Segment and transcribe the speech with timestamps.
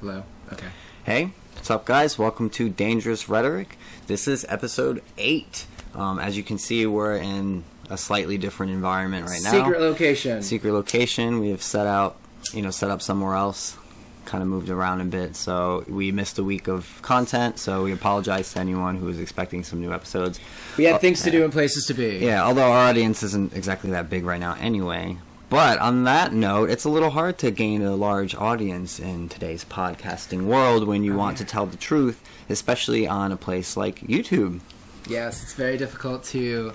[0.00, 0.22] Hello.
[0.50, 0.68] Okay.
[1.04, 2.18] Hey, what's up, guys?
[2.18, 3.76] Welcome to Dangerous Rhetoric.
[4.06, 5.66] This is episode eight.
[5.94, 9.50] Um, as you can see, we're in a slightly different environment right now.
[9.50, 10.42] Secret location.
[10.42, 11.38] Secret location.
[11.38, 12.16] We have set out,
[12.54, 13.76] you know, set up somewhere else.
[14.24, 17.58] Kind of moved around a bit, so we missed a week of content.
[17.58, 20.40] So we apologize to anyone who was expecting some new episodes.
[20.78, 22.18] we had things to do and places to be.
[22.18, 25.18] Yeah, although our audience isn't exactly that big right now anyway.
[25.50, 29.64] But on that note, it's a little hard to gain a large audience in today's
[29.64, 34.60] podcasting world when you want to tell the truth, especially on a place like YouTube.
[35.08, 36.72] Yes, it's very difficult to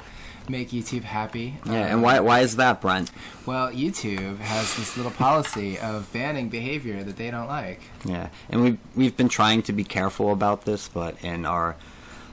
[0.50, 1.56] make YouTube happy.
[1.66, 3.12] Yeah, Um, and why why is that, Brent?
[3.46, 7.80] Well, YouTube has this little policy of banning behavior that they don't like.
[8.04, 11.78] Yeah, and we've we've been trying to be careful about this, but in our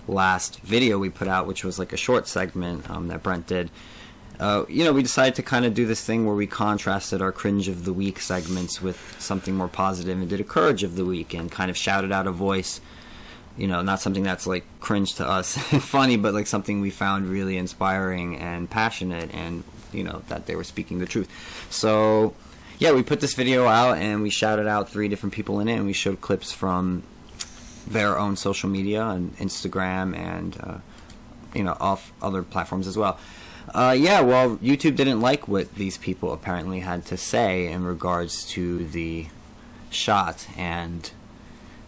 [0.08, 3.70] last video we put out, which was like a short segment um, that Brent did,
[4.42, 7.30] uh, you know, we decided to kind of do this thing where we contrasted our
[7.30, 11.04] cringe of the week segments with something more positive and did a courage of the
[11.04, 12.80] week and kind of shouted out a voice.
[13.56, 17.28] You know, not something that's like cringe to us, funny, but like something we found
[17.28, 19.62] really inspiring and passionate, and
[19.92, 21.30] you know that they were speaking the truth.
[21.70, 22.34] So,
[22.80, 25.76] yeah, we put this video out and we shouted out three different people in it,
[25.76, 27.04] and we showed clips from
[27.86, 30.78] their own social media and Instagram and uh,
[31.54, 33.20] you know off other platforms as well.
[33.74, 38.44] Uh, yeah, well, YouTube didn't like what these people apparently had to say in regards
[38.50, 39.26] to the
[39.90, 41.10] shot and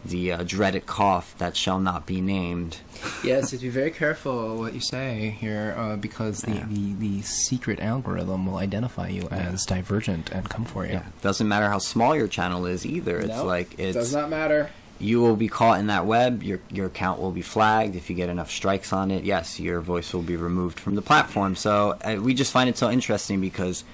[0.05, 2.79] the uh, dreaded cough that shall not be named.
[3.23, 6.67] Yes, you have to be very careful what you say here uh, because the, Yeah.
[6.69, 10.93] the, the secret algorithm will identify you as divergent and come for you.
[10.93, 13.19] Yeah, doesn't matter how small your channel is either.
[13.19, 14.71] It's Nope, like it's does not matter.
[15.01, 16.43] You will be caught in that web.
[16.43, 19.25] Your your account will be flagged if you get enough strikes on it.
[19.25, 21.57] Yes, your voice will be removed from the platform.
[21.57, 23.85] So uh, we just find it so interesting because,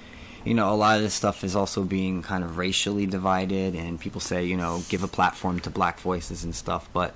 [0.45, 3.99] you know, a lot of this stuff is also being kind of racially divided, and
[3.99, 7.13] people say, you know, give a platform to black voices and stuff, but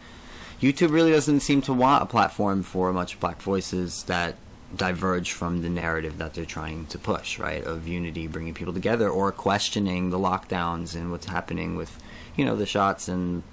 [0.61, 4.35] YouTube really doesn't seem to want a platform for much black voices that
[4.75, 7.63] diverge from the narrative that they're trying to push, right?
[7.63, 11.97] Of unity, bringing people together, or questioning the lockdowns and what's happening with,
[12.35, 13.43] you know, the shots and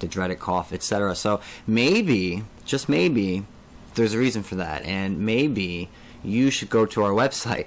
[0.00, 1.14] the dreaded cough, etc.
[1.14, 3.44] So maybe, just maybe,
[3.94, 5.88] there's a reason for that, and maybe
[6.22, 7.66] you should go to our website,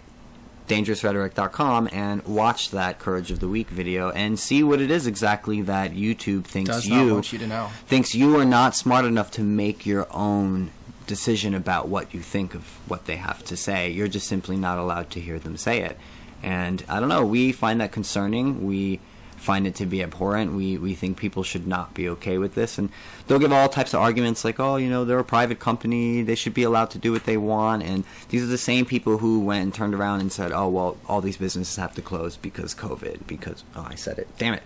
[0.67, 5.61] dangerousrhetoric.com, and watch that Courage of the Week video and see what it is exactly
[5.61, 7.69] that YouTube thinks you want you to know.
[7.87, 10.71] thinks you are not smart enough to make your own
[11.05, 13.89] decision about what you think of what they have to say.
[13.89, 15.97] You're just simply not allowed to hear them say it.
[16.41, 18.65] And I don't know, we find that concerning.
[18.65, 18.99] We
[19.43, 20.53] find it to be abhorrent.
[20.53, 22.89] We we think people should not be okay with this and
[23.27, 26.21] they'll give all types of arguments like, "Oh, you know, they're a private company.
[26.21, 29.17] They should be allowed to do what they want." And these are the same people
[29.17, 32.37] who went and turned around and said, "Oh, well, all these businesses have to close
[32.37, 34.27] because COVID because oh, I said it.
[34.37, 34.63] Damn it."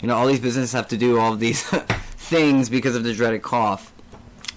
[0.00, 1.62] You know, all these businesses have to do all these
[2.16, 3.92] things because of the dreaded cough.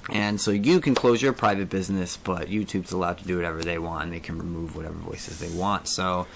[0.10, 3.78] And so you can close your private business, but YouTube's allowed to do whatever they
[3.78, 5.88] want, and they can remove whatever voices they want.
[5.88, 6.28] So,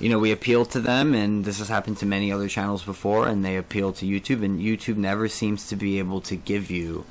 [0.00, 3.28] you know, we appeal to them, and this has happened to many other channels before,
[3.28, 7.04] and they appeal to YouTube, and YouTube never seems to be able to give you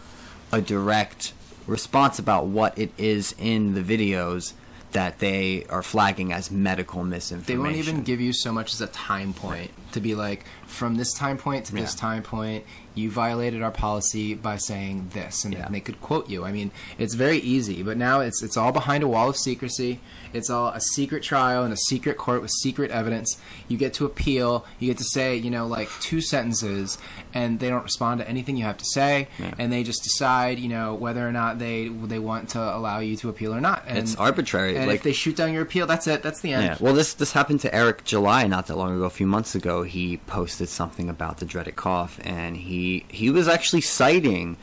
[0.51, 1.33] a direct
[1.67, 4.53] response about what it is in the videos
[4.91, 7.61] that they are flagging as medical misinformation.
[7.61, 10.95] They won't even give you so much as a time point to be like, from
[10.95, 11.99] this time point to this Yeah.
[11.99, 12.63] time point,
[12.95, 15.67] you violated our policy by saying this, and Yeah.
[15.69, 16.43] they could quote you.
[16.43, 19.99] I mean, it's very easy, but now it's it's all behind a wall of secrecy.
[20.33, 23.37] It's all a secret trial in a secret court with secret evidence.
[23.67, 24.65] You get to appeal.
[24.79, 26.97] You get to say, you know, like two sentences,
[27.33, 29.53] and they don't respond to anything you have to say, Yeah.
[29.57, 33.15] and they just decide, you know, whether or not they they want to allow you
[33.17, 33.83] to appeal or not.
[33.87, 34.75] And, It's arbitrary.
[34.77, 36.23] And like if they shoot down your appeal, that's it.
[36.23, 36.63] That's the end.
[36.65, 39.03] Yeah, well, this this happened to Eric July not that long ago.
[39.05, 43.47] A few months ago, he posted something about the dreaded cough, and he he was
[43.47, 44.57] actually citing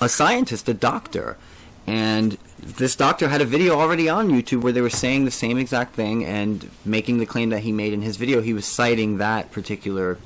[0.00, 1.38] a scientist, a doctor,
[1.86, 5.56] and this doctor had a video already on YouTube where they were saying the same
[5.56, 8.40] exact thing and making the claim that he made in his video.
[8.40, 10.18] He was citing that particular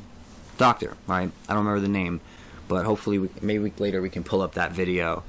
[0.57, 1.31] doctor, right?
[1.49, 2.21] I don't remember the name,
[2.67, 5.23] but hopefully, we, maybe later, we can pull up that video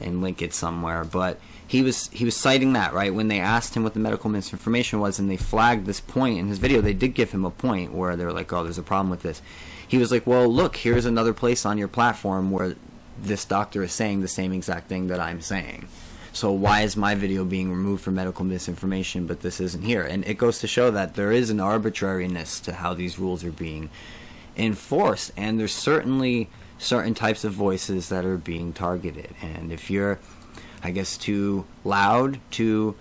[0.00, 1.04] and link it somewhere.
[1.04, 4.30] But he was he was citing that right when they asked him what the medical
[4.30, 6.80] misinformation was, and they flagged this point in his video.
[6.80, 9.42] They did give him a point where they're like, "Oh, there's a problem with this."
[9.86, 12.76] He was like, "Well, look, here's another place on your platform where
[13.20, 15.88] this doctor is saying the same exact thing that I'm saying."
[16.32, 20.02] So why is my video being removed for medical misinformation, but this isn't here?
[20.02, 23.52] And it goes to show that there is an arbitrariness to how these rules are
[23.52, 23.90] being
[24.56, 26.48] enforced, and there's certainly
[26.78, 29.34] certain types of voices that are being targeted.
[29.42, 30.18] And if you're,
[30.82, 32.96] I guess, too loud, too,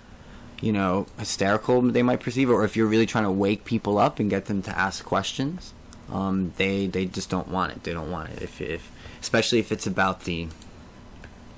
[0.62, 3.98] you know, hysterical, they might perceive it, or if you're really trying to wake people
[3.98, 5.74] up and get them to ask questions,
[6.12, 7.84] um, they they just don't want it.
[7.84, 10.48] They don't want it if if especially if it's about the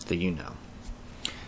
[0.07, 0.53] the you know.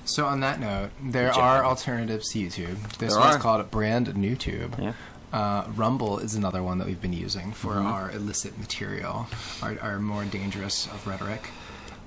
[0.06, 2.98] So on that note, there are alternatives to YouTube.
[3.00, 3.40] This There one's are.
[3.40, 4.76] called Brand New Tube.
[4.80, 4.94] Yeah.
[5.34, 7.86] Uh, Rumble is another one that we've been using for Mhm.
[7.86, 9.28] our illicit material,
[9.62, 11.50] our, our more dangerous of rhetoric.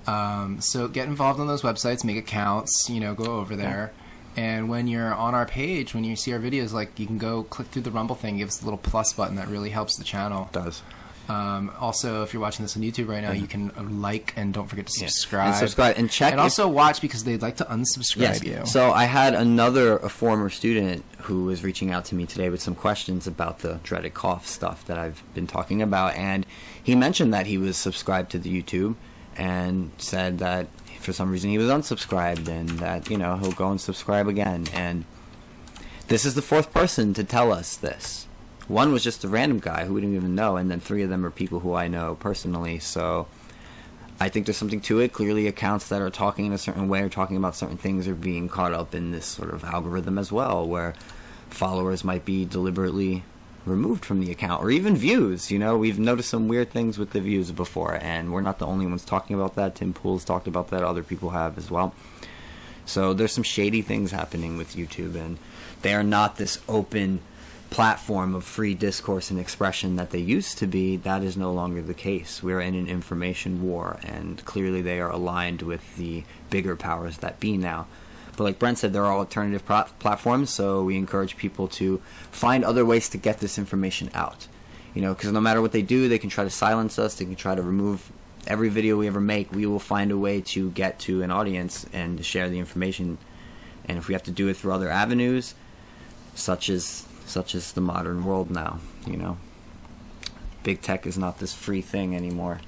[0.06, 3.92] Um, so get involved on those websites, make accounts, you know, go over there.
[4.36, 7.42] And when you're on our page, when you see our videos, like you can go
[7.42, 10.04] click through the Rumble thing, give us a little plus button that really helps the
[10.04, 10.48] channel.
[10.52, 10.82] Does
[11.28, 14.54] Um, also, if you're watching this on YouTube right now, you can uh, like and
[14.54, 15.08] don't forget to Yeah.
[15.08, 15.48] subscribe.
[15.48, 16.32] and subscribe and check.
[16.32, 18.64] And if- also watch because they'd like to unsubscribe you.
[18.64, 22.62] So I had another a former student who was reaching out to me today with
[22.62, 26.46] some questions about the dreaded cough stuff that I've been talking about, and
[26.82, 28.94] he mentioned that he was subscribed to the YouTube
[29.36, 30.66] and said that
[31.00, 34.66] for some reason he was unsubscribed and that you know he'll go and subscribe again.
[34.72, 35.04] And
[36.08, 38.26] this is the fourth person to tell us this.
[38.68, 41.08] One was just a random guy who we didn't even know, and then three of
[41.08, 42.78] them are people who I know personally.
[42.78, 43.26] So
[44.20, 45.12] I think there's something to it.
[45.12, 48.14] Clearly, accounts that are talking in a certain way or talking about certain things are
[48.14, 50.94] being caught up in this sort of algorithm as well, where
[51.48, 53.24] followers might be deliberately
[53.64, 55.50] removed from the account or even views.
[55.50, 58.66] You know, we've noticed some weird things with the views before, and we're not the
[58.66, 59.76] only ones talking about that.
[59.76, 61.94] Tim Pool's talked about that, other people have as well.
[62.84, 65.38] So there's some shady things happening with YouTube, and
[65.82, 67.20] they are not this open
[67.70, 70.96] platform of free discourse and expression that they used to be.
[70.96, 72.42] That is no longer the case.
[72.42, 77.40] We're in an information war, and clearly they are aligned with the bigger powers that
[77.40, 77.86] be now.
[78.36, 82.00] But like Brent said, there are alternative platforms, so we encourage people to
[82.30, 84.46] find other ways to get this information out.
[84.94, 87.24] You know, because no matter what they do, they can try to silence us, they
[87.24, 88.10] can try to remove
[88.46, 89.52] every video we ever make.
[89.52, 93.18] We will find a way to get to an audience and to share the information.
[93.84, 95.54] And if we have to do it through other avenues,
[96.34, 99.36] such as such as the modern world now, you know,
[100.62, 102.60] big tech is not this free thing anymore.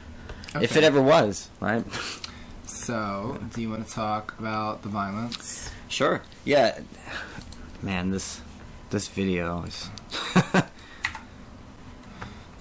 [0.55, 1.85] If it ever was, right?
[2.67, 5.71] So, do you want to talk about the violence?
[5.89, 6.23] Sure.
[6.45, 6.81] Yeah.
[7.83, 8.41] Man, this
[8.91, 9.89] this video is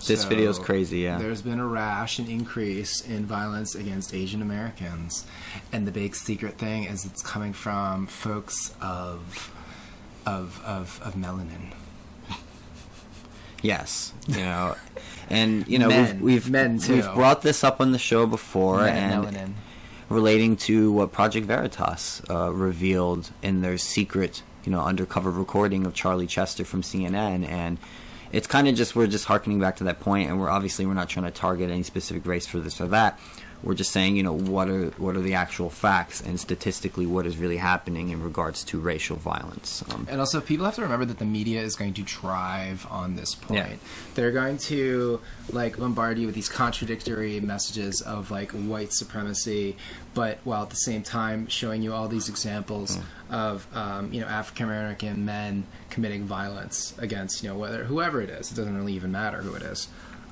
[0.07, 1.17] This So, video's crazy, yeah.
[1.17, 5.25] There's been a rash, an increase in violence against Asian Americans.
[5.71, 9.53] And the big secret thing is it's coming from folks of
[10.25, 11.73] of of, of melanin.
[13.61, 14.75] Yes, you know,
[15.29, 16.21] and you know Men.
[16.21, 16.95] we've we've, Men, too.
[16.95, 19.55] we've brought this up on the show before, Men, and
[20.09, 25.93] relating to what Project Veritas uh, revealed in their secret, you know, undercover recording of
[25.93, 27.77] Charlie Chester from CNN, and
[28.31, 30.93] it's kind of just we're just harkening back to that point, and we're obviously we're
[30.93, 33.19] not trying to target any specific race for this or that.
[33.61, 37.25] We're just saying, you know, what are what are the actual facts and statistically what
[37.25, 39.83] is really happening in regards to racial violence.
[39.93, 43.15] Um, And also, people have to remember that the media is going to drive on
[43.15, 43.59] this point.
[43.59, 43.75] Yeah.
[44.15, 45.19] They're going to
[45.51, 49.75] like bombard you with these contradictory messages of like white supremacy,
[50.13, 52.97] but while at the same time showing you all these examples
[53.29, 58.29] of um, you know African American men committing violence against you know whether whoever it
[58.29, 58.51] is.
[58.51, 59.87] It doesn't really even matter who it is.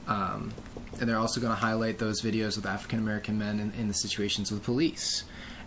[0.07, 0.53] Um,
[0.99, 3.93] and they're also going to highlight those videos with African American men in, in the
[3.93, 5.23] situations with police,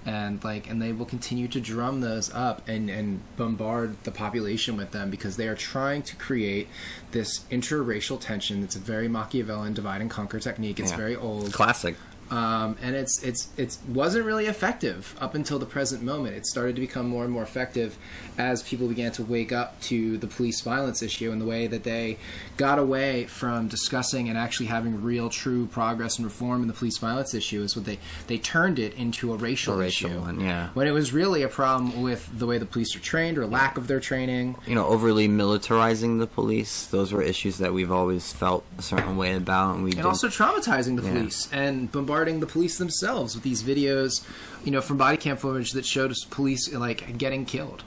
[0.06, 4.76] and like, and they will continue to drum those up and and bombard the population
[4.76, 6.68] with them because they are trying to create
[7.12, 8.62] this interracial tension.
[8.62, 10.80] It's a very Machiavellian divide and conquer technique.
[10.80, 10.96] It's Yeah.
[10.96, 11.96] very old classic.
[12.30, 16.36] Um, and it's it's it wasn't really effective up until the present moment.
[16.36, 17.96] It started to become more and more effective
[18.38, 21.82] as people began to wake up to the police violence issue and the way that
[21.84, 22.16] they
[22.56, 26.98] got away from discussing and actually having real, true progress and reform in the police
[26.98, 27.62] violence issue.
[27.62, 30.68] Is what they they turned it into a racial, A racial issue, one, yeah.
[30.74, 33.76] when it was really a problem with the way the police are trained or lack
[33.76, 34.56] of their training.
[34.66, 36.86] you know, overly militarizing the police.
[36.86, 40.06] Those were issues that we've always felt a certain way about, and we and did-
[40.06, 41.12] also traumatizing the Yeah.
[41.12, 44.24] police and bombarding the police themselves with these videos,
[44.64, 47.82] you know, from body cam footage that showed us police like getting killed.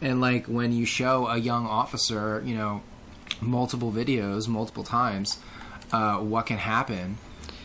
[0.00, 2.82] And like when you show a young officer, you know,
[3.40, 5.38] multiple videos multiple times,
[5.92, 7.18] uh, what can happen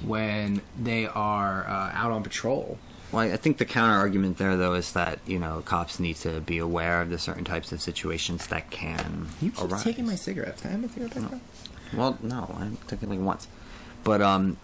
[0.04, 2.78] when they are uh, out on patrol?
[3.12, 6.42] Well, I think the counter argument there, though, is that you know cops need to
[6.42, 9.84] be aware of the certain types of situations that can You keep arise.
[9.84, 10.58] taking my cigarette.
[10.62, 11.42] Can I have a cigarette now?
[11.94, 13.48] Well, no, I took it like once,
[14.04, 14.58] but um,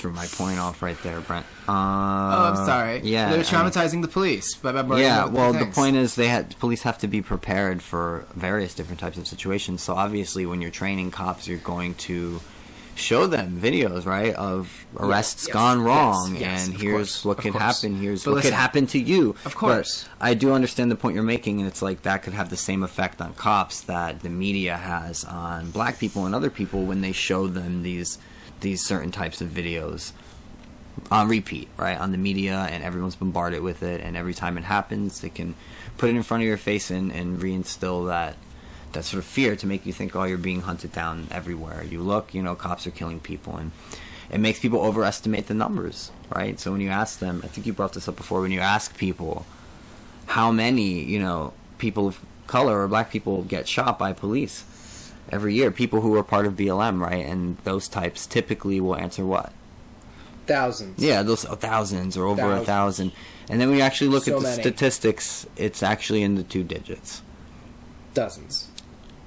[0.00, 1.44] threw my point off right there, Brent.
[1.68, 3.00] Uh, Oh, I'm sorry.
[3.04, 6.82] Yeah, they're I- traumatizing the police by yeah, well, the point is they had police
[6.82, 9.82] have to be prepared for various different types of situations.
[9.82, 12.40] So obviously, when you're training cops, you're going to
[12.96, 17.38] show them videos, right, of arrests yes, gone yes, wrong, yes, and here's course, what
[17.38, 17.94] could happen.
[17.96, 19.34] Here's But what listen, could happen to you.
[19.44, 20.06] of course.
[20.18, 22.56] But I do understand the point you're making, and it's like that could have the
[22.58, 27.00] same effect on cops that the media has on black people and other people when
[27.00, 28.18] they show them these
[28.60, 30.12] these certain types of videos
[31.10, 31.98] on repeat, right?
[31.98, 35.54] On the media, and everyone's bombarded with it, and every time it happens, they can
[35.98, 38.36] put it in front of your face and, and reinstill that
[38.92, 41.84] that sort of fear to make you think, oh, you're being hunted down everywhere.
[41.84, 43.70] You look, you know, cops are killing people, and
[44.30, 46.58] it makes people overestimate the numbers, right?
[46.58, 48.96] So when you ask them, I think you brought this up before, when you ask
[48.96, 49.46] people
[50.26, 54.64] how many, you know, people of color or black people get shot by police
[55.32, 57.24] every year, people who are part of BLM, right?
[57.24, 59.52] And those types typically will answer what?
[60.46, 61.02] Thousands.
[61.02, 63.12] Yeah, those oh, thousands or over a thousand.
[63.48, 64.62] And then we actually look So at the many.
[64.62, 67.22] statistics, it's actually in the two digits.
[68.14, 68.68] Dozens.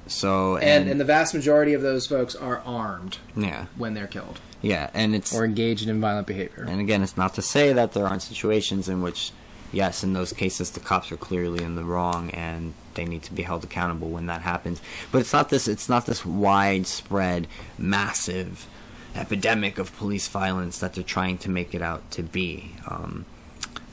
[0.07, 4.39] So And and the vast majority of those folks are armed yeah, when they're killed
[4.62, 6.65] yeah, and it's or engaged in violent behavior.
[6.67, 9.31] and again, it's not to say that there aren't situations in which,
[9.74, 13.34] yes, in those cases the cops are clearly in the wrong and they need to
[13.34, 14.82] be held accountable when that happens.
[15.12, 15.68] But it's not this.
[15.68, 18.68] It's not this widespread, massive
[19.15, 22.75] epidemic of police violence that they're trying to make it out to be.
[22.88, 23.25] Um,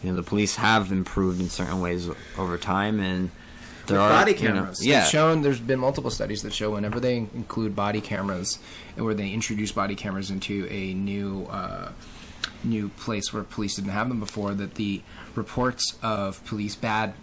[0.02, 2.08] you know, the police have improved in certain ways
[2.38, 3.30] over time, and
[3.86, 4.86] there With are body you know, cameras.
[4.86, 8.58] yeah, shown there's been multiple studies that show whenever they include body cameras
[8.96, 11.92] and where they introduce body cameras into a new uh,
[12.64, 15.02] new place where police didn't have them before, that the
[15.34, 17.14] reports of police bad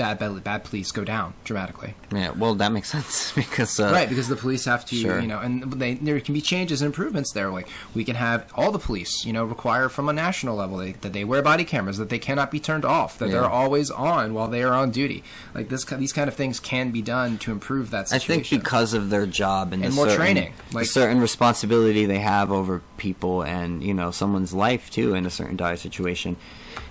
[0.00, 1.94] bad bad, bad police go down dramatically.
[2.12, 2.30] yeah.
[2.30, 5.20] Well, that makes sense because uh, right, because the police have to, Sure.
[5.20, 7.50] you know, and they, there can be changes and improvements there.
[7.50, 10.92] Like we can have all the police, you know, require from a national level they,
[10.92, 13.32] that they wear body cameras, that they cannot be turned off, that Yeah.
[13.42, 15.22] they're always on while they are on duty.
[15.54, 18.94] Like this, these kind of things can be done to improve that I think because
[18.94, 22.82] of their job and, And the more certain, training, like- certain responsibility they have over
[22.96, 26.36] people and you know someone's life too in a certain dire situation,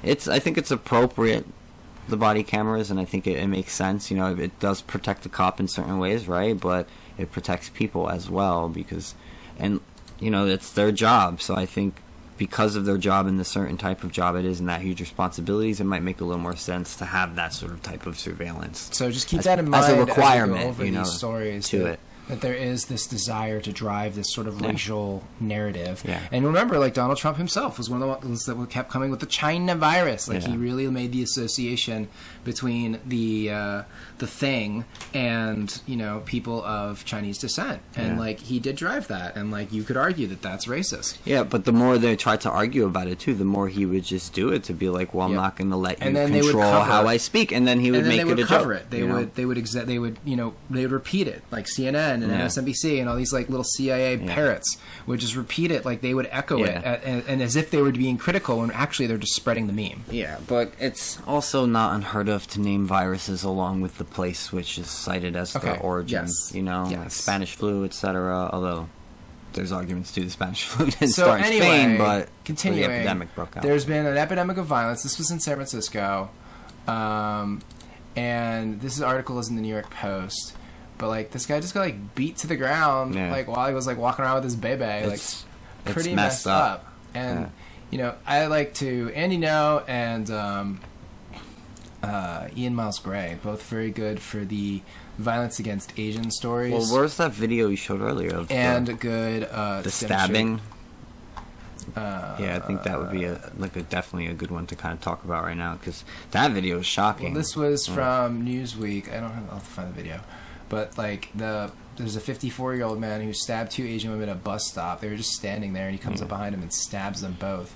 [0.03, 1.45] it's I think it's appropriate
[2.09, 4.09] the body cameras and I think it, it makes sense.
[4.11, 6.59] You know, it does protect the cop in certain ways, right?
[6.59, 6.87] But
[7.17, 9.15] it protects people as well because,
[9.57, 9.79] and
[10.19, 11.41] you know, it's their job.
[11.41, 11.95] So I think
[12.37, 15.01] because of their job and the certain type of job it is and that huge
[15.01, 18.17] responsibilities, it might make a little more sense to have that sort of type of
[18.17, 18.89] surveillance.
[18.93, 21.67] So just keep as- that in mind as a requirement, over you know, these stories
[21.69, 21.99] to it.
[22.29, 24.69] That there is this desire to drive this sort of Yeah.
[24.69, 26.01] racial narrative.
[26.07, 26.21] Yeah.
[26.31, 29.19] And remember, like Donald Trump himself was one of the ones that kept coming with
[29.19, 30.27] the China virus.
[30.29, 30.51] Like Yeah.
[30.51, 32.07] he really made the association
[32.45, 33.81] between the uh,
[34.19, 39.35] the thing and you know people of Chinese descent, and like he did drive that,
[39.35, 41.17] and like you could argue that that's racist.
[41.25, 44.03] Yeah, but the more they tried to argue about it too, the more he would
[44.03, 46.31] just do it to be like, "Well, I'm not going to let you And then
[46.31, 47.07] they would control how.
[47.07, 48.83] I speak," and then he would then make they would it a cover joke.
[48.83, 48.91] it.
[48.91, 49.15] They you know?
[49.15, 52.31] would they would exa- they would you know they would repeat it like CNN and
[52.31, 52.41] Yeah.
[52.45, 54.33] MSNBC and all these like little CIA Yeah.
[54.33, 56.81] parrots would just repeat it like they would echo it Yeah.
[56.93, 59.73] a- and, and as if they were being critical when actually they're just spreading the
[59.73, 60.03] meme.
[60.11, 64.77] Yeah, but it's also not unheard of to name viruses along with the place which
[64.77, 66.25] is cited as the Okay, origin.
[66.25, 67.11] yes, You know, like.
[67.11, 68.49] Spanish flu, etc.
[68.53, 68.87] Although
[69.53, 72.95] there's arguments to the Spanish flu didn't So start in anyway, Spain, but continuing, the
[72.95, 73.63] epidemic broke out.
[73.63, 75.01] There's been an epidemic of violence.
[75.03, 76.29] This was in San Francisco,
[76.87, 77.61] um,
[78.15, 80.53] and this article is in the New York Post.
[80.99, 83.31] But like this guy just got like beat to the ground Yeah.
[83.31, 85.45] like while he was like walking around with his baby, like It's-
[85.85, 86.71] it's pretty messed messed up.
[86.81, 86.93] up.
[87.15, 87.47] And Yeah.
[87.89, 90.81] you know, I like to Andy Ngo and um,
[92.03, 94.81] uh, Ian Miles Gray, both very good for the
[95.17, 96.71] violence against Asian stories.
[96.73, 100.61] well, where's that video you showed earlier of the- and good uh, the, stabbing?
[101.95, 104.75] Uh, Yeah, I think that would be a like a definitely a good one to
[104.75, 107.33] kind of talk about right now because that video is shocking.
[107.33, 107.95] Well, this was Yeah.
[107.95, 109.09] from Newsweek.
[109.11, 109.43] I don't have.
[109.49, 110.19] I'll have to find the video,
[110.69, 114.35] but like the there's a 54 year old man who stabbed two Asian women at
[114.35, 115.01] a bus stop.
[115.01, 116.25] They were just standing there, and he comes Yeah.
[116.25, 116.35] up hmm.
[116.35, 117.75] behind them and stabs them both.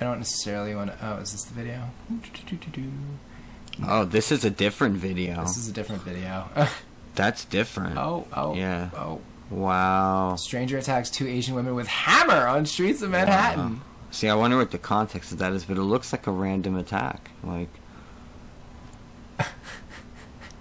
[0.00, 1.06] I don't necessarily want to.
[1.06, 1.90] Oh, is this the video?
[3.86, 5.40] Oh, this is a different video.
[5.42, 6.48] This is a different video.
[7.14, 7.98] That's different.
[7.98, 8.90] oh, oh, Yeah.
[8.94, 9.20] Oh,
[9.50, 10.36] Wow.
[10.36, 13.76] stranger attacks two Asian women with hammer on streets of Manhattan.
[13.76, 13.80] Wow.
[14.12, 16.76] See, I wonder what the context of that is, but it looks like a random
[16.76, 17.30] attack.
[17.42, 17.68] Like,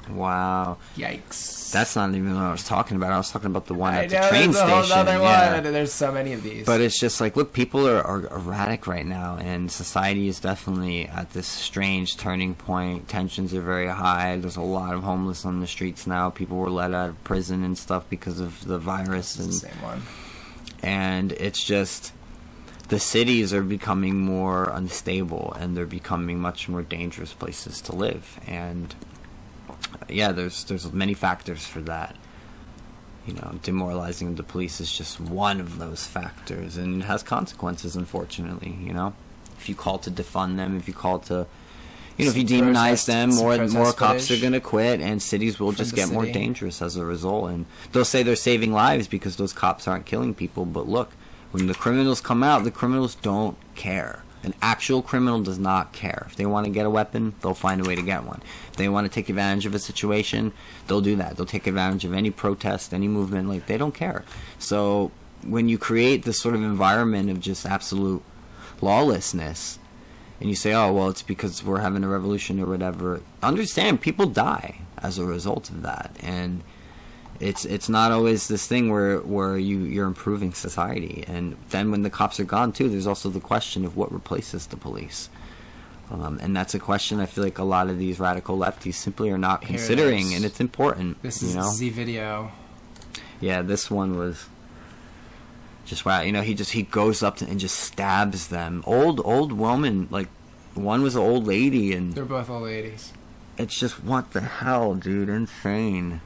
[0.09, 1.58] wow, Yikes!
[1.71, 3.11] That's not even what I was talking about.
[3.11, 5.07] I was talking about the one I at the know, train there's a whole station.
[5.07, 5.53] other yeah.
[5.61, 5.63] one.
[5.73, 6.65] There's so many of these.
[6.65, 11.07] But it's just like, look, people are, are erratic right now, and society is definitely
[11.07, 13.07] at this strange turning point.
[13.07, 14.37] Tensions are very high.
[14.37, 16.29] There's a lot of homeless on the streets now.
[16.29, 19.81] People were let out of prison and stuff because of the virus, and the same
[19.81, 20.01] one.
[20.81, 22.13] and it's just
[22.89, 28.39] the cities are becoming more unstable and they're becoming much more dangerous places to live
[28.47, 28.95] and
[30.07, 32.15] yeah there's there's many factors for that
[33.29, 37.95] you know, demoralizing the police is just one of those factors, and it has consequences.
[37.95, 39.13] Unfortunately, you know,
[39.57, 41.45] if you call to defund them, if you call to,
[42.17, 45.59] you know, if you demonize them, more more cops are going to quit, and cities
[45.59, 47.51] will just get more dangerous as a result.
[47.51, 51.11] And they'll say they're saving lives because those cops aren't killing people, but look,
[51.51, 54.23] when the criminals come out, the criminals don't care.
[54.43, 56.25] An actual criminal does not care.
[56.29, 58.41] If they want to get a weapon, they'll find a way to get one.
[58.71, 60.53] If they want to take advantage of a situation,
[60.87, 61.35] they'll do that.
[61.35, 63.49] They'll take advantage of any protest, any movement.
[63.49, 64.23] Like they don't care.
[64.57, 65.11] So
[65.45, 68.23] when you create this sort of environment of just absolute
[68.81, 69.79] lawlessness,
[70.39, 74.25] and you say, "Oh, well, it's because we're having a revolution or whatever," understand people
[74.25, 76.63] die as a result of that, and
[77.39, 82.01] it's it's not always this thing where where you you're improving society and then when
[82.01, 85.29] the cops are gone too there's also the question of what replaces the police
[86.11, 89.29] um, and that's a question I feel like a lot of these radical lefties simply
[89.29, 90.35] are not Here it considering is.
[90.37, 92.51] and it's important This you is know the video.
[93.39, 94.47] yeah this one was
[95.85, 99.21] just wow you know he just he goes up to, and just stabs them old
[99.23, 100.27] old woman like
[100.75, 103.11] one was an old lady and They're both old ladies.
[103.57, 106.21] it's just what the hell, dude, insane.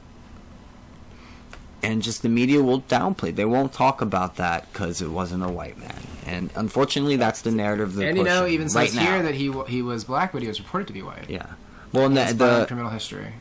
[1.84, 3.34] And just the media will downplay.
[3.34, 6.02] They won't talk about that because it wasn't a white man.
[6.26, 9.02] And unfortunately, that's the narrative they're and you know, even right says now.
[9.04, 11.28] here that he he was black, but he was reported to be white.
[11.28, 11.46] yeah.
[11.92, 13.34] Well, and That's the, the criminal history.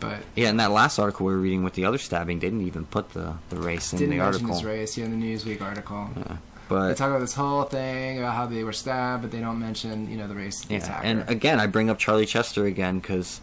[0.00, 2.66] But yeah, in that last article we were reading with the other stabbing, they didn't
[2.66, 4.32] even put the the race in the article.
[4.32, 4.98] didn't mention his race.
[4.98, 6.10] Yeah, in the Newsweek article.
[6.16, 6.36] Yeah.
[6.68, 10.10] They talk about this whole thing about how they were stabbed, but they don't mention,
[10.10, 11.04] you know, the race of the Yeah, attacker.
[11.04, 13.42] and again, I bring up Charlie Chester again because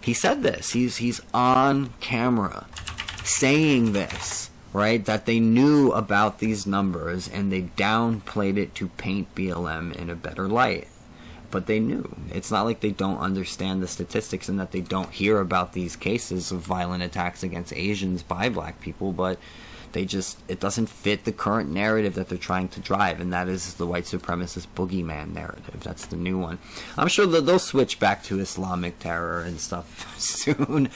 [0.00, 0.72] he said this.
[0.72, 2.66] He's he's on camera
[3.28, 5.04] saying this, right?
[5.04, 10.14] That they knew about these numbers and they downplayed it to paint BLM in a
[10.14, 10.88] better light.
[11.50, 12.14] But they knew.
[12.30, 15.96] It's not like they don't understand the statistics and that they don't hear about these
[15.96, 19.38] cases of violent attacks against Asians by black people, but
[19.92, 23.48] they just it doesn't fit the current narrative that they're trying to drive and that
[23.48, 26.58] is the white supremacist boogeyman narrative that's the new one
[26.96, 30.90] i'm sure that they'll switch back to islamic terror and stuff soon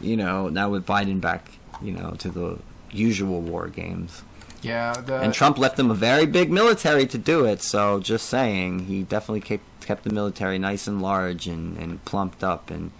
[0.00, 1.50] you know now with biden back
[1.82, 2.58] you know to the
[2.90, 4.22] usual war games.
[4.62, 8.30] Yeah, the, and trump left them a very big military to do it so just
[8.30, 12.90] saying he definitely kept kept the military nice and large and, and plumped up and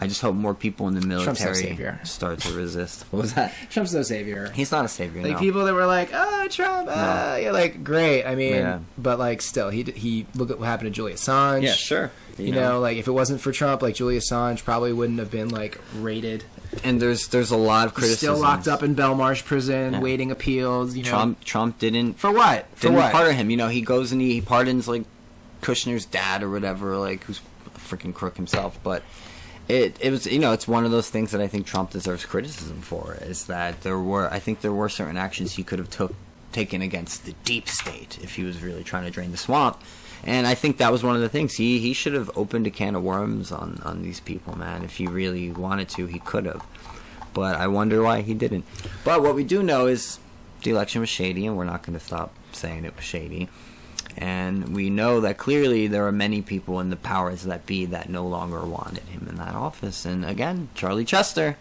[0.00, 3.04] I just hope more people in the Trump's no military start to resist.
[3.10, 3.52] What was that?
[3.68, 4.50] Trump's no savior.
[4.54, 5.22] He's not a savior.
[5.22, 5.38] Like no.
[5.38, 8.24] people that were like, "Oh, Trump," uh, yeah, like great.
[8.24, 8.78] I mean, Yeah.
[8.96, 11.62] but like still, he he look at what happened to Julian Assange.
[11.64, 12.10] Yeah, sure.
[12.38, 15.48] You, know, like if it wasn't for Trump, like Julian Assange probably wouldn't have been
[15.48, 16.44] like raided.
[16.84, 18.36] and there's there's a lot of He's criticism.
[18.36, 20.00] still locked up in Belmarsh prison, Yeah.
[20.00, 20.94] waiting appeals.
[20.94, 22.66] You know, Trump Trump didn't for what?
[22.76, 23.10] For didn't what?
[23.10, 23.50] pardon him.
[23.50, 25.02] You know, he goes and he, he pardons like
[25.62, 28.78] Kushner's dad or whatever, like who's a freaking crook himself.
[28.84, 29.02] But
[29.68, 32.24] it it was you know it's one of those things that I think Trump deserves
[32.24, 35.90] criticism for is that there were I think there were certain actions he could have
[35.90, 36.14] took
[36.52, 39.78] taken against the deep state if he was really trying to drain the swamp.
[40.24, 42.70] And I think that was one of the things he he should have opened a
[42.70, 44.84] can of worms on on these people, man.
[44.84, 46.64] If he really wanted to, he could have.
[47.34, 48.64] But I wonder why he didn't.
[49.04, 50.18] But what we do know is
[50.62, 53.48] the election was shady, and we're not going to stop saying it was shady.
[54.20, 58.08] And we know that clearly there are many people in the powers that be that
[58.08, 60.04] no longer wanted him in that office.
[60.04, 61.56] And again, Charlie Chester,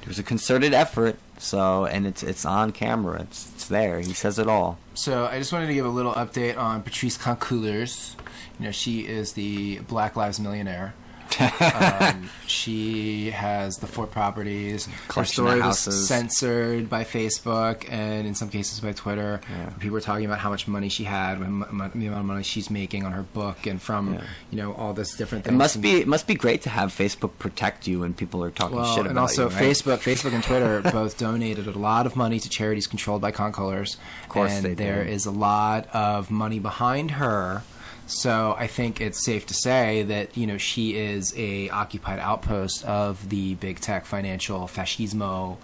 [0.00, 1.16] it was a concerted effort.
[1.38, 3.22] So, and it's it's on camera.
[3.22, 3.98] It's it's there.
[4.00, 4.78] He says it all.
[4.94, 8.14] So I just wanted to give a little update on Patrisse Khan-Cullors.
[8.58, 10.94] You know, she is the Black Lives Millionaire.
[11.40, 14.88] Um, she has the four properties.
[15.14, 19.40] Her story was censored by Facebook and in some cases by Twitter.
[19.50, 19.70] Yeah.
[19.78, 23.04] People were talking about how much money she had, the amount of money she's making
[23.04, 24.20] on her book, and from Yeah.
[24.50, 25.58] you know all this different It things.
[25.58, 28.76] must be it must be great to have Facebook protect you when people are talking
[28.76, 29.54] Well, shit about and also you.
[29.54, 29.64] right?
[29.64, 33.96] Facebook, Facebook and Twitter both donated a lot of money to charities controlled by Khan-Cullors.
[34.24, 35.12] Of course and they there did.
[35.12, 37.62] is a lot of money behind her.
[38.08, 42.84] So I think it's safe to say that you know she is a occupied outpost
[42.86, 45.58] of the big tech financial fascismo,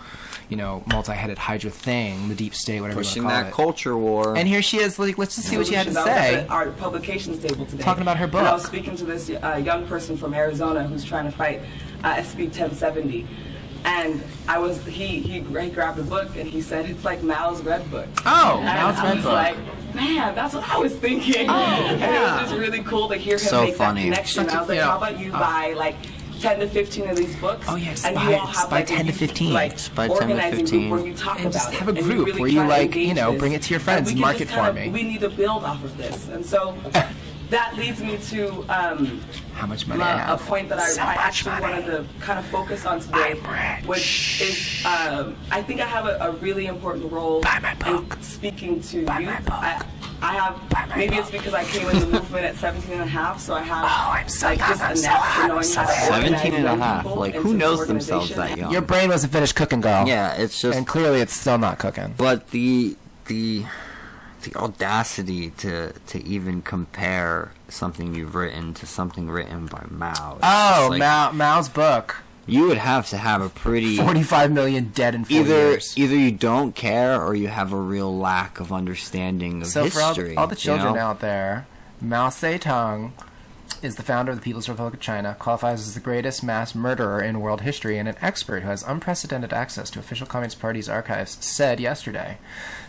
[0.51, 3.55] you know, multi-headed Hydra thing, the deep state, whatever pushing you want to that it.
[3.55, 4.37] culture war.
[4.37, 4.99] And here she is.
[4.99, 6.17] Like, let's just see what she had to solutions.
[6.17, 6.49] I was say.
[6.49, 7.83] at the publications table today.
[7.83, 11.03] Talking about her And I was speaking to this uh, young person from Arizona who's
[11.03, 11.63] trying to fight
[12.05, 13.27] uh, SB 1070.
[13.85, 17.61] And I was he, he he grabbed a book and he said it's like Mao's
[17.63, 18.07] red book.
[18.25, 19.33] Oh, and Mao's I Red was Book.
[19.35, 19.57] like,
[19.95, 21.49] man, that's what I was thinking.
[21.51, 21.53] Oh,
[21.89, 22.39] and yeah.
[22.39, 24.03] it was just really cool to hear him So make funny.
[24.09, 24.45] that connection.
[24.45, 25.39] Such I was like, how about you Oh.
[25.39, 25.97] buy like
[26.41, 27.67] 10 to 15 of these books?
[27.69, 29.53] Oh, yeah, and buy- you all have buy like 10 to 15.
[29.53, 30.89] Like, buy 10 to organizing 15.
[30.89, 33.33] group where you talk And just have a group really where you, like, you know,
[33.37, 34.89] bring it to your friends and market for me.
[34.89, 36.75] We need to build off of this, and so
[37.55, 39.21] that leads me to um,
[39.55, 41.63] How much money I a point that I, So I actually money.
[41.75, 43.87] wanted to kind of focus on today, I'm rich.
[43.89, 48.23] which is um, I think I have a, a really important role Buy my in
[48.23, 49.31] speaking to Buy youth.
[49.31, 49.53] my book.
[49.55, 49.87] I,
[50.21, 53.03] I have Buy my maybe it's because I came in the movement at 17 and
[53.03, 55.43] a half, so I have Oh, I'm so like just I'm a so knack hot,
[55.43, 57.07] for knowing so how to 17 and a half.
[57.07, 58.73] Like, who knows themselves that young?
[58.73, 60.09] Your brain wasn't finished cooking, girl.
[60.09, 60.77] Yeah, it's just.
[60.77, 62.15] And clearly, it's still not cooking.
[62.17, 63.65] But the the
[64.45, 70.35] the audacity to to even compare something you've written to something written by Mao.
[70.37, 72.17] is Oh, like- Mao, Mao's book.
[72.47, 75.95] You would have to have a pretty 45 million dead in four either years.
[75.97, 80.03] either you don't care or you have a real lack of understanding of So for
[80.03, 80.35] all history.
[80.35, 81.01] the, all the you children know?
[81.01, 81.67] out there,
[82.03, 83.13] Mao Zedong
[83.81, 87.23] is the founder of the People's Republic of China, qualifies as the greatest mass murderer
[87.23, 91.39] in world history, and an expert who has unprecedented access to official Communist Party's archives,
[91.41, 92.37] said yesterday.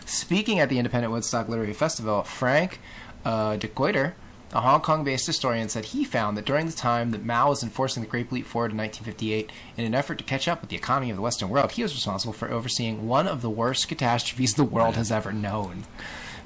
[0.06, 2.78] Speaking at the Independent Woodstock Literary Festival, Frank
[3.24, 4.12] uh, Dikötter,
[4.52, 8.04] a Hong Kong-based historian, said he found that during the time that Mao was enforcing
[8.04, 11.10] the Great Leap Forward in 1958, in an effort to catch up with the economy
[11.10, 14.62] of the Western world, he was responsible for overseeing one of the worst catastrophes the
[14.62, 15.82] world has ever known.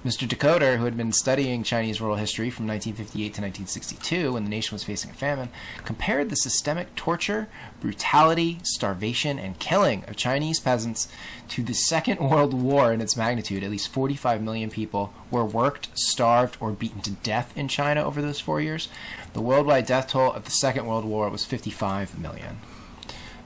[0.04, 0.26] Mr.
[0.26, 4.74] Dikötter, who had been studying Chinese rural history from 1958 to 1962 when the nation
[4.74, 5.50] was facing a famine,
[5.84, 7.48] compared the systemic torture,
[7.82, 11.06] brutality, starvation, and killing of Chinese peasants
[11.48, 13.62] to the Second World War in its magnitude.
[13.62, 18.22] At least 45 million people were worked, starved, or beaten to death in China over
[18.22, 18.88] those four years.
[19.34, 22.60] The worldwide death toll of the Second World War was 55 million.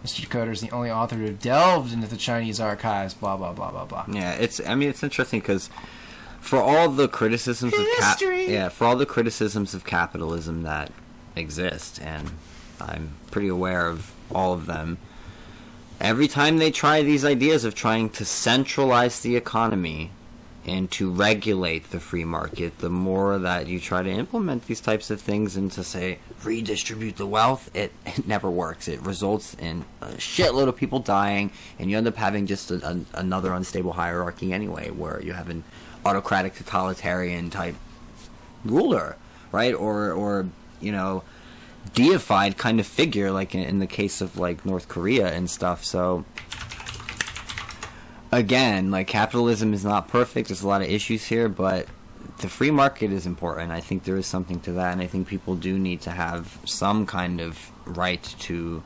[0.05, 0.25] Mr.
[0.25, 3.87] Dikötter is the only author have delved into the Chinese archives, blah, blah, blah, blah,
[3.87, 4.05] blah.
[4.09, 4.61] Yeah, it's.
[4.65, 5.71] I mean, it's interesting because
[6.45, 10.93] for all the criticisms of cap, yeah, for all the criticisms of capitalism that
[11.35, 12.31] exist, and
[12.79, 14.99] I'm pretty aware of all of them.
[16.01, 20.11] Every time they try these ideas of trying to centralize the economy
[20.67, 25.11] and to regulate the free market, the more that you try to implement these types
[25.11, 28.87] of things and to say redistribute the wealth, it, it never works.
[28.87, 32.87] It results in a shitload of people dying, and you end up having just a,
[32.87, 35.65] an another unstable hierarchy anyway, where you have an
[36.05, 37.75] autocratic totalitarian type
[38.65, 39.17] ruler,
[39.53, 39.75] right?
[39.75, 40.47] Or or
[40.81, 41.23] you know
[41.93, 45.85] deified kind of figure, like in, in the case of like North Korea and stuff.
[45.85, 46.25] So
[48.33, 50.49] again, like capitalism is not perfect.
[50.49, 51.87] There's a lot of issues here, but
[52.39, 53.71] the free market is important.
[53.71, 56.59] I think there is something to that, and I think people do need to have
[56.65, 58.83] some kind of right to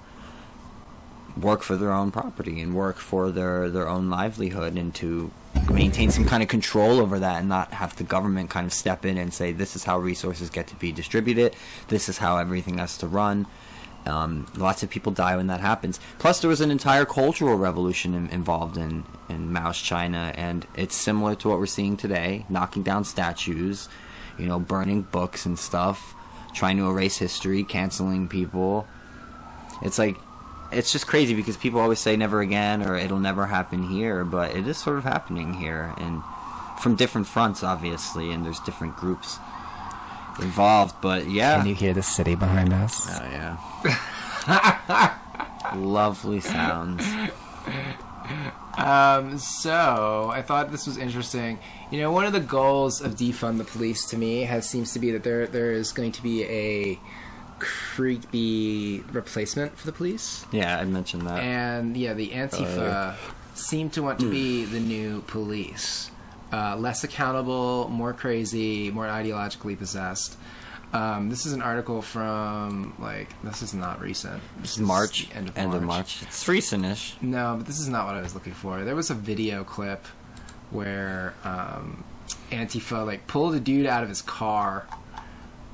[1.36, 5.30] work for their own property and work for their their own livelihood and to
[5.70, 9.04] maintain some kind of control over that and not have the government kind of step
[9.04, 11.54] in and say this is how resources get to be distributed.
[11.88, 13.46] This is how everything has to run.
[14.06, 16.00] Um, lots of people die when that happens.
[16.18, 20.94] Plus there was an entire cultural revolution in, involved in in Mao's China and it's
[20.94, 23.88] similar to what we're seeing today knocking down statues
[24.38, 26.14] you know burning books and stuff
[26.54, 28.86] trying to erase history canceling people.
[29.82, 30.16] It's like
[30.72, 34.54] it's just crazy because people always say never again or it'll never happen here, but
[34.54, 36.22] it is sort of happening here and
[36.82, 39.38] from different fronts obviously and there's different groups
[40.40, 41.58] involved, but yeah.
[41.58, 43.08] Can you hear the city behind us?
[43.10, 45.18] Oh yeah.
[45.76, 47.04] Lovely sounds.
[48.76, 51.58] Um, so I thought this was interesting.
[51.90, 54.98] You know, one of the goals of defund the police to me has seems to
[54.98, 56.98] be that there there is going to be a
[57.58, 61.38] creepy replacement for the police, Yeah, I mentioned that.
[61.40, 63.14] and yeah, the Antifa
[63.54, 66.10] seem to want to be the new police,
[66.52, 70.36] uh, less accountable, more crazy, more ideologically possessed.
[70.92, 74.42] Um, this is an article from like this is not recent.
[74.62, 75.76] This is March, end of end March.
[75.82, 76.22] of March.
[76.22, 77.20] It's recentish.
[77.20, 78.82] No, but this is not what I was looking for.
[78.84, 80.06] There was a video clip
[80.70, 82.04] where um,
[82.50, 84.86] Antifa like pulled a dude out of his car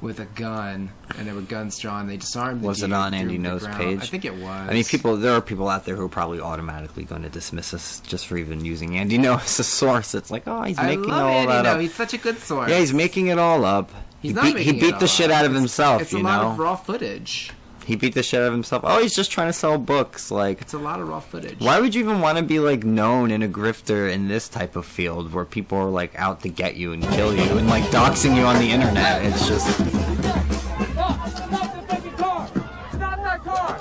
[0.05, 2.07] with a gun, and there were guns drawn.
[2.07, 2.63] They disarmed.
[2.63, 4.01] The Was it on Andy Ngo's page?
[4.03, 4.45] I think it was.
[4.69, 5.17] I mean, people.
[5.17, 8.37] There are people out there who are probably automatically going to dismiss us just for
[8.37, 10.15] even using Andy Ngo as a source.
[10.15, 11.71] It's like, oh, he's making all Andy that No.
[11.73, 11.81] up.
[11.81, 12.71] He's such a good source.
[12.71, 13.91] Yeah, he's making it all up.
[14.21, 16.03] He's he not beat, making he beat the shit out of It's- himself.
[16.03, 17.51] It's a lot of raw footage.
[17.85, 18.83] He beat the shit out of himself.
[18.85, 20.31] Oh, he's just trying to sell books.
[20.31, 21.59] Like, It's a lot of raw footage.
[21.61, 24.77] why would you even want to be like known in a grifter in this type
[24.77, 27.85] of field where people are like out to get you and kill you and like
[27.85, 29.25] doxing you on the internet?
[29.25, 31.29] It's just, Stop!
[31.29, 32.49] Stop the fucking car!
[32.93, 33.79] Stop that car!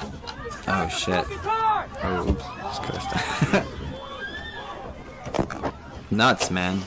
[0.68, 1.26] oh shit.
[2.06, 2.80] Oh, oops,
[3.54, 3.64] cursed.
[6.12, 6.80] Nuts, man.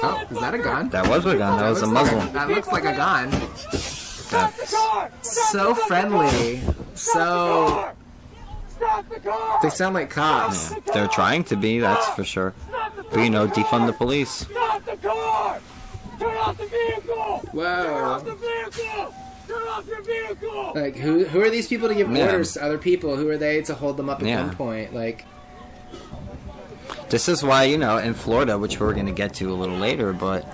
[0.00, 0.88] Oh, is that a gun?
[0.90, 1.58] That was a gun.
[1.58, 2.18] That was a muzzle.
[2.18, 3.30] Like, that looks like a gun.
[4.28, 6.60] Stop the So friendly.
[6.94, 7.94] So Stop the car!
[8.68, 9.58] Stop the car!
[9.62, 10.70] they sound like cops.
[10.70, 12.54] Yeah, they're trying to be, that's for sure.
[13.10, 14.30] But you know, defund the police.
[14.30, 15.60] Stop the car!
[16.18, 17.42] Turn off the vehicle!
[17.52, 17.66] Turn
[18.02, 19.14] off the vehicle!
[19.48, 20.72] Turn off your vehicle!
[20.74, 22.26] Like who who are these people to give Yeah.
[22.26, 23.16] orders to other people?
[23.16, 24.48] Who are they to hold them up at Yeah.
[24.48, 24.92] gunpoint?
[24.92, 25.24] Like
[27.08, 29.76] This is why you know in Florida, which we're going to get to a little
[29.78, 30.44] later, but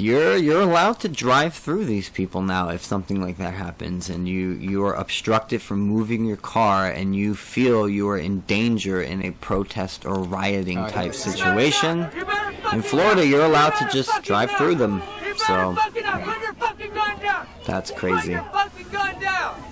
[0.00, 4.28] you're you're allowed to drive through these people now if something like that happens, and
[4.28, 9.00] you you are obstructed from moving your car, and you feel you are in danger
[9.02, 11.98] in a protest or rioting Oh, type situation.
[12.16, 15.02] You better fucking In Florida, you're allowed to just drive through them,
[15.36, 16.22] so- fucking up.
[16.24, 17.46] Put your fucking gun down.
[17.64, 18.32] That's crazy.
[18.32, 19.62] your fucking gun down.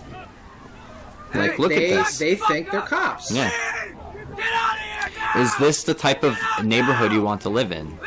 [1.34, 2.18] Like, look they at this.
[2.18, 3.30] they think they're cops.
[3.32, 3.50] Yeah.
[3.50, 3.90] Lee,
[4.36, 5.40] Get out of here now.
[5.42, 7.98] Is this the type of neighborhood you want to live in?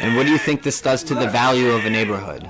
[0.00, 2.48] And what do you think this does to the value of a neighborhood?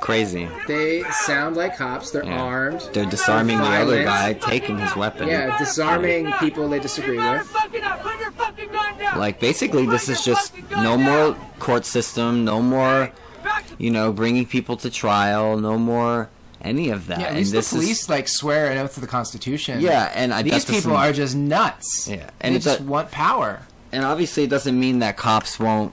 [0.00, 0.48] Crazy.
[0.66, 2.10] They sound like cops.
[2.10, 2.40] They're Yeah.
[2.40, 2.88] armed.
[2.92, 5.28] They're disarming the other guy, taking his weapon.
[5.28, 7.46] Yeah, disarming people they disagree with.
[7.46, 8.02] fucking up.
[8.02, 9.18] Put your fucking gun down.
[9.18, 13.10] Like basically, this is just no more court system, no more,
[13.78, 16.28] you know, bringing people to trial, no more
[16.64, 17.18] any of that.
[17.20, 19.80] Yeah, at and least the police is like swear an oath to the Constitution.
[19.80, 22.08] yeah, and I These people are just nuts.
[22.08, 23.62] Yeah, and they it's just a- want power.
[23.92, 25.92] and obviously it doesn't mean that cops won't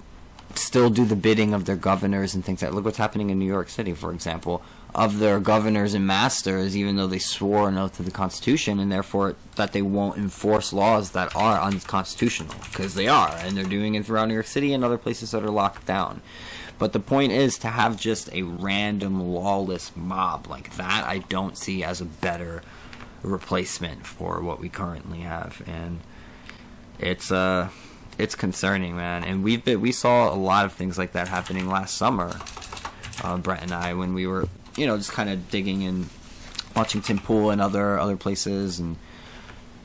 [0.55, 3.45] still do the bidding of their governors and things like look what's happening in New
[3.45, 4.61] York City for example
[4.93, 8.91] of their governors and masters even though they swore an oath to the constitution and
[8.91, 13.95] therefore that they won't enforce laws that are unconstitutional because they are and they're doing
[13.95, 16.21] it throughout New York City and other places that are locked down
[16.81, 21.55] but the point is to have just a random lawless mob like that I don't
[21.55, 22.63] see as a better
[23.21, 25.99] replacement for what we currently have and
[26.99, 27.69] it's uh
[28.17, 29.23] it's concerning, man.
[29.23, 32.39] And we've been we saw a lot of things like that happening last summer.
[33.23, 36.09] Uh, Brett and I, when we were, you know, just kind of digging and
[36.75, 38.97] watching Tim Pool and other other places, and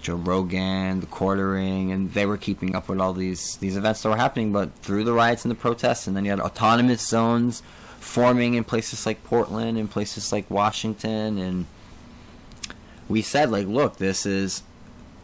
[0.00, 4.08] Joe Rogan, the quartering, and they were keeping up with all these these events that
[4.08, 4.52] were happening.
[4.52, 7.62] But through the riots and the protests, and then you had autonomous zones
[8.00, 11.66] forming in places like Portland and places like Washington, and
[13.08, 14.62] we said like, look, this is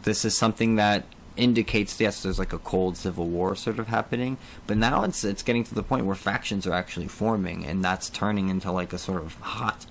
[0.03, 1.05] this is something that
[1.35, 5.41] indicates yes there's like a cold civil war sort of happening but now it's it's
[5.41, 8.99] getting to the point where factions are actually forming and that's turning into like a
[8.99, 9.87] sort of hot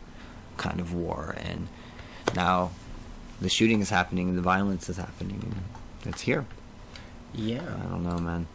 [0.56, 1.66] kind of war and
[2.36, 2.70] now
[3.42, 5.54] the shooting is happening the violence is happening
[6.06, 6.44] it's here
[7.34, 7.62] Yeah.
[7.62, 8.46] i don't know man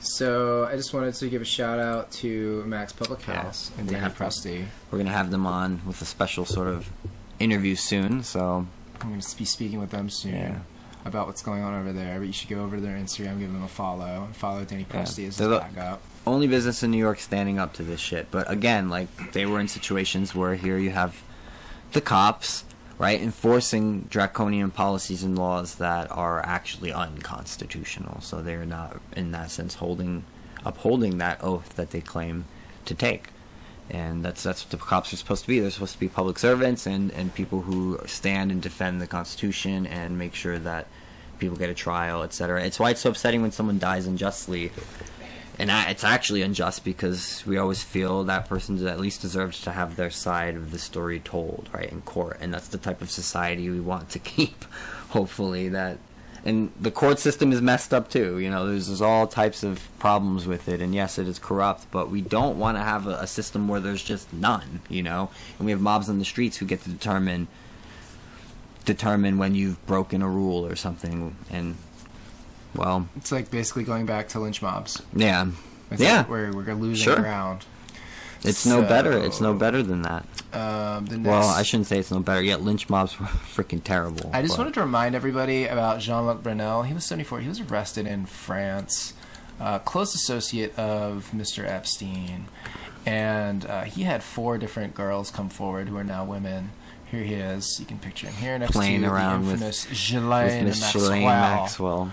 [0.00, 3.42] So I just wanted to give a shout out to Mac's Public Yeah.
[3.42, 4.66] House and We Danny Presti.
[4.90, 6.90] we're gonna have them on with a special sort of
[7.38, 8.66] interview soon so
[9.00, 10.58] I'm going to be speaking with them soon Yeah.
[11.04, 12.18] about what's going on over there.
[12.20, 14.84] But you should go over to their Instagram, give them a follow, and follow Danny
[14.84, 16.02] Presti as They're his the- backup.
[16.24, 18.30] only business in New York standing up to this shit.
[18.30, 21.20] But again, like they were in situations where here you have
[21.94, 22.62] the cops,
[22.98, 28.20] right, enforcing draconian policies and laws that are actually unconstitutional.
[28.20, 30.24] So they're not, in that sense, holding,
[30.64, 32.44] upholding that oath that they claim
[32.84, 33.28] to take.
[33.90, 35.60] And that's that's what the cops are supposed to be.
[35.60, 39.86] They're supposed to be public servants and, and people who stand and defend the Constitution
[39.86, 40.86] and make sure that
[41.38, 42.64] people get a trial, etc.
[42.64, 44.70] It's why it's so upsetting when someone dies unjustly
[45.58, 49.96] and it's actually unjust because we always feel that person at least deserves to have
[49.96, 53.68] their side of the story told, right, in court, and that's the type of society
[53.68, 54.64] we want to keep.
[55.10, 55.98] Hopefully, that
[56.44, 58.38] and the court system is messed up too.
[58.38, 61.86] You know, there's, there's all types of problems with it, and yes, it is corrupt,
[61.90, 64.80] but we don't want to have a, a system where there's just none.
[64.88, 67.48] You know, and we have mobs on the streets who get to determine
[68.84, 71.76] determine when you've broken a rule or something, and
[72.74, 75.02] well, It's like basically going back to lynch mobs.
[75.14, 75.46] yeah,
[75.90, 76.18] It's yeah.
[76.18, 77.16] like we're we're losing Sure.
[77.20, 77.64] ground.
[78.44, 79.12] It's no better.
[79.12, 80.26] It's no better than that.
[80.52, 82.42] Um, the next, Well, I shouldn't say it's no better.
[82.42, 84.30] Yet lynch mobs were freaking terrible.
[84.32, 86.82] I just but- wanted to remind everybody about Jean-Luc Brunel.
[86.82, 87.38] He was 74.
[87.40, 89.12] He was arrested in France,
[89.60, 91.64] uh, close associate of Mr.
[91.64, 92.46] Epstein,
[93.06, 96.70] and uh, he had four different girls come forward who are now women.
[97.12, 97.78] Here he is.
[97.78, 100.80] You can picture him here next Playing to around the with- infamous with Ghislaine Miss
[100.80, 101.20] Maxwell.
[101.20, 102.12] Maxwell.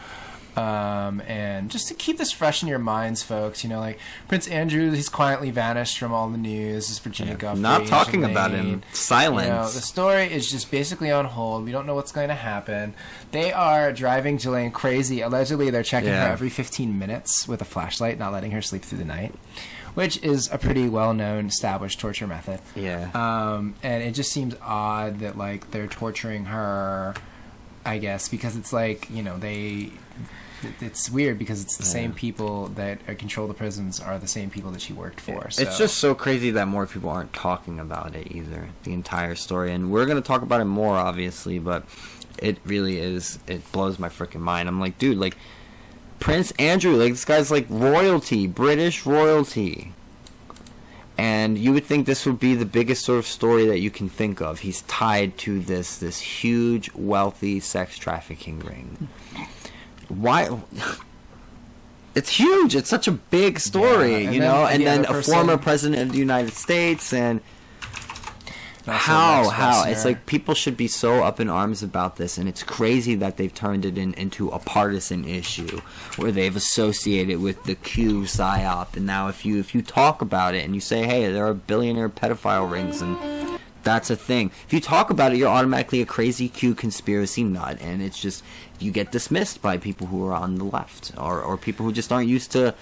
[0.60, 4.48] Um, and just to keep this fresh in your minds, folks, you know, like Prince
[4.48, 6.88] Andrew, he's quietly vanished from all the news.
[6.88, 7.58] This is Virginia Giuffre.
[7.60, 8.68] Not talking about him.
[8.68, 9.74] You know, Silence.
[9.74, 11.64] the story is just basically on hold.
[11.66, 12.94] We don't know what's going to happen.
[13.32, 15.22] They are driving Ghislaine crazy.
[15.22, 16.26] Allegedly, they're checking Yeah.
[16.28, 19.34] her every 15 minutes with a flashlight, not letting her sleep through the night,
[19.94, 22.60] which is a pretty well known, established torture method.
[22.76, 23.10] yeah.
[23.14, 27.14] Um, and it just seems odd that like they're torturing her.
[27.86, 29.92] I guess because it's like you know they.
[30.64, 34.28] It- It's weird because it's the same people that uh, control the prisons are the
[34.28, 35.50] same people that she worked for.
[35.50, 35.62] So.
[35.64, 38.70] It's just so crazy that more people aren't talking about it either.
[38.84, 41.60] The entire story, and we're going to talk about it more, obviously.
[41.60, 41.84] But
[42.42, 43.40] it really is.
[43.48, 44.68] It blows my freaking mind.
[44.70, 45.38] I'm like, dude, like
[46.20, 49.94] Prince Andrew, like this guy's like royalty, British royalty.
[51.18, 54.08] And you would think this would be the biggest sort of story that you can
[54.08, 54.60] think of.
[54.62, 59.10] He's tied to this this huge, wealthy sex trafficking ring.
[60.10, 60.50] Why?
[62.16, 62.76] It's huge.
[62.76, 64.62] It's such a big story, Yeah, you then know.
[64.66, 67.40] the And then a person- former president of the United States, and
[68.86, 72.64] how how it's like people should be so up in arms about this and it's
[72.64, 75.80] crazy that they've turned it in, into a partisan issue
[76.16, 80.56] where they've associated with the q psyop and now if you if you talk about
[80.56, 83.59] it and you say hey there are billionaire pedophile rings and
[83.90, 87.78] that's a thing if you talk about it you're automatically a crazy q conspiracy nut
[87.82, 88.44] and it's just
[88.80, 92.12] you get dismissed by people who are on the left or, or people who just
[92.12, 92.74] aren't used to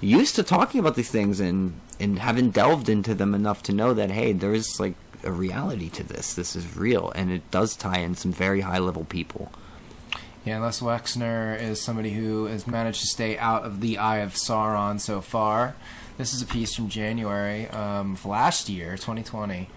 [0.00, 3.94] used to talking about these things and and haven't delved into them enough to know
[3.94, 4.94] that hey there's like
[5.26, 6.34] a reality to this.
[6.34, 9.52] This is real, and it does tie in some very high level people.
[10.44, 14.34] Yeah, Les Wexner is somebody who has managed to stay out of the eye of
[14.34, 15.74] Sauron so far.
[16.18, 19.68] This is a piece from January um, of last year, 2020.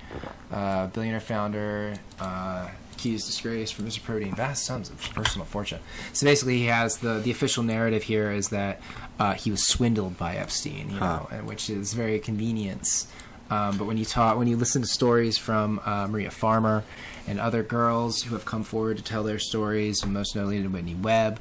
[0.52, 3.86] Uh, billionaire founder uh, accused disgrace for Mr.
[3.86, 5.80] misappropriating vast sums of personal fortune.
[6.14, 8.82] So basically, he has the the official narrative here is that
[9.20, 13.08] uh, he was swindled by Epstein, you know, and which is very convenience.
[13.52, 16.84] Um, but when you talk, when you listen to stories from uh, Maria Farmer
[17.28, 20.68] and other girls who have come forward to tell their stories, and most notably to
[20.68, 21.40] Whitney Webb,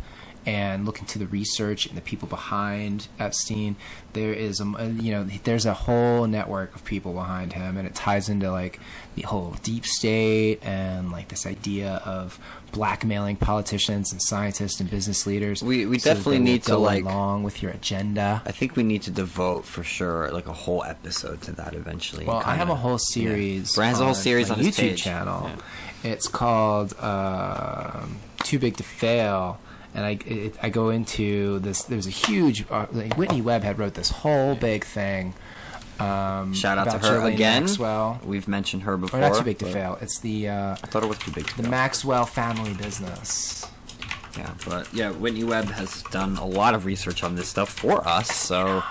[0.48, 3.76] and look into the research and the people behind Epstein,
[4.14, 4.64] there is a
[4.98, 8.80] you know there's a whole network of people behind him, and it ties into like
[9.14, 12.38] the whole deep state and like this idea of
[12.72, 15.62] blackmailing politicians and scientists and business leaders.
[15.62, 18.42] We- we so definitely need to, like- along with your agenda.
[18.46, 22.24] I think we need to devote for sure like a whole episode to that eventually.
[22.26, 23.74] Well, I Kinda- have a whole series.
[23.74, 25.02] Brand has a whole series on his YouTube page.
[25.02, 25.50] channel.
[26.02, 29.58] It's called um "Too Big to Fail,"
[29.94, 31.83] and I it, I go into this.
[31.83, 35.35] There's a huge uh, like Whitney Webb had wrote this whole big thing.
[35.98, 37.64] Um, Shout out to her again.
[37.64, 38.20] Maxwell.
[38.24, 39.18] We've mentioned her before.
[39.18, 39.98] Or not too big to fail.
[40.01, 41.70] It's the uh, I thought it was too big to the fail.
[41.70, 43.66] Maxwell family business.
[44.37, 48.07] Yeah, but yeah, Whitney Webb has done a lot of research on this stuff for
[48.07, 48.31] us.
[48.31, 48.85] So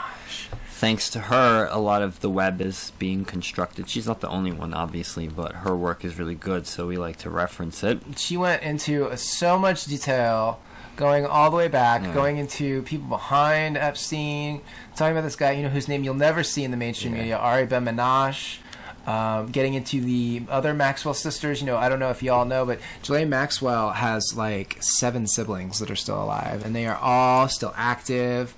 [0.72, 3.90] thanks to her, a lot of the web is being constructed.
[3.90, 6.68] She's not the only one, obviously, but her work is really good.
[6.68, 8.00] So we like to reference it.
[8.18, 10.60] she went into so much detail,
[10.98, 12.14] going all the way back, Yeah.
[12.14, 14.60] going into people behind Epstein,
[14.98, 17.22] talking about this guy, you know, whose name you'll never see in the mainstream Yeah.
[17.22, 18.58] media, Ari Ben Menashe.
[19.06, 22.66] Um, getting into the other Maxwell sisters, you know, I don't know if y'all know,
[22.66, 27.48] but Ghislaine Maxwell has like seven siblings that are still alive, and they are all
[27.48, 28.54] still active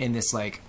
[0.00, 0.60] in this like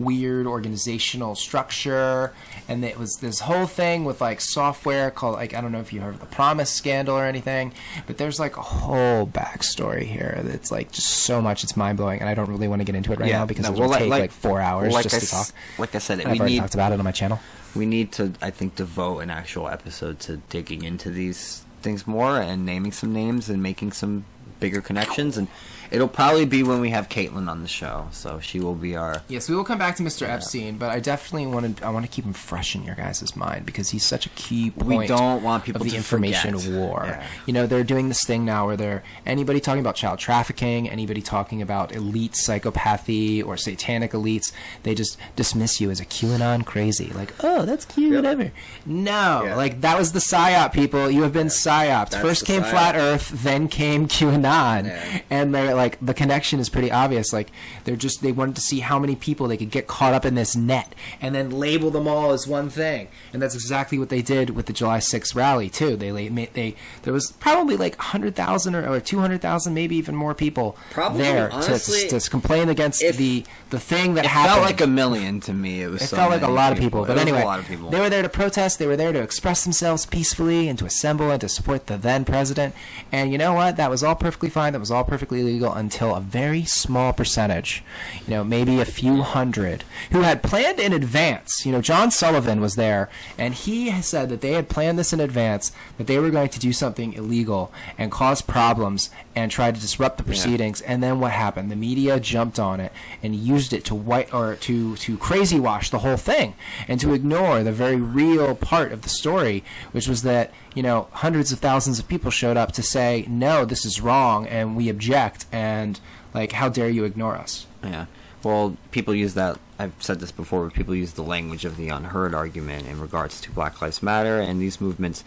[0.00, 2.32] weird organizational structure
[2.70, 5.92] and it was this whole thing with like software called like I don't know if
[5.92, 7.72] you heard of the PROMIS scandal or anything,
[8.06, 12.20] but there's like a whole backstory here that's like just so much it's mind blowing,
[12.20, 13.88] and I don't really want to get into it right now because no, it will
[13.90, 15.48] well, take like, like- four hours like just I to talk.
[15.78, 17.40] Like I said, I've we already need talked about it on my channel.
[17.74, 22.40] we need to i think devote an actual episode to digging into these things more
[22.40, 24.24] and naming some names and making some
[24.58, 25.48] bigger connections and
[25.90, 29.22] it'll probably be when we have caitlin on the show so she will be our
[29.28, 30.28] Yes, we will come back to Mr.
[30.28, 33.66] Epstein, but I definitely wanted I want to keep him fresh in your guys' mind
[33.66, 35.00] because he's such a key point.
[35.00, 36.78] We don't want people of the to information forget.
[36.78, 37.04] war.
[37.06, 37.26] Yeah.
[37.46, 41.22] You know, they're doing this thing now where they're anybody talking about child trafficking, anybody
[41.22, 47.10] talking about elite psychopathy or satanic elites, they just dismiss you as a QAnon crazy.
[47.14, 48.52] Like, oh, that's cute, whatever.
[48.86, 49.56] No, Yeah.
[49.56, 50.72] like that was the psyop.
[50.72, 52.10] People, you have been psyoped.
[52.10, 52.70] That's First came psyop.
[52.70, 55.20] flat Earth, then came QAnon, Yeah.
[55.30, 57.32] and they're like the connection is pretty obvious.
[57.32, 57.50] Like
[57.84, 60.34] they're just they wanted to see how many people they could get caught up in
[60.34, 63.08] this net, and then label them all as one thing.
[63.32, 65.96] And that's exactly what they did with the July 6th rally too.
[65.96, 70.14] They they there was probably like hundred thousand or, or two hundred thousand, maybe even
[70.14, 74.26] more people Probably, there honestly, to, to complain against if- the the thing that happened.
[74.26, 74.54] it happened.
[74.54, 76.78] felt like a million to me it was It so felt like a lot of
[76.78, 78.78] people, but anyway, a lot of people they were there to protest.
[78.78, 82.24] They were there to express themselves peacefully and to assemble and to support the then
[82.24, 82.74] president.
[83.12, 83.76] And you know what?
[83.76, 84.72] That was all perfectly fine.
[84.72, 87.82] That was all perfectly legal until a very small percentage,
[88.26, 91.64] you know, maybe a few hundred, who had planned in advance.
[91.64, 95.20] You know, John Sullivan was there, and he said that they had planned this in
[95.20, 99.80] advance, that they were going to do something illegal and cause problems and try to
[99.80, 100.80] disrupt the proceedings.
[100.80, 101.70] And then what happened?
[101.70, 105.90] The media jumped on it and used it to white or to to crazy wash
[105.90, 106.54] the whole thing
[106.88, 109.62] and to ignore the very real part of the story,
[109.92, 113.64] which was that you know hundreds of thousands of people showed up to say no,
[113.64, 116.00] this is wrong, and we object, and
[116.34, 117.66] like how dare you ignore us?
[117.82, 118.06] Yeah.
[118.42, 119.58] Well, people use that.
[119.78, 123.40] I've said this before, but people use the language of the unheard argument in regards
[123.42, 125.24] to Black Lives Matter and these movements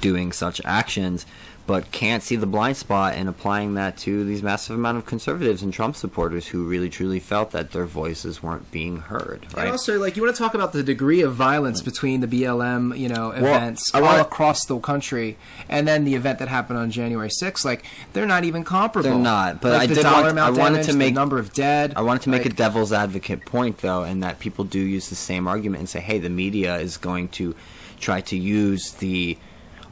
[0.00, 1.26] doing such actions.
[1.66, 5.62] But can't see the blind spot and applying that to these massive amount of conservatives
[5.62, 9.44] and Trump supporters who really truly felt that their voices weren't being heard.
[9.54, 9.64] Right?
[9.64, 12.96] And also, like, you want to talk about the degree of violence between the BLM,
[12.96, 15.36] you know, events I all wanna- across the country,
[15.68, 17.64] and then the event that happened on January 6th.
[17.64, 19.10] Like, they're not even comparable.
[19.10, 21.20] They're not, but Like, I the did dollar want- amount I wanted to make- the
[21.20, 21.94] number of dead.
[21.96, 25.08] I wanted to make like, a devil's advocate point, though, and that people do use
[25.08, 27.54] the same argument and say, hey, the media is going to
[27.98, 29.36] try to use the,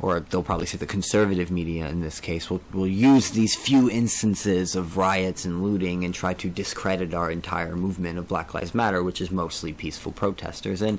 [0.00, 3.90] or they'll probably say the conservative media in this case, will, will use these few
[3.90, 8.74] instances of riots and looting and try to discredit our entire movement of Black Lives
[8.74, 10.82] Matter, which is mostly peaceful protesters.
[10.82, 10.98] And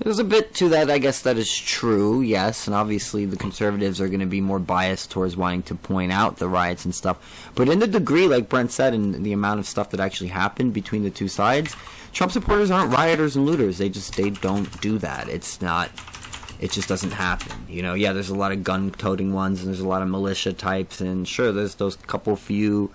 [0.00, 4.00] there's a bit to that, I guess, that is true, yes, and obviously the conservatives
[4.00, 7.50] are going to be more biased towards wanting to point out the riots and stuff.
[7.54, 10.72] But in the degree, like Brent said, and the amount of stuff that actually happened
[10.72, 11.76] between the two sides,
[12.14, 13.76] Trump supporters aren't rioters and looters.
[13.76, 15.28] They just they don't do that.
[15.28, 15.90] It's not.
[16.60, 17.66] It just doesn't happen.
[17.68, 20.52] You know, yeah, there's a lot of gun-toting ones, and there's a lot of militia
[20.52, 22.90] types, and sure, there's those couple few,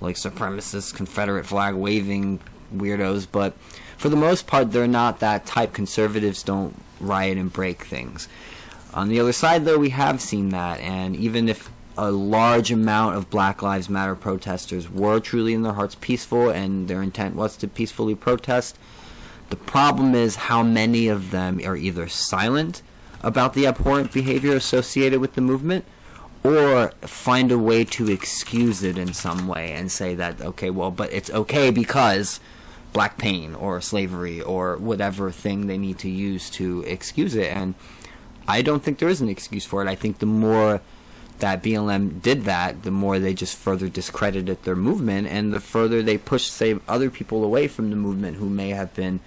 [0.00, 2.38] like supremacist Confederate flag waving
[2.74, 3.54] weirdos, but
[3.96, 5.72] for the most part, they're not that type.
[5.72, 8.28] Conservatives don't riot and break things.
[8.94, 13.16] On the other side, though, we have seen that, and even if a large amount
[13.16, 17.56] of Black Lives Matter protesters were truly in their hearts peaceful and their intent was
[17.56, 18.78] to peacefully protest,
[19.50, 22.82] the problem is how many of them are either silent
[23.22, 25.84] about the abhorrent behavior associated with the movement
[26.44, 30.90] or find a way to excuse it in some way and say that, okay, well,
[30.90, 32.40] but it's okay because
[32.92, 37.54] black pain or slavery or whatever thing they need to use to excuse it.
[37.54, 37.74] And
[38.46, 39.88] I don't think there is an excuse for it.
[39.88, 40.80] I think the more
[41.40, 46.02] that BLM did that, the more they just further discredited their movement, and the further
[46.02, 49.20] they pushed, say, other people away from the movement who may have been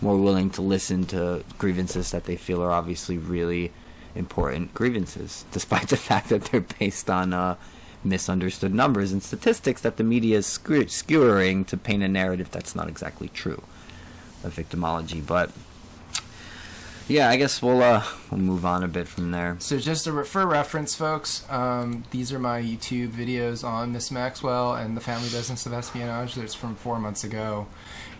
[0.00, 3.72] more willing to listen to grievances that they feel are obviously really
[4.14, 7.56] important grievances, despite the fact that they're based on uh,
[8.04, 12.74] misunderstood numbers and statistics that the media is skew- skewering to paint a narrative that's
[12.74, 13.62] not exactly true
[14.44, 15.24] of victimology.
[15.24, 15.50] But
[17.08, 19.56] yeah, I guess we'll uh, we'll move on a bit from there.
[19.60, 24.74] So just re- for reference, folks, um, these are my YouTube videos on Miss Maxwell
[24.74, 26.34] and the family business of espionage.
[26.34, 27.66] That's from four months ago.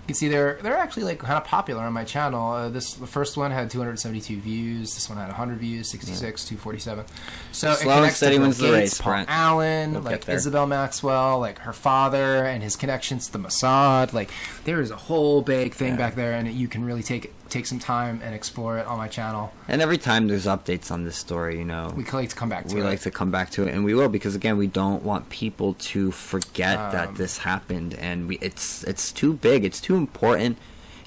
[0.09, 2.51] You can see they're they're actually like kind of popular on my channel.
[2.51, 4.95] Uh, this the first one had 272 views.
[4.95, 7.05] This one had 100 views, 66, 247.
[7.53, 9.29] So Slow it and connects steady wins the race, Paul Brent.
[9.29, 10.27] Allen, We'll like.
[10.27, 14.15] Isabel Maxwell, like her father and his connections to the Mossad.
[14.15, 14.31] Like
[14.65, 17.79] there is a whole big thing back there, and you can really take take some
[17.79, 19.53] time and explore it on my channel.
[19.67, 22.67] And every time there's updates on this story, you know, We like to come back
[22.67, 22.85] to we it.
[22.85, 25.29] We like to come back to it, and we will because again, we don't want
[25.31, 29.97] people to forget Um, that this happened, and we it's it's too big, it's too
[29.97, 30.59] important.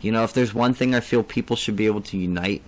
[0.02, 2.64] You know, if there's one thing I feel people should be able to unite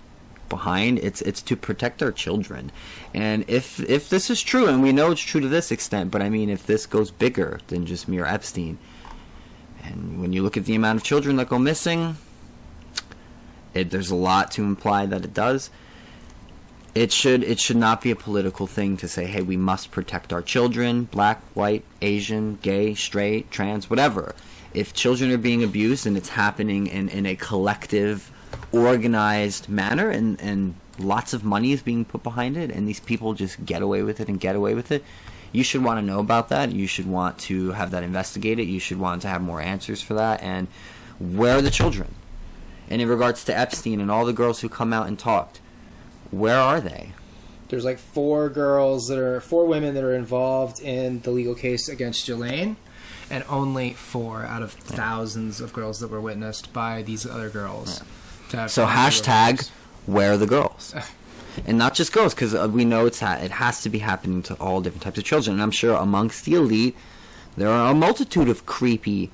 [0.49, 2.71] behind, it's it's to protect our children.
[3.13, 6.21] And if if this is true, and we know it's true to this extent, but
[6.21, 8.77] I mean, if this goes bigger than just mere Epstein,
[9.83, 12.17] and when you look at the amount of children that go missing,
[13.73, 15.69] it, there's a lot to imply that it does.
[16.95, 20.31] It should it should not be a political thing to say hey we must protect
[20.31, 24.35] our children black white asian gay straight trans whatever.
[24.75, 28.31] If children are being abused and it's happening in, in a collective
[28.71, 33.33] organized manner and and lots of money is being put behind it and these people
[33.33, 35.03] just get away with it and get away with it
[35.51, 36.71] you should want to know about that.
[36.71, 38.67] You should want to have that investigated.
[38.67, 40.67] You should want to have more answers for that and
[41.19, 42.15] where are the children
[42.93, 45.59] and in regards to epstein and all the girls who come out and talked
[46.29, 47.11] where are they
[47.69, 51.89] There's like four girls that are four women that are involved in the legal case
[51.89, 52.75] against Ghislaine,
[53.31, 58.03] and only four out of thousands of girls that were witnessed by these other girls.
[58.51, 59.71] have So hashtag relations.
[60.05, 60.93] where are the girls,
[61.65, 64.43] and not just girls because uh, we know it's ha- it has to be happening
[64.43, 65.55] to all different types of children.
[65.55, 66.95] And I'm sure amongst the elite,
[67.57, 69.31] there are a multitude of creepy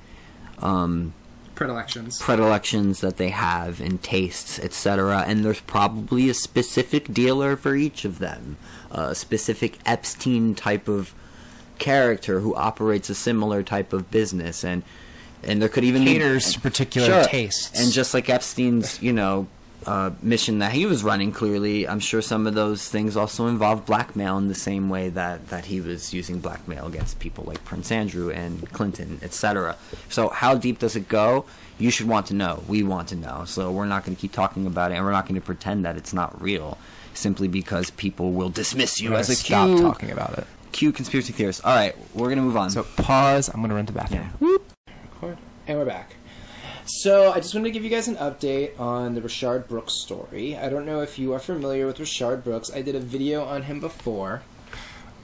[0.60, 1.12] um,
[1.60, 2.18] predilections.
[2.18, 5.24] predilections that they have and tastes, etc.
[5.26, 8.56] And there's probably a specific dealer for each of them,
[8.90, 11.12] a specific Epstein type of
[11.78, 14.82] character who operates a similar type of business, and
[15.42, 17.24] and there could even Caters be to particular Sure.
[17.24, 17.78] tastes.
[17.78, 19.46] And just like Epstein's, you know,
[19.86, 23.86] uh, mission that he was running, clearly, I'm sure some of those things also involved
[23.86, 27.90] blackmail in the same way that, that he was using blackmail against people like Prince
[27.90, 29.76] Andrew and Clinton, etc.
[30.08, 31.46] So, how deep does it go?
[31.78, 32.62] You should want to know.
[32.68, 33.44] We want to know.
[33.46, 35.84] So, we're not going to keep talking about it, and we're not going to pretend
[35.84, 36.76] that it's not real
[37.14, 40.46] simply because people will dismiss you as a gonna stop cute, talking about it.
[40.72, 41.64] cute conspiracy theorist.
[41.64, 42.70] All right, we're going to move on.
[42.70, 43.48] So pause.
[43.48, 44.30] I'm gonna run to the bathroom.
[44.40, 44.56] Yeah.
[45.02, 45.38] Record.
[45.66, 46.14] And we're back.
[46.92, 50.56] So I just wanted to give you guys an update on the Rayshard Brooks story.
[50.56, 52.70] I don't know if you are familiar with Rayshard Brooks.
[52.74, 54.42] I did a video on him before.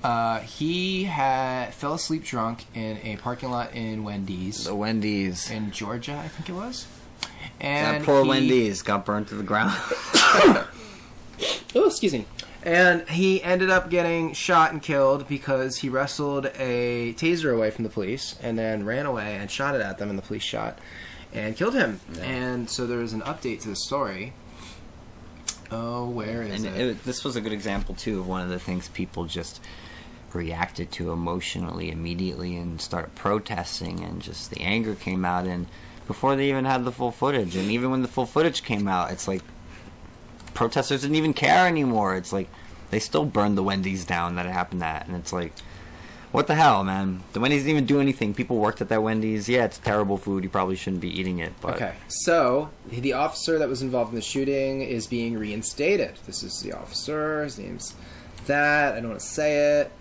[0.04, 5.50] Uh, he had fell asleep drunk in a parking lot in Wendy's The Wendy's.
[5.50, 6.86] in Georgia, I think it was.
[7.20, 9.76] That And poor he- Wendy's got burned to the ground.
[11.74, 12.24] Oh, excuse me.
[12.62, 17.84] And he ended up getting shot and killed because he wrestled a taser away from
[17.84, 20.78] the police and then ran away and shot it at them, and the police shot
[21.36, 22.00] and killed him.
[22.20, 24.32] And so there's an update to the story.
[25.70, 26.80] Oh, where is and it?
[26.80, 29.60] it, this was a good example too of one of the things people just
[30.32, 35.66] reacted to emotionally immediately and started protesting and just the anger came out and
[36.06, 39.10] before they even had the full footage and even when the full footage came out
[39.10, 39.40] it's like
[40.52, 42.48] protesters didn't even care anymore it's like
[42.90, 45.52] they still burned the wendy's down that it happened at and it's like
[46.36, 49.48] what the hell man the wendy's didn't even do anything people worked at that wendy's
[49.48, 53.58] yeah it's terrible food you probably shouldn't be eating it but Okay, so the officer
[53.58, 56.16] that was involved in the shooting is being reinstated.
[56.24, 57.44] This is the officer.
[57.44, 57.94] His name's
[58.46, 58.94] that.
[58.94, 59.92] I don't want to say it.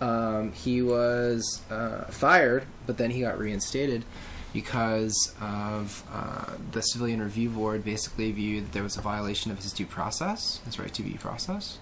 [0.00, 4.04] Um, he was uh, fired, but then he got reinstated
[4.54, 9.58] because of uh, the Civilian Review Board basically viewed that there was a violation of
[9.58, 11.78] his due process, his right to be processed.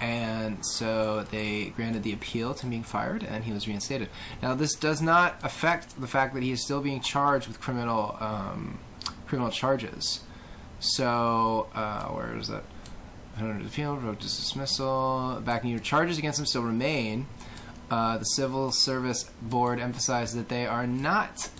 [0.00, 4.08] And so they granted the appeal to being fired, and he was reinstated.
[4.42, 8.16] Now, this does not affect the fact that he is still being charged with criminal
[8.18, 8.78] um,
[9.26, 10.20] criminal charges.
[10.80, 12.64] So, uh, where is that?
[13.38, 15.40] Under the field, wrote dismissal.
[15.44, 17.26] Back in your charges against him still remain.
[17.90, 21.50] Uh, the Civil Service Board emphasized that they are not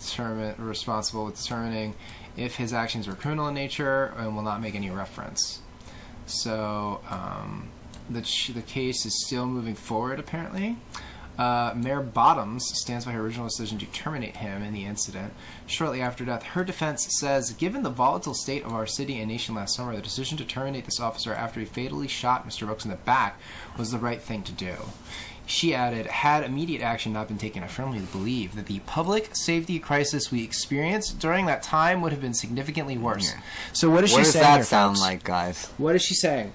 [0.59, 1.95] responsible with determining
[2.36, 5.61] if his actions were criminal in nature and will not make any reference.
[6.26, 7.70] So um,
[8.11, 10.18] the the case is still moving forward.
[10.18, 10.76] Apparently,
[11.38, 15.32] uh, Mayor Bottoms stands by her original decision to terminate him in the incident.
[15.66, 19.54] Shortly after death, her defense says, given the volatile state of our city and nation
[19.54, 22.66] last summer, the decision to terminate this officer after he fatally shot Mr.
[22.66, 23.40] Brooks in the back
[23.78, 24.74] was the right thing to do.
[25.46, 29.78] She added, had immediate action not been taken, I firmly believe that the public safety
[29.80, 33.32] crisis we experienced during that time would have been significantly worse.
[33.32, 33.40] Yeah.
[33.72, 35.00] So what is what she does saying that here, sound folks?
[35.00, 36.52] like guys What is she saying?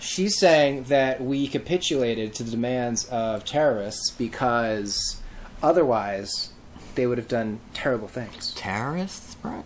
[0.00, 5.20] She's saying that we capitulated to the demands of terrorists because
[5.62, 6.50] otherwise
[6.94, 8.52] they would have done terrible things.
[8.54, 9.64] terrorists bro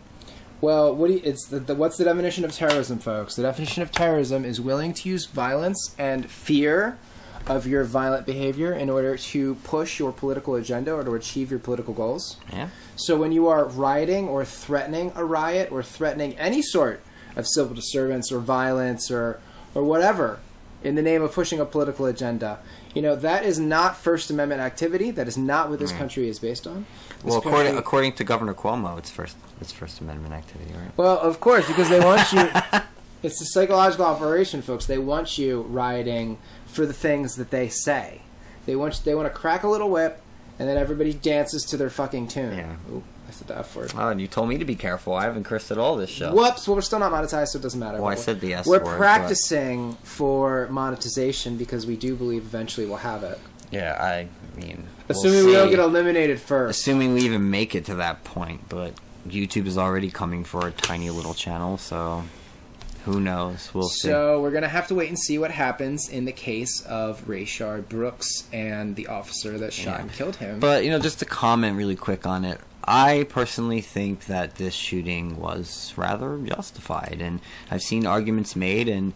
[0.60, 3.36] Well, what do you, it's the, the, what's the definition of terrorism, folks?
[3.36, 6.98] The definition of terrorism is willing to use violence and fear
[7.46, 11.58] of your violent behavior in order to push your political agenda or to achieve your
[11.60, 12.36] political goals.
[12.52, 17.00] yeah So when you are rioting or threatening a riot or threatening any sort
[17.36, 19.40] of civil disturbance or violence or
[19.74, 20.40] or whatever
[20.82, 22.58] in the name of pushing a political agenda,
[22.94, 25.10] you know that is not First Amendment activity.
[25.10, 25.98] That is not what this mm.
[25.98, 26.86] country is based on.
[27.08, 30.90] This Well, according, country- according to Governor Cuomo, it's first it's First Amendment activity, right?
[30.96, 32.48] well, of course, because they want you.
[33.22, 34.86] it's a psychological operation, folks.
[34.86, 38.22] They want you rioting for the things that they say.
[38.66, 40.20] They want they want to crack a little whip,
[40.58, 42.56] and then everybody dances to their fucking tune.
[42.56, 42.76] Yeah.
[42.92, 43.92] Ooh, I said the F word.
[43.96, 45.14] Oh, and you told me to be careful.
[45.14, 46.34] I haven't cursed at all this show.
[46.34, 46.66] Whoops!
[46.66, 47.98] Well, we're still not monetized, so it doesn't matter.
[47.98, 52.86] Well, I said the S We're word, practicing for monetization because we do believe eventually
[52.86, 53.38] we'll have it.
[53.70, 54.26] Yeah, I
[54.60, 56.80] mean, we'll Assuming we don't get eliminated first.
[56.80, 58.94] assuming we even make it to that point, but
[59.28, 62.24] YouTube is already coming for a tiny little channel, so
[63.04, 63.70] who knows?
[63.72, 64.08] We'll see.
[64.08, 67.88] So we're gonna have to wait and see what happens in the case of Rayshard
[67.88, 70.00] Brooks and the officer that shot Yeah.
[70.02, 70.58] and killed him.
[70.58, 72.60] But you know, just to comment really quick on it,
[72.90, 77.38] I personally think that this shooting was rather justified, and
[77.70, 79.12] I've seen arguments made, and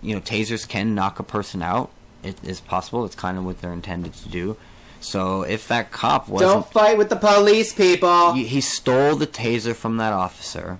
[0.00, 1.90] you know, tasers can knock a person out.
[2.22, 3.04] It is possible.
[3.04, 4.56] It's kind of what they're intended to do.
[5.00, 8.32] So if that cop wasn't, don't fight with the police, people.
[8.32, 10.78] he, he stole the taser from that officer.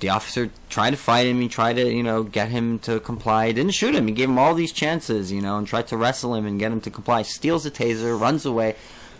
[0.00, 1.40] The officer tried to fight him.
[1.40, 3.46] He tried to, you know, get him to comply.
[3.46, 4.06] He didn't shoot him.
[4.06, 6.72] He gave him all these chances, you know, and tried to wrestle him and get
[6.72, 7.22] him to comply.
[7.22, 8.76] Steals the taser, runs away,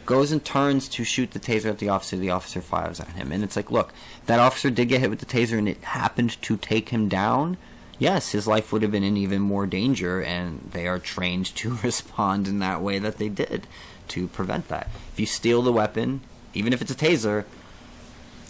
[0.07, 2.17] goes and turns to shoot the taser at the officer.
[2.17, 3.93] The officer fires at him, and it's like, look,
[4.27, 7.57] that officer did get hit with the taser, and it happened to take him down.
[7.99, 11.79] Yes, his life would have been in even more danger, and they are trained to
[11.83, 13.67] respond in that way that they did
[14.09, 14.89] to prevent that.
[15.13, 16.21] If you steal the weapon,
[16.53, 17.45] even if it's a taser,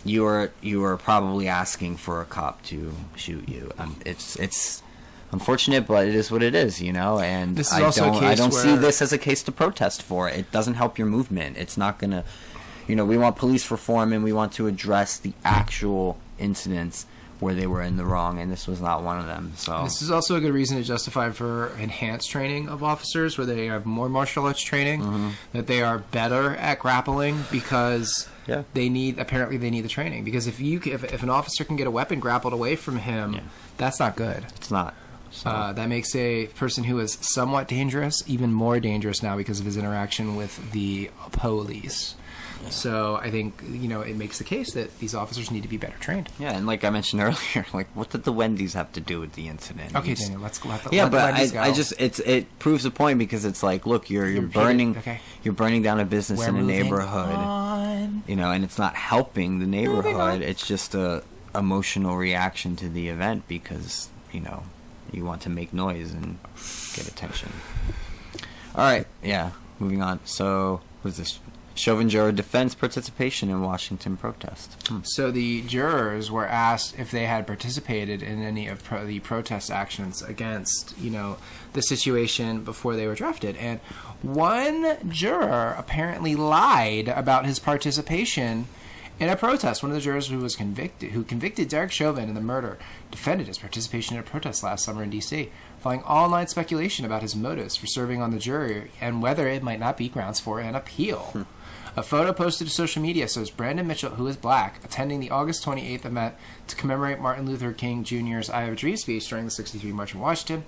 [0.04, 3.72] you are you are probably asking for a cop to shoot you.
[3.78, 4.82] Um, it's it's
[5.34, 7.18] unfortunate, but it is what it is, you know.
[7.18, 10.28] And This is I don't I don't see this as a case to protest for.
[10.28, 11.56] It doesn't help your movement.
[11.58, 12.24] It's not gonna,
[12.88, 13.04] you know.
[13.04, 17.06] We want police reform, and we want to address the actual incidents
[17.40, 19.52] where they were in the wrong, and this was not one of them.
[19.56, 23.46] So This is also a good reason to justify for enhanced training of officers, where
[23.46, 25.28] they have more martial arts training, Mm-hmm.
[25.52, 28.62] that they are better at grappling because Yeah.
[28.72, 30.22] they need apparently they need the training.
[30.24, 33.34] Because if you if, if an officer can get a weapon grappled away from him,
[33.34, 33.40] Yeah.
[33.78, 34.44] that's not good.
[34.56, 34.94] it's not.
[35.34, 39.58] So Uh, that makes a person who is somewhat dangerous even more dangerous now because
[39.60, 42.14] of his interaction with the police.
[42.70, 45.76] So I think you know it makes the case that these officers need to be
[45.76, 46.30] better trained.
[46.38, 49.34] yeah, and like I mentioned earlier, like what did the Wendy's have to do with
[49.34, 49.94] the incident?
[49.94, 51.60] Okay, Daniel, let's let the Yeah, let but I, go.
[51.60, 54.96] I just it's it proves a point because it's like, look, you're you're You're burning
[54.96, 55.20] okay.
[55.42, 58.22] you're burning down a business We're in a neighborhood, on.
[58.26, 60.40] you know, and it's not helping the neighborhood.
[60.40, 61.22] It's just a
[61.54, 64.62] emotional reaction to the event because you know
[65.14, 66.38] you want to make noise and
[66.94, 67.52] get attention.
[68.74, 70.20] All right, yeah, moving on.
[70.24, 71.38] So, was this
[71.76, 74.76] Chauvin juror defends participation in Washington protest?
[74.88, 75.00] Hmm.
[75.02, 79.70] So the jurors were asked if they had participated in any of pro- the protest
[79.70, 81.36] actions against, you know,
[81.72, 83.80] the situation before they were drafted, and
[84.22, 88.66] one juror apparently lied about his participation
[89.20, 89.82] in a protest.
[89.82, 92.78] One of the jurors who was convicted, who convicted Derek Chauvin in the murder,
[93.10, 95.50] defended his participation in a protest last summer in D.C.,
[95.80, 99.80] following online speculation about his motives for serving on the jury and whether it might
[99.80, 101.46] not be grounds for an appeal.
[101.96, 105.64] A photo posted to social media shows Brandon Mitchell, who is black, attending the August
[105.64, 106.34] 28th event
[106.66, 110.12] to commemorate Martin Luther King Jr.'s I Have a Dream speech during the 63 March
[110.12, 110.64] in Washington.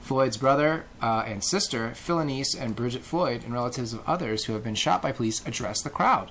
[0.00, 4.64] Floyd's brother uh, and sister, Philonise and Bridget Floyd, and relatives of others who have
[4.64, 6.30] been shot by police addressed the crowd.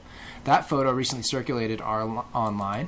[0.50, 2.88] That photo recently circulated our, online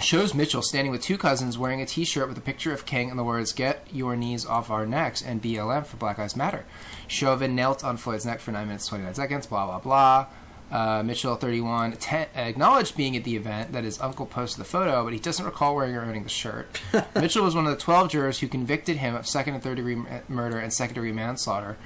[0.00, 3.18] shows Mitchell standing with two cousins wearing a T-shirt with a picture of King and
[3.18, 6.64] the words "Get your knees off our necks" and BLM for Black Lives Matter.
[7.06, 9.46] Chauvin knelt on Floyd's neck for nine minutes twenty nine seconds.
[9.46, 10.26] Blah blah blah.
[10.72, 15.04] Uh, Mitchell, 31, te- acknowledged being at the event that his uncle posted the photo,
[15.04, 16.80] but he doesn't recall wearing or owning the shirt.
[17.14, 20.02] Mitchell was one of the 12 jurors who convicted him of second and third degree
[20.26, 21.76] murder and second degree manslaughter.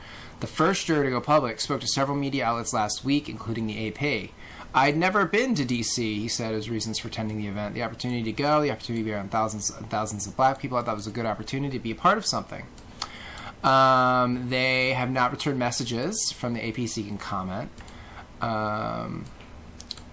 [0.41, 3.89] The first juror to go public spoke to several media outlets last week, including the
[3.89, 4.30] AP.
[4.74, 7.74] I'd never been to DC, he said as reasons for attending the event.
[7.74, 10.78] The opportunity to go, the opportunity to be around thousands and thousands of black people,
[10.78, 12.66] I thought was a good opportunity to be a part of something.
[13.64, 17.70] Um, they have not returned messages from the AP seeking comment.
[18.41, 19.24] Um,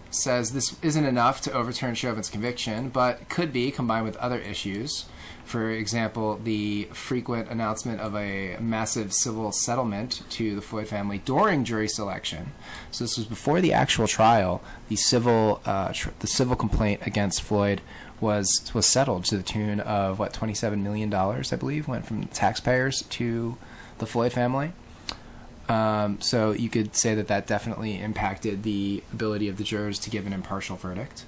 [0.09, 5.05] says this isn't enough to overturn Chauvin's conviction, but could be combined with other issues.
[5.45, 11.63] For example, the frequent announcement of a massive civil settlement to the Floyd family during
[11.63, 12.51] jury selection.
[12.91, 14.63] So this was before the actual trial.
[14.89, 17.81] The civil uh, tr- the civil complaint against Floyd
[18.19, 22.07] was was settled to the tune of what twenty seven million dollars, I believe, went
[22.07, 23.57] from taxpayers to
[23.99, 24.73] the Floyd family.
[25.69, 30.09] Um, so you could say that that definitely impacted the ability of the jurors to
[30.09, 31.25] give an impartial verdict.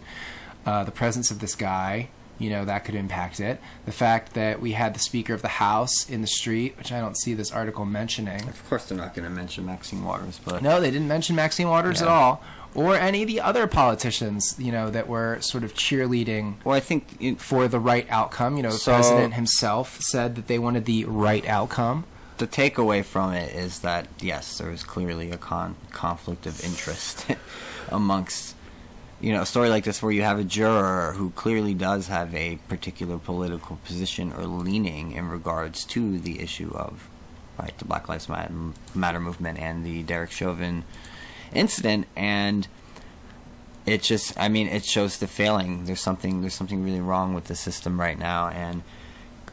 [0.65, 2.09] Uh, the presence of this guy,
[2.39, 3.59] you know, that could impact it.
[3.85, 6.99] The fact that we had the Speaker of the House in the street, which I
[6.99, 8.47] don't see this article mentioning.
[8.47, 11.67] Of course, they're not going to mention Maxine Waters, but No, they didn't mention Maxine
[11.69, 12.43] Waters at all,
[12.75, 16.79] or any of the other politicians, you know, that were sort of cheerleading well, I
[16.79, 18.55] think it, for the right outcome.
[18.57, 22.03] You know, the So- president himself said that they wanted the right outcome.
[22.37, 27.25] the takeaway from it is that yes, there was clearly a con- conflict of interest
[27.89, 28.53] amongst
[29.19, 32.33] you know a story like this where you have a juror who clearly does have
[32.35, 37.09] a particular political position or leaning in regards to the issue of
[37.57, 40.83] right the Black Lives Matter, movement and the Derek Chauvin
[41.53, 42.07] incident.
[42.15, 42.67] And
[43.85, 45.85] it just I mean it shows the failing.
[45.85, 48.49] There's something there's something really wrong with the system right now.
[48.49, 48.83] And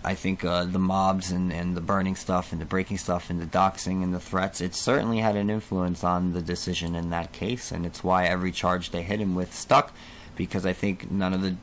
[0.05, 3.41] I think uh, the mobs and, and the burning stuff and the breaking stuff and
[3.41, 7.33] the doxing and the threats, it certainly had an influence on the decision in that
[7.33, 9.93] case, and it's why every charge they hit him with stuck,
[10.37, 11.57] because I think none of the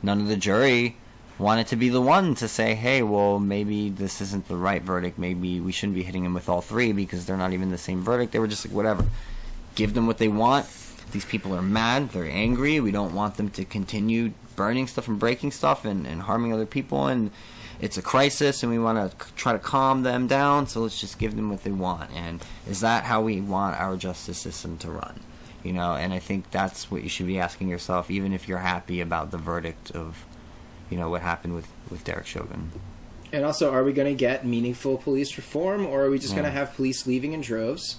[0.00, 0.96] none of the jury
[1.38, 5.18] wanted to be the one to say, hey, well, maybe this isn't the right verdict.
[5.18, 8.02] Maybe we shouldn't be hitting him with all three because they're not even the same
[8.02, 8.32] verdict.
[8.32, 9.06] They were just like, whatever,
[9.74, 10.66] give them what they want.
[11.12, 12.10] These people are mad.
[12.10, 12.80] They're angry.
[12.80, 16.66] We don't want them to continue burning stuff and breaking stuff and, and harming other
[16.66, 17.30] people and
[17.80, 21.18] it's a crisis and we want to try to calm them down so let's just
[21.18, 22.10] give them what they want.
[22.12, 25.20] And is that how we want our justice system to run?
[25.64, 28.58] You know and i think that's what you should be asking yourself even if you're
[28.58, 30.24] happy about the verdict of
[30.88, 32.70] you know what happened with with derek chauvin.
[33.32, 36.46] And also, are we going to get meaningful police reform, or are we just going
[36.46, 37.96] to have police leaving in droves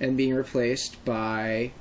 [0.00, 1.72] and being replaced by,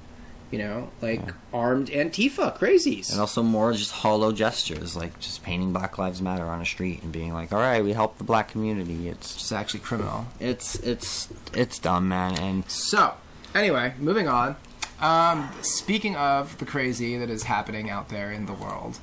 [0.52, 1.22] you know, like
[1.54, 3.12] armed Antifa crazies?
[3.12, 7.04] and also more just hollow gestures like just painting black lives matter on a street
[7.04, 10.26] and being like all right we help the black community it's It's actually criminal.
[10.39, 13.14] it's it's it's dumb man and So,
[13.54, 14.56] anyway, moving on.
[15.02, 19.00] Um, speaking of the crazy that is happening out there in the world,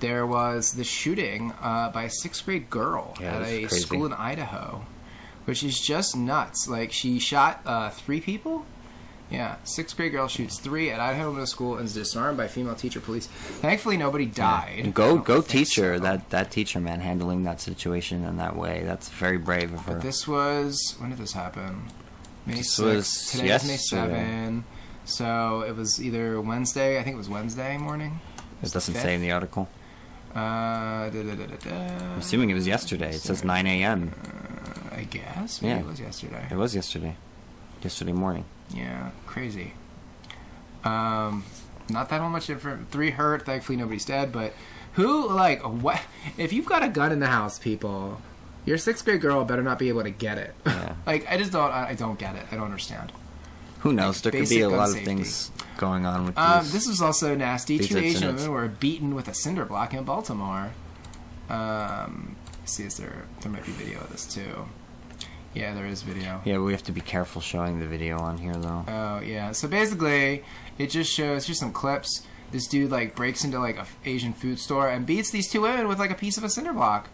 [0.00, 3.80] there was the shooting uh, by a sixth grade girl Yeah, at a crazy.
[3.80, 4.84] school in Idaho,
[5.46, 6.68] which is just nuts.
[6.68, 8.66] Like she shot uh, three people
[9.30, 12.74] Yeah, sixth grade girl shoots three at Idaho Middle School and is disarmed by female
[12.74, 13.26] teacher police.
[13.28, 14.80] Thankfully, nobody died.
[14.80, 15.96] And go go teacher.
[15.98, 16.02] so.
[16.02, 18.82] That that teacher man handling that situation in that way.
[18.84, 19.92] That's very brave of her.
[19.94, 21.84] But this was when did this happen?
[22.46, 22.84] May This 6th.
[22.94, 24.08] was Today was May yesterday.
[24.24, 24.64] 7.
[25.04, 28.20] So it was either Wednesday, I think it was Wednesday morning.
[28.62, 29.68] it doesn't say in the article.
[30.34, 32.04] Uh, da, da, da, da, da.
[32.14, 33.10] I'm assuming it was yesterday.
[33.10, 34.12] It says 9 a.m.
[34.92, 35.60] I guess.
[35.62, 35.80] Maybe Yeah.
[35.80, 36.46] it was yesterday.
[36.50, 37.16] It was yesterday.
[37.82, 38.44] Yesterday morning.
[38.74, 39.72] Yeah, crazy.
[40.84, 41.44] Um,
[41.88, 42.90] not that much different.
[42.90, 43.44] Three hurt.
[43.44, 44.32] Thankfully, nobody's dead.
[44.32, 44.52] But
[44.94, 46.00] who, like, what?
[46.36, 48.20] If you've got a gun in the house, people,
[48.64, 50.54] your sixth grade girl better not be able to get it.
[50.66, 50.94] Yeah.
[51.06, 51.70] like, I just don't.
[51.72, 52.46] I don't get it.
[52.50, 53.12] I don't understand.
[53.80, 54.24] Who knows?
[54.24, 55.06] Like there could be a lot of safety.
[55.06, 56.72] things going on with Um, these.
[56.72, 57.78] this was also nasty.
[57.78, 60.70] Two Asian women were beaten with a cinder block in Baltimore.
[61.48, 64.66] Um, let's see, is there there might be video of this too?
[65.54, 66.40] Yeah, there is video.
[66.44, 68.84] yeah, we have to be careful showing the video on here, though.
[68.86, 69.50] Oh yeah.
[69.52, 70.44] So basically,
[70.78, 72.22] it just shows just some clips.
[72.52, 75.88] This dude like breaks into like a Asian food store and beats these two women
[75.88, 77.08] with like a piece of a cinder block.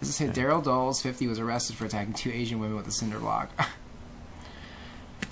[0.00, 0.34] This is it.
[0.34, 3.50] Daryl Doles, 50, was arrested for attacking two Asian women with a cinder block.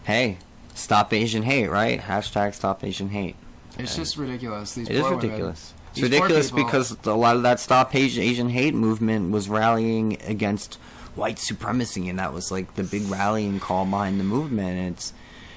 [0.04, 0.38] Hey,
[0.74, 2.00] stop Asian hate, right?
[2.00, 3.36] Hashtag stop Asian hate.
[3.78, 4.74] it's just ridiculous.
[4.74, 5.24] These It is poor women.
[5.26, 5.74] ridiculous.
[5.90, 10.78] It's ridiculous because a lot of that Stop Asian, Asian Hate movement was rallying against
[11.18, 14.78] white supremacy, and that was like the big rallying call behind the movement.
[14.78, 15.12] And it's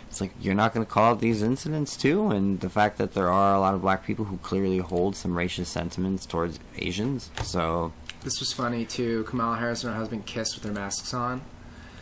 [0.10, 3.14] it's like you're not going to call out these incidents too, and the fact that
[3.14, 7.30] there are a lot of black people who clearly hold some racist sentiments towards Asians.
[7.44, 7.94] So
[8.24, 9.24] This was funny too.
[9.24, 11.42] Kamala Harris and her husband kissed with their masks on.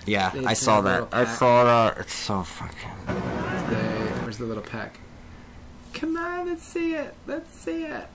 [0.08, 1.10] yeah, I saw that.
[1.12, 2.00] I saw that.
[2.00, 2.90] It's so fucking.
[3.70, 5.00] They, where's the little peck?
[5.94, 7.14] Come on, let's see it.
[7.28, 8.08] Let's see it.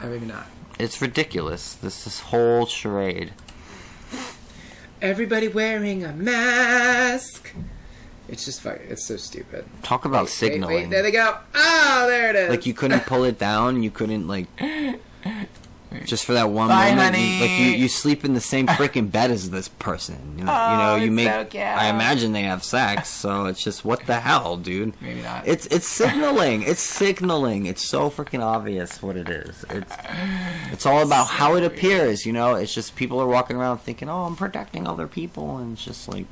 [0.00, 0.46] Or maybe not.
[0.78, 1.74] It's ridiculous.
[1.74, 3.32] This this whole charade.
[5.02, 7.52] Everybody wearing a mask.
[8.28, 8.86] It's just fucking.
[8.88, 9.64] It's so stupid.
[9.82, 10.74] Talk about Wait, signaling.
[10.74, 11.36] Wait, wait, there they go.
[11.54, 12.50] Oh, there it is.
[12.50, 13.82] like you couldn't pull it down.
[13.82, 14.46] You couldn't like
[16.04, 17.18] just for that one Bye, moment.
[17.18, 20.34] you- like you, you sleep in the same freaking bed as this person.
[20.38, 21.28] You know, you, oh, know, Oh, you make.
[21.28, 21.62] so cute.
[21.62, 24.94] I imagine they have sex, so it's just what the hell, dude.
[25.00, 25.46] Maybe not.
[25.46, 26.62] It's it's signaling.
[26.62, 27.66] It's signaling.
[27.66, 29.64] It's so freaking obvious what it is.
[29.70, 29.92] It's
[30.72, 32.24] it's all about how it appears.
[32.26, 35.72] You know, it's just people are walking around thinking, "Oh, I'm protecting other people," and
[35.74, 36.26] it's just like.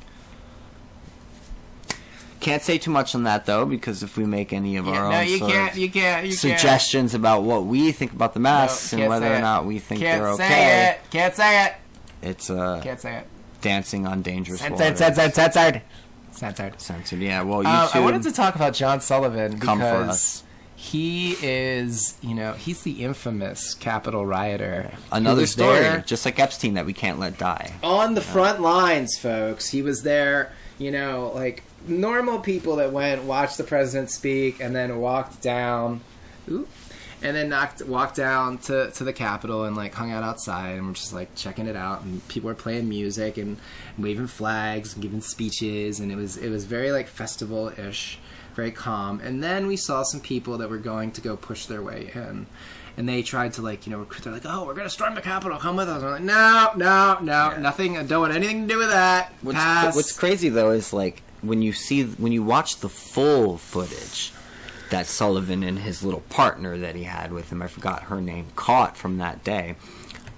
[2.39, 5.11] Can't say too much on that though, because if we make any of Yeah, our
[5.11, 5.75] no, own you sort can't.
[5.75, 6.25] You can't.
[6.25, 8.43] You suggestions about what we think about the can't.
[8.43, 10.89] masks No, and whether or not we think Can't they're say okay.
[10.91, 11.11] it.
[11.11, 11.73] Can't say it.
[12.21, 13.27] It's uh, Can't say it.
[13.61, 14.79] dancing on dangerous Censored.
[14.79, 14.99] waters.
[14.99, 15.33] Censored.
[15.33, 15.81] Censored.
[16.31, 16.81] Censored.
[16.81, 17.19] Censored.
[17.19, 17.41] Yeah.
[17.41, 17.95] Well, Uh, YouTube.
[17.95, 20.43] I wanted to talk about John Sullivan Come for because us.
[20.77, 24.91] he is, you know, he's the infamous Capitol rioter.
[25.11, 27.73] Another story, there just like Epstein, that we can't let die.
[27.83, 29.69] on the front lines, folks.
[29.69, 34.75] He was there, you know, like normal people that went watched the president speak and
[34.75, 36.01] then walked down,
[36.49, 36.67] oop,
[37.21, 40.87] and then knocked walked down to to the Capitol and like hung out outside and
[40.87, 43.57] we're just like checking it out and people were playing music and
[43.97, 48.19] waving flags and giving speeches and it was it was very like festival ish,
[48.55, 49.19] very calm.
[49.21, 52.45] And then we saw some people that were going to go push their way in.
[52.97, 54.03] And they tried to like you know.
[54.03, 55.57] They're like, "Oh, we're gonna storm the Capitol.
[55.57, 57.97] Come with us." I'm like, "No, no, no, nothing.
[57.97, 59.95] I don't want anything to do with that." What's, Pass.
[59.95, 64.31] what's crazy though is like when you see when you watch the full footage
[64.89, 68.47] that Sullivan and his little partner that he had with him, I forgot her name,
[68.55, 69.75] caught from that day.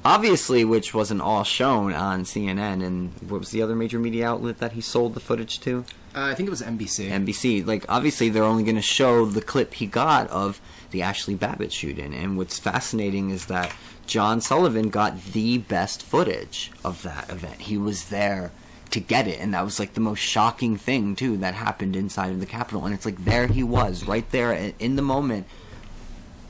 [0.03, 4.57] Obviously, which wasn't all shown on CNN and what was the other major media outlet
[4.57, 5.85] that he sold the footage to?
[6.13, 7.09] Uh, I think it was NBC.
[7.09, 7.65] NBC.
[7.65, 11.71] Like, obviously, they're only going to show the clip he got of the Ashli Babbitt
[11.71, 12.13] shooting.
[12.13, 13.73] And what's fascinating is that
[14.07, 17.61] John Sullivan got the best footage of that event.
[17.61, 18.51] He was there
[18.91, 22.31] to get it, and that was like the most shocking thing too that happened inside
[22.31, 22.85] of the Capitol.
[22.85, 25.47] And it's like there he was, right there in the moment,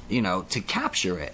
[0.09, 1.33] you know, to capture it.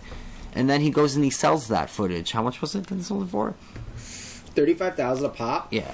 [0.53, 2.31] And then he goes and he sells that footage.
[2.31, 3.55] How much was it that sold it for?
[3.97, 5.73] Thirty-five thousand a pop.
[5.73, 5.93] Yeah.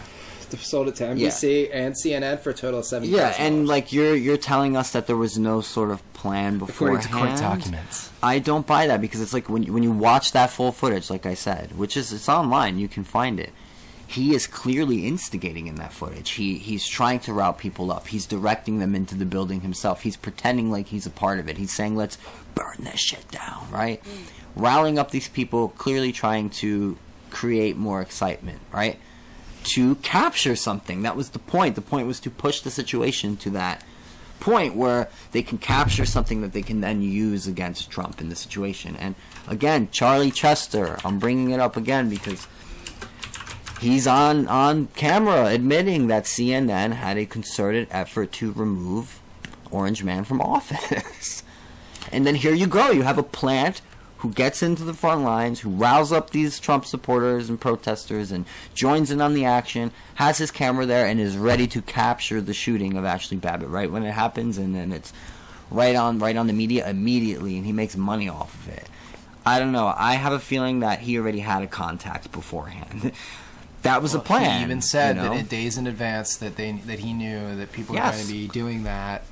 [0.60, 3.12] Sold it to NBC and CNN for a total of seventy.
[3.12, 7.02] Yeah, and like you're you're telling us that there was no sort of plan according
[7.02, 8.12] to court documents.
[8.22, 11.10] I don't buy that because it's like when you, when you watch that full footage,
[11.10, 13.52] like I said, which is it's online, you can find it.
[14.14, 16.32] He is clearly instigating in that footage.
[16.32, 18.08] He he's trying to route people up.
[18.08, 20.04] He's directing them into the building himself.
[20.04, 21.58] He's pretending like he's a part of it.
[21.58, 22.20] He's saying, "Let's
[22.54, 24.04] burn this shit down," right?
[24.04, 24.10] Mm.
[24.56, 26.98] Rallying up these people, clearly trying to
[27.32, 29.00] create more excitement, right?
[29.64, 31.02] To capture something.
[31.02, 31.74] That was the point.
[31.74, 33.84] The point was to push the situation to that
[34.40, 38.36] point where they can capture something that they can then use against Trump in the
[38.36, 38.96] situation.
[38.98, 39.16] And
[39.48, 42.46] again, Charlie Chester, I'm bringing it up again because
[43.84, 49.22] he's on on camera admitting that CNN had a concerted effort to remove
[49.70, 51.44] Orange Man from office.
[52.12, 53.82] and then here you go, you have a plant
[54.18, 58.46] who gets into the front lines, who rouses up these Trump supporters and protesters and
[58.74, 62.54] joins in on the action, has his camera there and is ready to capture the
[62.54, 65.12] shooting of Ashli Babbitt right when it happens and then it's
[65.70, 68.88] right on right on the media immediately and he makes money off of it.
[69.46, 69.94] I don't know.
[69.98, 73.12] I have a feeling that he already had a contact beforehand.
[73.84, 74.58] that was a Well, plan.
[74.60, 75.30] He even said you know?
[75.30, 78.28] that in days in advance that they that he knew that people were going to
[78.32, 79.24] be doing that,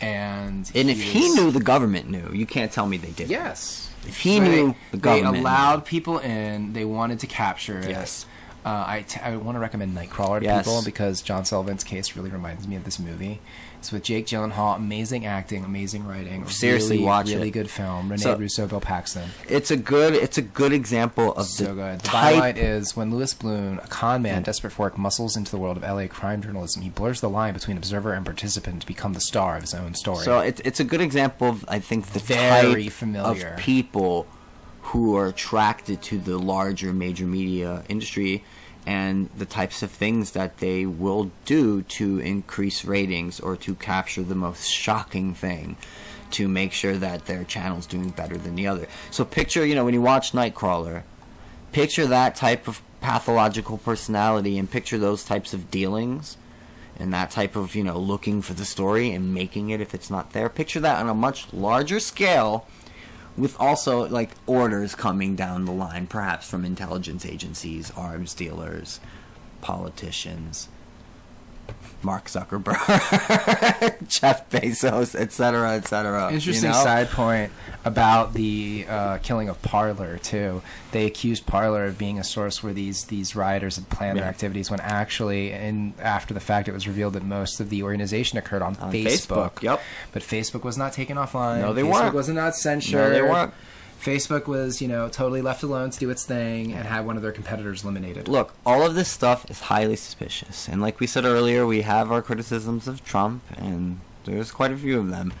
[0.00, 2.30] and and if he knew, the government knew.
[2.32, 3.30] You can't tell me they didn't.
[3.30, 5.44] yes, If he They- knew, the government they knew.
[5.46, 6.72] allowed people in.
[6.72, 7.90] They wanted to capture it.
[7.90, 8.26] Yes.
[8.64, 10.64] Uh, I, t- I want to recommend Nightcrawler to Yes.
[10.64, 13.40] people because John Sullivan's case really reminds me of this movie.
[13.82, 17.50] It's with Jake Gyllenhaal, amazing acting, amazing writing, Seriously, really, watch really it.
[17.50, 18.08] good film.
[18.08, 20.14] Rene So- Russo, Bill Paxton, It's a good.
[20.14, 21.98] It's a good example of so the good.
[22.02, 25.56] The byline is when Louis Bloom, a con man desperate for work, muscles into the
[25.58, 26.82] world of LA crime journalism.
[26.82, 29.94] He blurs the line between observer and participant to become the star of his own
[29.94, 30.24] story.
[30.24, 33.48] So it's it's a good example of I think the Very type familiar.
[33.48, 34.28] of people
[34.82, 38.44] who are attracted to the larger major media industry
[38.86, 44.22] and the types of things that they will do to increase ratings or to capture
[44.22, 45.76] the most shocking thing
[46.32, 48.88] to make sure that their channel's doing better than the other.
[49.10, 51.02] So picture, you know, when you watch Nightcrawler,
[51.72, 56.36] picture that type of pathological personality and picture those types of dealings
[56.98, 60.08] and that type of you know looking for the story and making it if it's
[60.08, 62.66] not there picture that on a much larger scale
[63.36, 69.00] with also like orders coming down the line perhaps from intelligence agencies arms dealers
[69.60, 70.68] politicians
[72.04, 72.78] mark zuckerberg
[74.08, 76.84] jeff bezos etc etc Interesting you know?
[76.84, 77.52] side point
[77.84, 80.62] about the uh, killing of Parler too.
[80.92, 84.70] They accused Parler of being a source where these these rioters had planned their activities.
[84.70, 88.62] When actually, in after the fact, it was revealed that most of the organization occurred
[88.62, 89.54] on, On Facebook.
[89.54, 89.80] Facebook, yep.
[90.12, 91.60] But Facebook was not taken offline.
[91.60, 92.14] No, they Facebook weren't.
[92.14, 92.94] Was not censored.
[92.94, 93.52] no they weren't
[94.02, 97.22] Facebook was, you know, totally left alone to do its thing and had one of
[97.22, 98.26] their competitors eliminated.
[98.26, 100.66] Look, all of this stuff is highly suspicious.
[100.66, 104.76] And like we said earlier, we have our criticisms of Trump, and there's quite a
[104.76, 105.32] few of them.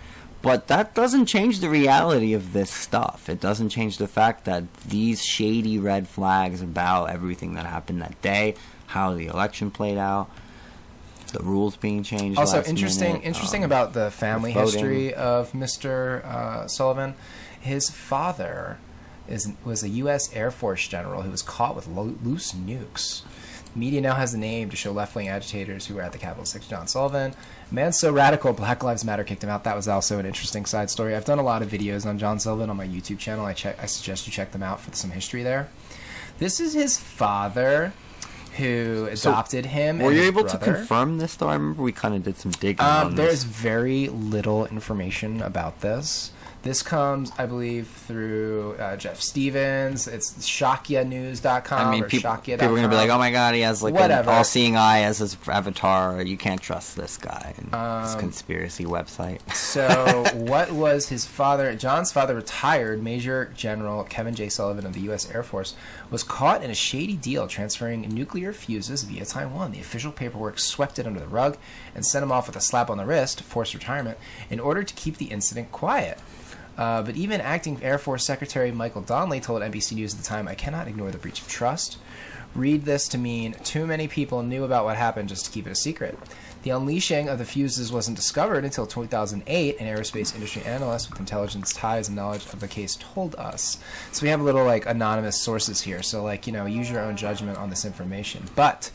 [0.42, 3.28] But that doesn't change the reality of this stuff.
[3.28, 8.20] It doesn't change the fact that these shady red flags about everything that happened that
[8.22, 8.54] day,
[8.86, 10.28] how the election played out,
[11.32, 12.38] the rules being changed.
[12.38, 16.24] also last interesting minute, interesting um, about the family history of Mr.
[16.24, 17.14] Uh, Sullivan.
[17.62, 18.78] His father
[19.28, 20.34] is was a U.S.
[20.34, 23.22] Air Force general who was caught with lo- loose nukes.
[23.74, 26.66] Media now has a name to show left-wing agitators who were at the Capitol Six.
[26.66, 27.32] John Sullivan,
[27.70, 29.64] a man so radical, Black Lives Matter kicked him out.
[29.64, 31.16] That was also an interesting side story.
[31.16, 33.46] I've done a lot of videos on John Sullivan on my YouTube channel.
[33.46, 33.82] I check.
[33.82, 35.70] I suggest you check them out for some history there.
[36.38, 37.92] This is his father,
[38.58, 40.00] who adopted him.
[40.00, 41.48] Were you able to confirm this though?
[41.48, 43.44] I remember we kind of did some digging Um, there this.
[43.44, 46.32] very little information about this.
[46.62, 50.06] This comes, I believe, through uh, Jeff Stevens.
[50.06, 53.56] It's ShakyaNews.com I mean, or people, people are going to be like, oh my god,
[53.56, 54.30] he has like Whatever.
[54.30, 56.22] an all-seeing eye as his avatar.
[56.22, 57.54] You can't trust this guy.
[57.56, 57.66] And
[58.04, 59.40] this Um, conspiracy website.
[59.54, 61.74] so, what was his father?
[61.74, 64.48] John's father, retired Major General Kevin J.
[64.48, 65.28] Sullivan of the U.S.
[65.32, 65.74] Air Force,
[66.10, 69.72] was caught in a shady deal transferring nuclear fuses via Taiwan.
[69.72, 71.56] The official paperwork swept it under the rug
[71.94, 74.16] and sent him off with a slap on the wrist, forced retirement,
[74.48, 76.20] in order to keep the incident quiet.
[76.82, 80.48] Uh, but even acting Air Force Secretary Michael Donley told NBC News at the time,
[80.48, 81.96] I cannot ignore the breach of trust.
[82.56, 85.70] Read this to mean too many people knew about what happened just to keep it
[85.70, 86.18] a secret.
[86.64, 91.72] The unleashing of the fuses wasn't discovered until 2008, an aerospace industry analyst with intelligence
[91.72, 93.78] ties and knowledge of the case told us.
[94.10, 96.02] So we have a little like anonymous sources here.
[96.02, 98.42] So like, you know, use your own judgment on this information.
[98.56, 98.90] But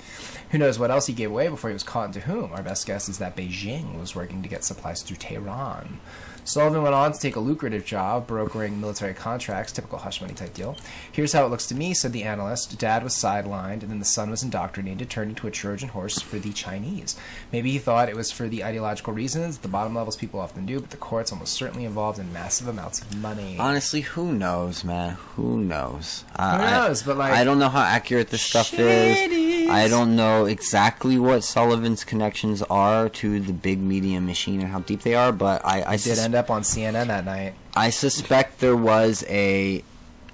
[0.49, 2.51] who knows what else he gave away before he was caught and to whom?
[2.51, 6.01] Our best guess is that Beijing was working to get supplies through Tehran.
[6.47, 10.53] Sullivan went on to take a lucrative job brokering military contracts, typical hush money type
[10.53, 10.77] deal.
[11.11, 12.79] Here's how it looks to me, said the analyst.
[12.79, 16.39] Dad was sidelined, and then the son was indoctrinated, turned into a Trojan horse for
[16.39, 17.17] the Chinese.
[17.51, 20.79] Maybe he thought it was for the ideological reasons the bottom levels people often do,
[20.79, 23.57] but the court's almost certainly involved in massive amounts of money.
[23.59, 25.17] Honestly, who knows, man?
[25.35, 26.23] Who knows?
[26.37, 27.03] I, Who knows?
[27.03, 29.67] But, like- I don't know how accurate this stuff is.
[29.69, 34.79] I don't know exactly what Sullivan's connections are to the big media machine and how
[34.79, 37.53] deep they are, but I, I I did end up on CNN that night.
[37.75, 39.83] I suspect there was a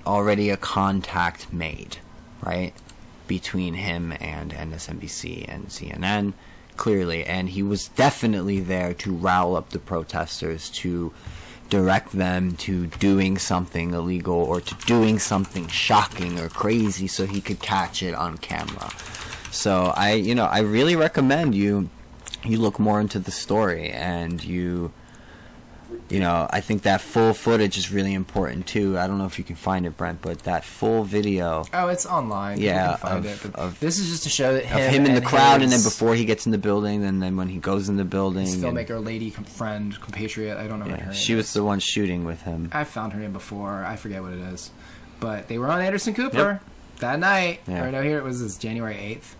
[0.05, 1.97] already a contact made,
[2.41, 2.73] right,
[3.27, 6.33] between him and MSNBC and CNN,
[6.77, 11.13] clearly, and he was definitely there to rile up the protesters, to
[11.69, 17.41] direct them to doing something illegal or to doing something shocking or crazy so he
[17.41, 18.91] could catch it on camera.
[19.51, 21.89] So I, you know, I really recommend you
[22.45, 24.91] you look more into the story and you
[26.13, 28.97] you know, I think that full footage is really important too.
[28.99, 32.05] I don't know if you can find it, Brent, but that full video Oh, it's
[32.05, 32.59] online.
[32.59, 33.55] You Yeah, can find of- it.
[33.55, 35.71] Of- this is just to show that him, of him in the and crowd, and
[35.71, 38.45] then before he gets in the building, and then when he goes in the building,
[38.45, 40.57] his and- filmmaker, lady, friend, compatriot.
[40.57, 41.37] I don't know what her yeah, name she is.
[41.37, 42.69] was the one shooting with him.
[42.71, 43.83] I found her name before.
[43.85, 44.69] I forget what it is,
[45.19, 46.61] but they were on Anderson Cooper
[46.99, 47.61] that night.
[47.67, 47.85] Yeah.
[47.85, 49.35] Right out here, it was this January eighth.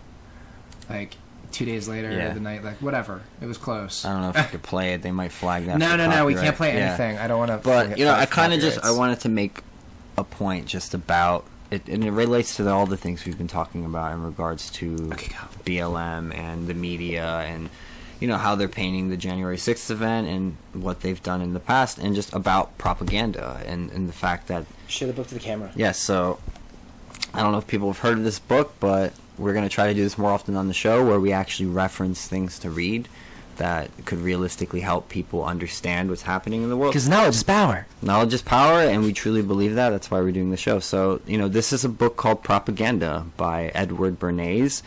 [0.90, 1.14] Like
[1.54, 2.32] two days later, Yeah.
[2.34, 3.22] the night, like whatever.
[3.40, 4.04] It was close.
[4.04, 5.78] I don't know if you could play it; they might flag that.
[5.78, 6.24] no, for no, no.
[6.26, 6.88] We can't play Yeah.
[6.88, 7.16] anything.
[7.18, 7.58] I don't want to.
[7.58, 9.62] But you know, I kind of just I wanted to make
[10.18, 13.48] a point just about it, and it relates to the, all the things we've been
[13.48, 15.34] talking about in regards to Okay.
[15.64, 17.70] BLM and the media and
[18.20, 21.60] you know how they're painting the January 6th event and what they've done in the
[21.60, 25.40] past and just about propaganda and, and the fact that show the book to the
[25.40, 25.70] camera.
[25.74, 26.38] yes so
[27.34, 29.88] I don't know if people have heard of this book but we're going to try
[29.88, 33.08] to do this more often on the show where we actually reference things to read
[33.56, 36.92] that could realistically help people understand what's happening in the world.
[36.92, 37.86] Because knowledge is power.
[38.02, 39.90] knowledge is power and we truly believe that.
[39.90, 40.78] That's why we're doing the show.
[40.80, 44.82] So you know this is a book called propaganda by edward bernays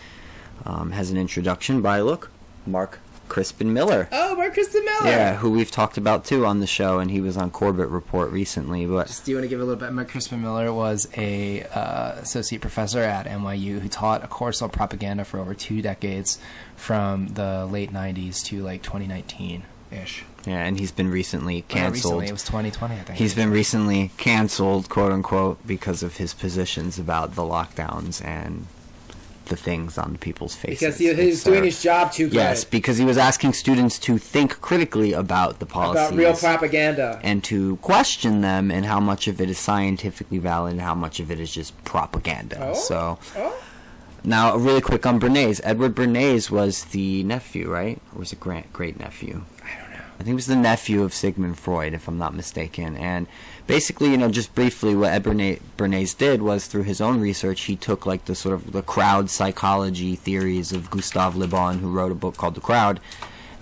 [0.65, 2.31] um, has an introduction by look
[2.65, 2.99] mark
[3.29, 5.07] crispin miller Oh, Mark Crispin Miller.
[5.09, 8.31] yeah who we've talked about too on the show and he was on corbett report
[8.31, 9.91] recently but Just, do you want to give a little bit?
[9.93, 14.69] Mark Crispin Miller was a uh, associate professor at NYU who taught a course on
[14.69, 16.39] propaganda for over two decades,
[16.75, 20.25] from the late '90s to like 2019 ish.
[20.45, 23.17] yeah and he's been recently canceled Recently, it was 2020, I think.
[23.19, 28.67] He's been recently canceled, quote unquote, because of his positions about the lockdowns and
[29.47, 30.79] the things on people's faces.
[30.79, 32.35] Because he, he was doing his job too good.
[32.35, 37.19] Yes, because he was asking students to think critically about the policies about real propaganda.
[37.23, 41.19] and to question them and how much of it is scientifically valid and how much
[41.19, 42.57] of it is just propaganda.
[42.69, 42.73] Oh.
[42.73, 43.55] So Oh.
[44.23, 45.61] now, really quick on Bernays.
[45.63, 48.01] Edward Bernays was the nephew, right?
[48.13, 49.43] Or was it great great nephew?
[49.63, 49.97] I don't know.
[50.19, 52.97] I think it was the nephew of Sigmund Freud, if I'm not mistaken.
[52.97, 53.27] And
[53.67, 57.75] basically, you know, just briefly, what Ed Bernays did was through his own research, he
[57.75, 62.11] took like the sort of the crowd psychology theories of Gustave Le Bon, who wrote
[62.11, 62.99] a book called The Crowd,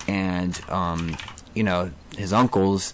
[0.07, 1.17] and um,
[1.53, 2.93] you know, his uncle's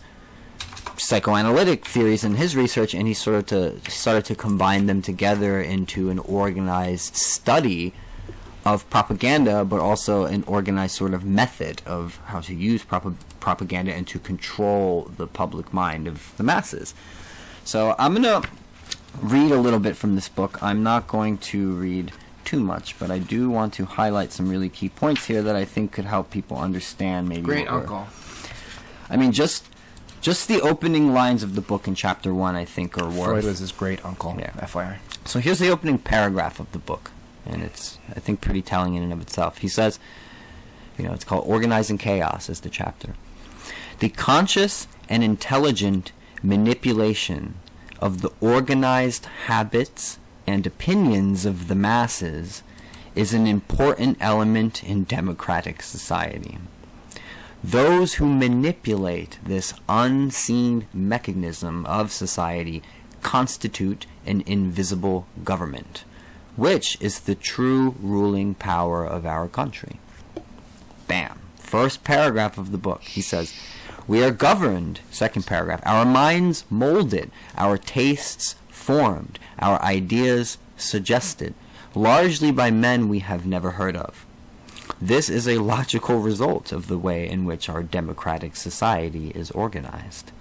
[0.98, 5.62] psychoanalytic theories in his research, and he sort of to started to combine them together
[5.62, 7.94] into an organized study
[8.64, 13.94] of propaganda, but also an organized sort of method of how to use prop- propaganda
[13.94, 16.94] and to control the public mind of the masses.
[17.66, 18.42] So I'm gonna
[19.20, 20.62] read a little bit from this book.
[20.64, 22.14] I'm not going to read
[22.46, 25.66] too much, but I do want to highlight some really key points here that I
[25.66, 27.42] think could help people understand maybe.
[27.42, 28.08] Great uncle.
[29.10, 29.68] I mean, just
[30.22, 33.26] just the opening lines of the book in chapter one, I think, are worth.
[33.26, 34.36] Freud was his great uncle.
[34.40, 34.52] Yeah.
[34.52, 34.98] FYI.
[35.26, 37.12] So here's the opening paragraph of the book,
[37.46, 39.60] and it's I think pretty telling in and of itself.
[39.60, 40.00] He says,
[40.98, 43.16] you know, it's called "Organizing Chaos" is the chapter.
[44.02, 47.54] The conscious and intelligent manipulation
[48.00, 52.64] of the organized habits and opinions of the masses
[53.14, 56.58] is an important element in democratic society.
[57.64, 62.82] Those who manipulate this unseen mechanism of society
[63.22, 66.06] constitute an invisible government,
[66.56, 70.00] which is the true ruling power of our country.
[71.08, 71.38] Bam.
[71.58, 73.04] First paragraph of the book.
[73.04, 73.54] He says,
[74.12, 81.54] We are governed, second paragraph, our minds molded, our tastes formed, our ideas suggested,
[81.96, 84.26] largely by men we have never heard of.
[85.02, 90.34] This is a logical result of the way in which our democratic society is organized.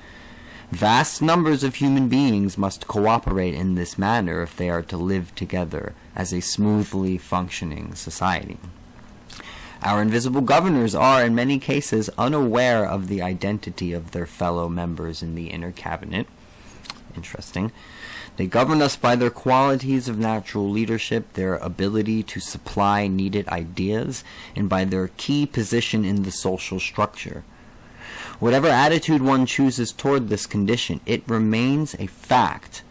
[0.72, 5.32] Vast numbers of human beings must cooperate in this manner if they are to live
[5.36, 8.58] together as a smoothly functioning society.
[9.82, 15.22] Our invisible governors are, in many cases, unaware of the identity of their fellow members
[15.22, 16.26] in the inner cabinet.
[17.16, 17.72] Interesting.
[18.36, 24.22] They govern us by their qualities of natural leadership, their ability to supply needed ideas,
[24.54, 27.42] and by their key position in the social structure.
[28.38, 32.82] Whatever attitude one chooses toward this condition, it remains a fact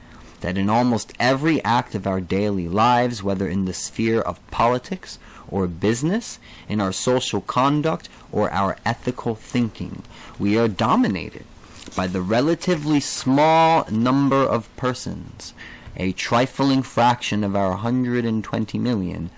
[0.42, 5.20] that in almost every act of our daily lives, whether in the sphere of politics
[5.50, 10.04] or business, in our social conduct or our ethical thinking,
[10.38, 11.46] we are dominated
[11.96, 15.54] by the relatively small number of persons,
[15.98, 19.30] a trifling fraction of our 120 million,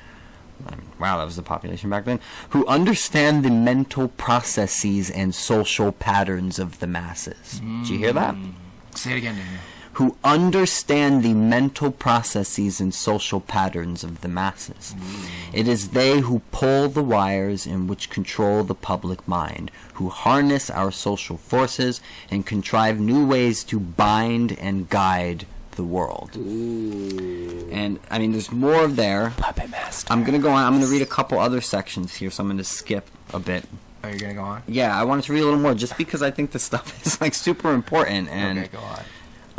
[0.99, 6.59] wow, that was the population back then, who understand the mental processes and social patterns
[6.59, 7.59] of the masses.
[7.59, 8.35] Did you hear that?
[8.35, 8.53] Mm.
[8.95, 9.61] Say it again, Daniel.
[10.01, 14.95] Who understand the mental processes and social patterns of the masses.
[14.97, 15.29] Mm.
[15.53, 20.71] It is they who pull the wires and which control the public mind, who harness
[20.71, 25.45] our social forces and contrive new ways to bind and guide
[25.75, 26.31] the world.
[26.35, 29.33] And I mean, there's more there.
[29.37, 30.11] Puppet master.
[30.11, 30.65] I'm gonna go on.
[30.65, 33.65] I'm gonna read a couple other sections here, so I'm gonna skip a bit.
[34.03, 34.63] Are you gonna go on?
[34.67, 37.21] Yeah, I wanted to read a little more, just because I think this stuff is
[37.21, 39.03] like super important, and okay, go on.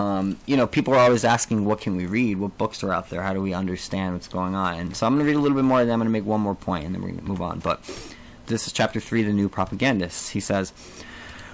[0.02, 2.38] Um, you know, people are always asking, what can we read?
[2.38, 3.22] What books are out there?
[3.22, 4.78] How do we understand what's going on?
[4.78, 6.18] And so I'm going to read a little bit more, and then I'm going to
[6.18, 7.60] make one more point, and then we're going to move on.
[7.60, 7.78] But
[8.46, 10.30] this is chapter three, the new propagandists.
[10.30, 10.72] He says,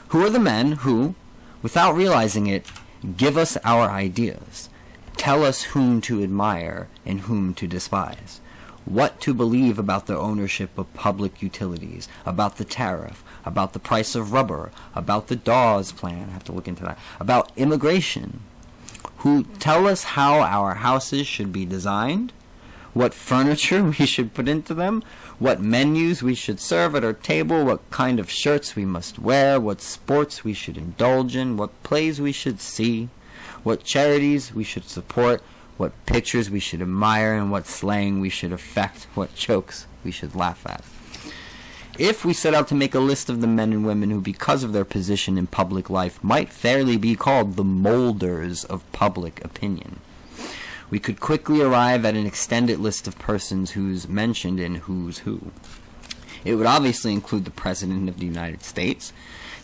[0.09, 1.15] "Who are the men who,
[1.63, 2.67] without realizing it,
[3.17, 4.71] give us our ideas,
[5.17, 8.41] tell us whom to admire and whom to despise?"
[8.85, 14.15] What to believe about the ownership of public utilities, about the tariff, about the price
[14.15, 18.41] of rubber, about the Dawes plan, I have to look into that, about immigration,
[19.19, 22.33] who tell us how our houses should be designed,
[22.95, 25.03] what furniture we should put into them,
[25.39, 29.61] what menus we should serve at our table, what kind of shirts we must wear,
[29.61, 33.09] what sports we should indulge in, what plays we should see,
[33.63, 35.43] what charities we should support,
[35.77, 40.35] what pictures we should admire, and what slang we should affect, what jokes we should
[40.35, 40.83] laugh at.
[41.99, 44.63] If we set out to make a list of the men and women who, because
[44.63, 49.99] of their position in public life, might fairly be called the molders of public opinion,
[50.91, 55.51] we could quickly arrive at an extended list of persons who's mentioned in Who's Who.
[56.45, 59.13] It would obviously include the President of the United States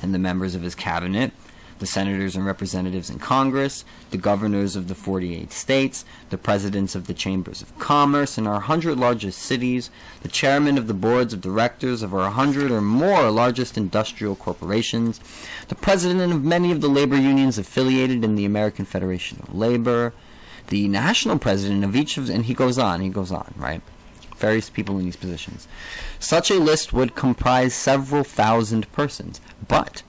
[0.02, 1.30] and the members of his cabinet,
[1.78, 7.06] the senators and representatives in Congress, the governors of the 48 states, the presidents of
[7.06, 9.90] the chambers of commerce in our 100 largest cities,
[10.22, 15.20] the chairmen of the boards of directors of our 100 or more largest industrial corporations,
[15.68, 20.12] the president of many of the labor unions affiliated in the American Federation of Labor,
[20.68, 23.82] the national president of each of, and he goes on, he goes on, right?
[24.36, 25.68] Various people in these positions.
[26.18, 30.02] Such a list would comprise several thousand persons, but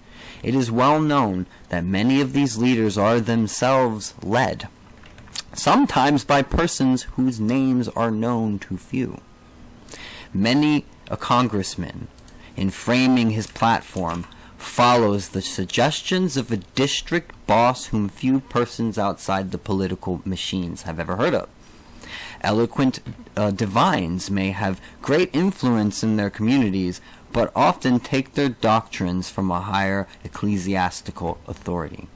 [0.43, 4.67] it is well known that many of these leaders are themselves led,
[5.53, 9.21] sometimes by persons whose names are known to few.
[10.33, 12.07] Many a congressman,
[12.55, 14.25] in framing his platform,
[14.57, 20.99] follows the suggestions of a district boss whom few persons outside the political machines have
[20.99, 21.47] ever heard of.
[22.41, 22.99] Eloquent
[23.35, 27.01] uh, divines may have great influence in their communities,
[27.35, 32.07] but often take their doctrines from a higher ecclesiastical authority.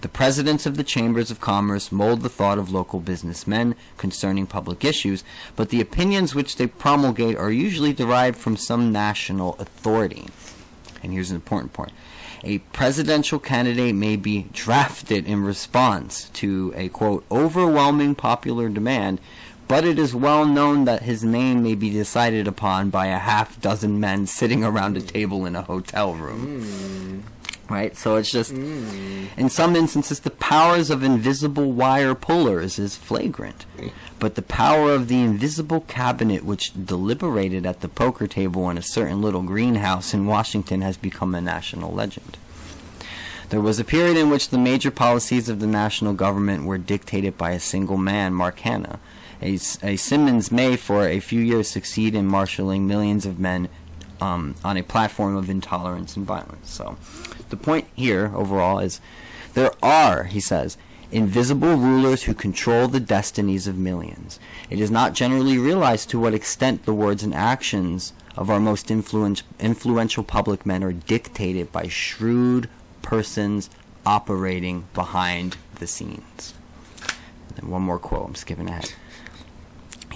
[0.00, 4.84] The presidents of the chambers of commerce mold the thought of local businessmen concerning public
[4.84, 5.22] issues,
[5.54, 10.26] but the opinions which they promulgate are usually derived from some national authority.
[11.00, 11.92] And here's an important point.
[12.42, 19.20] A presidential candidate may be drafted in response to a quote overwhelming popular demand,
[19.68, 23.60] but it is well known that his name may be decided upon by a half
[23.60, 26.62] dozen men sitting around a table in a hotel room.
[26.62, 27.20] Hmm.
[27.68, 27.96] Right?
[27.96, 29.26] So it's just, hmm.
[29.36, 33.66] in some instances, the powers of invisible wire pullers is flagrant.
[34.20, 38.82] But the power of the invisible cabinet which deliberated at the poker table in a
[38.82, 42.38] certain little greenhouse in Washington has become a national legend.
[43.48, 47.36] There was a period in which the major policies of the national government were dictated
[47.36, 48.98] by a single man, Mark Hanna.
[49.42, 53.68] A, a Simmons may, for a few years, succeed in marshaling millions of men
[54.20, 56.70] um, on a platform of intolerance and violence.
[56.70, 56.96] So,
[57.50, 59.00] the point here overall is
[59.54, 60.76] there are, he says,
[61.12, 64.40] invisible rulers who control the destinies of millions.
[64.70, 68.90] It is not generally realized to what extent the words and actions of our most
[68.90, 72.68] influential public men are dictated by shrewd
[73.02, 73.70] persons
[74.04, 76.54] operating behind the scenes.
[77.56, 78.92] And one more quote, I'm skipping ahead.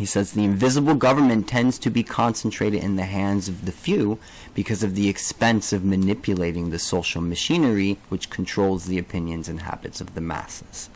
[0.01, 4.18] He says the invisible government tends to be concentrated in the hands of the few
[4.55, 10.01] because of the expense of manipulating the social machinery which controls the opinions and habits
[10.01, 10.89] of the masses.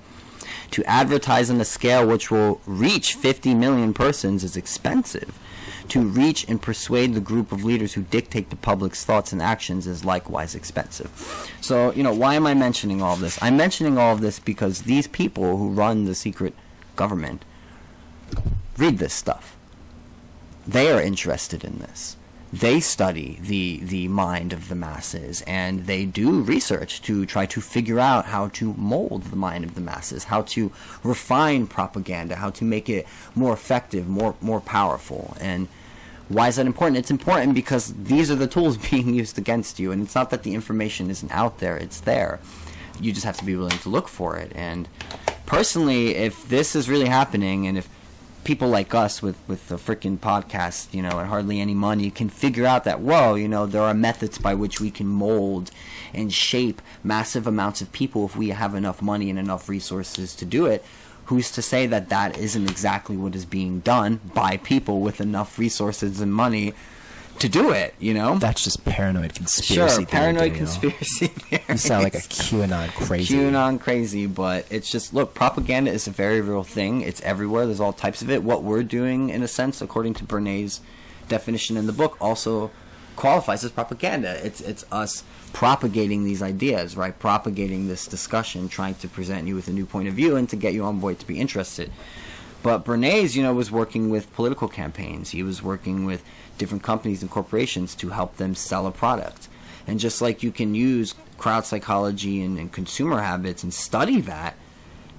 [0.70, 5.38] To advertise on a scale which will reach 50 million persons is expensive.
[5.88, 9.86] To reach and persuade the group of leaders who dictate the public's thoughts and actions
[9.86, 11.10] is likewise expensive.
[11.60, 13.38] So, you know, why am I mentioning all this?
[13.42, 16.54] I'm mentioning all of this because these people who run the secret
[16.96, 17.44] government
[18.76, 19.56] read this stuff.
[20.66, 22.16] They are interested in this.
[22.52, 27.60] They study the the mind of the masses and they do research to try to
[27.60, 30.70] figure out how to mold the mind of the masses, how to
[31.02, 35.36] refine propaganda, how to make it more effective, more more powerful.
[35.40, 35.66] And
[36.28, 36.96] Why is that important?
[36.98, 40.42] It's important because these are the tools being used against you, and it's not that
[40.42, 42.40] the information isn't out there; it's there.
[43.00, 44.52] You just have to be willing to look for it.
[44.54, 44.88] And
[45.46, 47.88] personally, if this is really happening, and if
[48.44, 52.28] people like us with with the freaking podcast, you know, and hardly any money can
[52.28, 55.70] figure out that whoa, you know, there are methods by which we can mold
[56.12, 60.44] and shape massive amounts of people if we have enough money and enough resources to
[60.44, 60.84] do it.
[61.26, 65.58] Who's to say that that isn't exactly what is being done by people with enough
[65.58, 66.74] resources and money
[67.38, 67.94] to do it?
[67.98, 69.96] You know, That's just paranoid conspiracy.
[70.02, 70.56] sure, paranoid Daniel.
[70.58, 71.62] conspiracy theory.
[71.68, 73.36] You sound like a QAnon crazy.
[73.36, 77.00] QAnon crazy, but it's just look, propaganda is a very real thing.
[77.02, 77.66] It's everywhere.
[77.66, 78.42] There's all types of it.
[78.42, 80.80] What we're doing, in a sense, according to Bernays'
[81.28, 82.70] definition in the book, also
[83.16, 84.44] qualifies as propaganda.
[84.44, 87.16] It's it's us propagating these ideas, right?
[87.18, 90.56] Propagating this discussion, trying to present you with a new point of view and to
[90.56, 91.92] get you on board to be interested.
[92.64, 95.30] But Bernays, you know, was working with political campaigns.
[95.30, 96.24] He was working with
[96.58, 99.48] different companies and corporations to help them sell a product.
[99.86, 104.54] And just like you can use crowd psychology and, and consumer habits and study that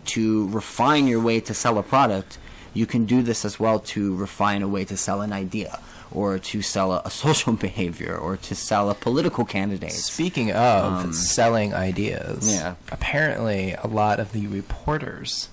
[0.06, 2.40] to refine your way to sell a product,
[2.74, 5.80] you can do this as well to refine a way to sell an idea
[6.12, 9.92] or to sell a, a social behavior or to sell a political candidate.
[9.92, 12.74] Speaking of Um, selling ideas, Yeah.
[12.92, 15.50] apparently a lot of the reporters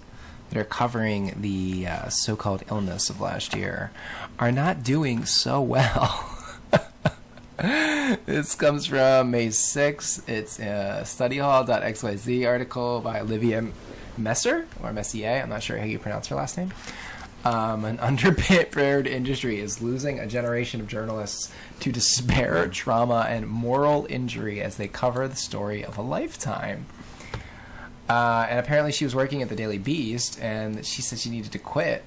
[0.52, 3.90] that are covering the uh, so-called illness of last year
[4.38, 6.38] are not doing so well.
[8.26, 10.28] this comes from May 6th.
[10.28, 13.66] It's a studyhall.xyz article by Olivia
[14.18, 16.70] Messer, or Messier, I'm not sure how you pronounce her last name.
[17.46, 21.50] Um, an underprepared industry is losing a generation of journalists
[21.80, 26.84] to despair, trauma, and moral injury as they cover the story of a lifetime.
[28.08, 31.52] Uh, and apparently, she was working at the Daily Beast, and she said she needed
[31.52, 32.04] to quit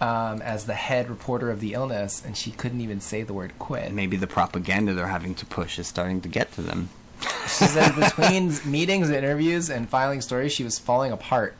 [0.00, 3.52] um, as the head reporter of the illness, and she couldn't even say the word
[3.58, 3.92] quit.
[3.92, 6.90] Maybe the propaganda they're having to push is starting to get to them.
[7.20, 11.56] She said between meetings and interviews and filing stories, she was falling apart.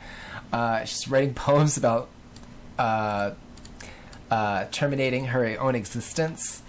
[0.53, 2.09] Uh, she's writing poems about
[2.79, 3.33] uh,
[4.31, 6.63] uh, terminating her own existence.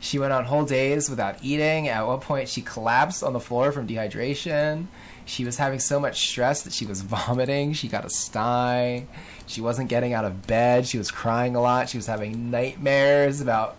[0.00, 1.88] She went on whole days without eating.
[1.88, 4.86] At one point, she collapsed on the floor from dehydration.
[5.24, 7.72] She was having so much stress that she was vomiting.
[7.72, 9.06] She got a sty.
[9.46, 10.86] She wasn't getting out of bed.
[10.86, 11.88] She was crying a lot.
[11.88, 13.76] She was having nightmares about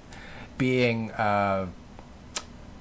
[0.57, 1.67] being uh,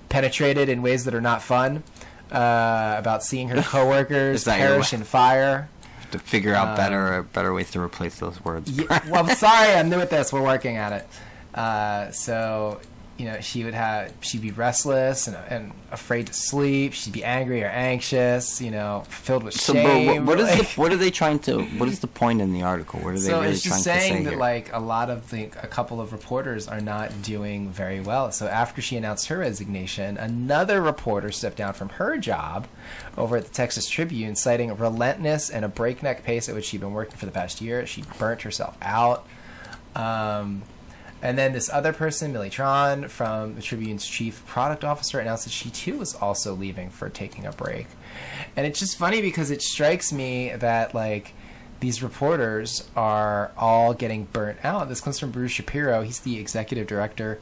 [0.08, 1.82] penetrated in ways that are not fun.
[2.30, 5.68] Uh, about seeing her coworkers Is that your perish in fire.
[6.12, 8.70] To figure out Um, better better ways to replace those words.
[8.70, 10.32] Yeah, well, I'm sorry, I'm new at this.
[10.32, 11.06] We're working at it.
[11.54, 12.80] Uh, so,
[13.22, 16.92] you know, she would have, she'd be restless and, and afraid to sleep.
[16.92, 18.60] She'd be angry or anxious.
[18.60, 20.26] You know, filled with So, shame.
[20.26, 21.62] what, what is the, what are they trying to?
[21.62, 22.98] What is the point in the article?
[22.98, 24.38] What are they so really it's trying just to say saying that here?
[24.40, 28.32] like a lot of the a couple of reporters are not doing very well.
[28.32, 32.66] So after she announced her resignation, another reporter stepped down from her job
[33.16, 36.92] over at the Texas Tribune, citing relentless and a breakneck pace at which she'd been
[36.92, 37.86] working for the past year.
[37.86, 39.28] She burnt herself out.
[39.94, 40.62] Um,
[41.22, 45.50] and then this other person, Millie Tran, from the Tribune's chief product officer, announced that
[45.52, 47.86] she too was also leaving for taking a break.
[48.56, 51.32] And it's just funny because it strikes me that like
[51.78, 54.88] these reporters are all getting burnt out.
[54.88, 56.02] This comes from Bruce Shapiro.
[56.02, 57.40] He's the executive director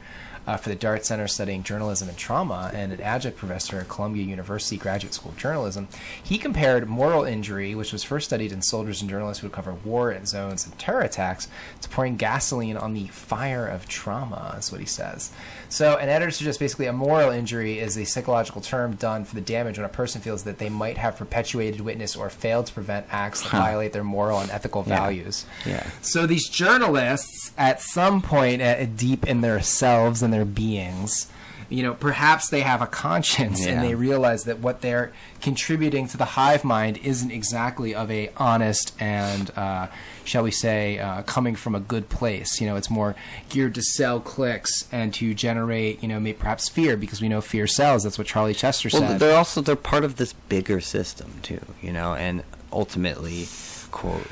[0.51, 4.25] uh, for the Dart Center studying journalism and trauma and an adjunct professor at Columbia
[4.25, 5.87] University Graduate School of Journalism.
[6.21, 10.11] He compared moral injury, which was first studied in soldiers and journalists who cover war
[10.11, 11.47] and zones and terror attacks,
[11.79, 15.31] to pouring gasoline on the fire of trauma, is what he says.
[15.71, 19.41] So, an editor suggests basically a moral injury is a psychological term done for the
[19.41, 23.05] damage when a person feels that they might have perpetuated witness or failed to prevent
[23.09, 23.59] acts that Huh.
[23.59, 24.97] violate their moral and ethical Yeah.
[24.99, 25.45] values.
[25.65, 25.81] Yeah.
[26.01, 31.27] So these journalists, at some point, uh, deep in their selves and their beings,
[31.69, 36.17] you know, perhaps they have a conscience and they realize that what they're contributing to
[36.17, 39.87] the hive mind isn't exactly of a honest and, uh,
[40.23, 42.61] shall we say, uh, coming from a good place.
[42.61, 43.15] You know, it's more
[43.49, 47.41] geared to sell clicks and to generate, you know, maybe perhaps fear because we know
[47.41, 48.03] fear sells.
[48.03, 49.19] That's what Charlie Chester Well, said.
[49.19, 53.47] they're also they're part of this bigger system too, you know, and ultimately,
[53.91, 54.27] quote,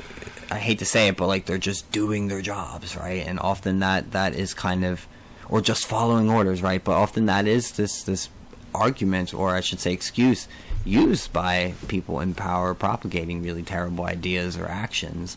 [0.50, 3.24] I hate to say it, but like they're just doing their jobs, right?
[3.26, 5.06] And often that that is kind of,
[5.48, 6.82] or just following orders, right?
[6.82, 8.28] But often that is this this
[8.74, 10.46] argument, or I should say, excuse
[10.84, 15.36] used by people in power propagating really terrible ideas or actions.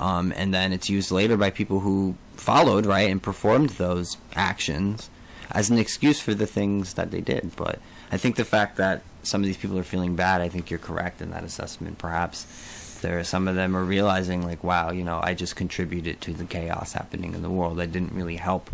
[0.00, 5.10] Um, and then it's used later by people who followed, right, and performed those actions
[5.50, 7.54] as an excuse for the things that they did.
[7.54, 7.78] But
[8.10, 10.78] I think the fact that some of these people are feeling bad, I think you're
[10.78, 11.98] correct in that assessment.
[11.98, 16.20] Perhaps there, are some of them are realizing, like, wow, you know, I just contributed
[16.22, 17.78] to the chaos happening in the world.
[17.78, 18.70] I didn't really help.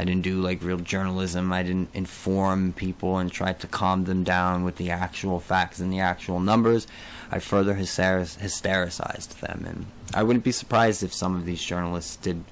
[0.00, 1.52] I didn't do like real journalism.
[1.52, 5.92] I didn't inform people and try to calm them down with the actual facts and
[5.92, 6.86] the actual numbers.
[7.30, 12.16] I further hyster- hystericized them, and I wouldn't be surprised if some of these journalists
[12.16, 12.44] did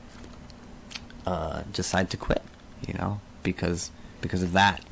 [1.24, 2.42] uh, decide to quit.
[2.86, 4.84] You know, because because of that.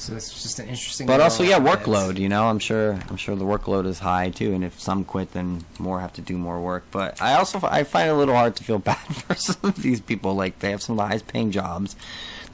[0.00, 1.06] So it's just an interesting.
[1.06, 2.18] But also, yeah, workload.
[2.18, 2.98] You know, I'm sure.
[3.10, 6.22] I'm sure the workload is high too, and if some quit, then more have to
[6.22, 6.84] do more work.
[6.90, 9.76] But I also I find it a little hard to feel bad for some of
[9.82, 10.34] these people.
[10.34, 11.96] Like they have some of the highest paying jobs.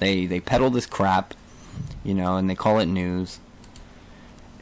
[0.00, 1.34] They they peddle this crap,
[2.02, 3.38] you know, and they call it news.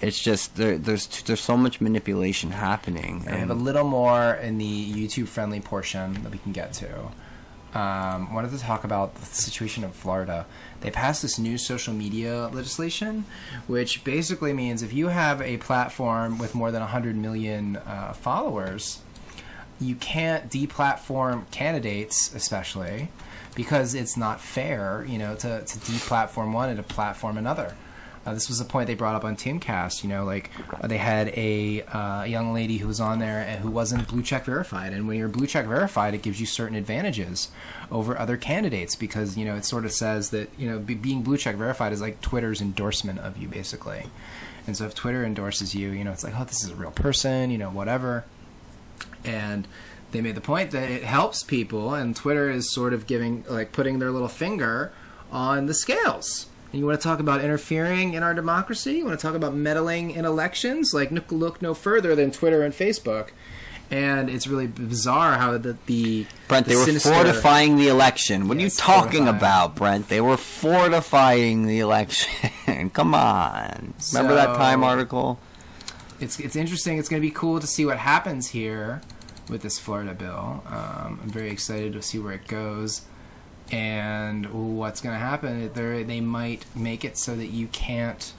[0.03, 3.25] It's just there, there's there's so much manipulation happening.
[3.27, 6.75] And I have a little more in the YouTube friendly portion that we can get
[6.75, 7.11] to.
[7.75, 10.47] Um, wanted to talk about the situation in Florida.
[10.85, 13.25] They passed this new social media legislation,
[13.67, 19.01] which basically means if you have a platform with more than 100 million uh, followers,
[19.81, 23.09] you can't deplatform candidates, especially
[23.55, 27.75] because it's not fair, you know, to, to deplatform one and to platform another.
[28.27, 30.03] Uh, this was a point they brought up on Timcast.
[30.03, 33.61] You know, like uh, they had a uh, young lady who was on there and
[33.61, 36.77] who wasn't blue check verified, and when you're blue check verified, it gives you certain
[36.77, 37.49] advantages
[37.91, 41.23] over other candidates because you know it sort of says that you know be, being
[41.23, 44.07] blue check verified is like Twitter's endorsement of you, basically.
[44.67, 46.91] And so if Twitter endorses you, you know, it's like, oh, this is a real
[46.91, 48.25] person, you know, whatever
[49.25, 49.67] and
[50.13, 53.73] they made the point that it helps people and twitter is sort of giving like
[53.73, 54.93] putting their little finger
[55.33, 59.17] on the scales and you want to talk about interfering in our democracy you want
[59.19, 63.29] to talk about meddling in elections like look, no further than twitter and facebook
[63.93, 68.49] and it's really bizarre how the, the Brent, the they were sinister- fortifying the election.
[68.49, 69.37] What Yes, are you talking fortifying.
[69.37, 70.09] about, Brent?
[70.09, 72.51] They were fortifying the election.
[72.95, 73.93] Come on.
[74.13, 75.39] Remember that Time article?
[76.19, 76.97] it's it's interesting.
[76.99, 79.03] It's going to be cool to see what happens here
[79.51, 80.63] with this Florida bill.
[80.67, 83.03] Um, I'm very excited to see where it goes
[83.71, 85.73] and what's going to happen.
[85.73, 88.33] They they might make it so that you can't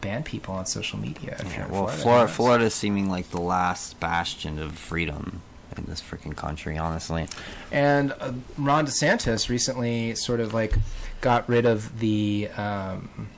[0.00, 1.36] ban people on social media.
[1.44, 2.36] Yeah, well, Florida, Florida, Yes.
[2.36, 5.42] Florida is seeming like the last bastion of freedom
[5.76, 7.28] in this freaking country, honestly.
[7.70, 10.74] And uh, Ron DeSantis recently sort of like
[11.20, 13.28] got rid of the um,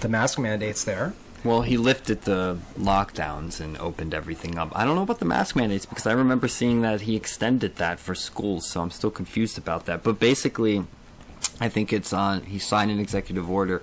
[0.00, 1.14] the mask mandates there.
[1.44, 4.70] Well, he lifted the lockdowns and opened everything up.
[4.76, 7.98] I don't know about the mask mandates because I remember seeing that he extended that
[7.98, 10.04] for schools, so I'm still confused about that.
[10.04, 10.84] But basically,
[11.60, 12.42] I think it's on.
[12.42, 13.82] He signed an executive order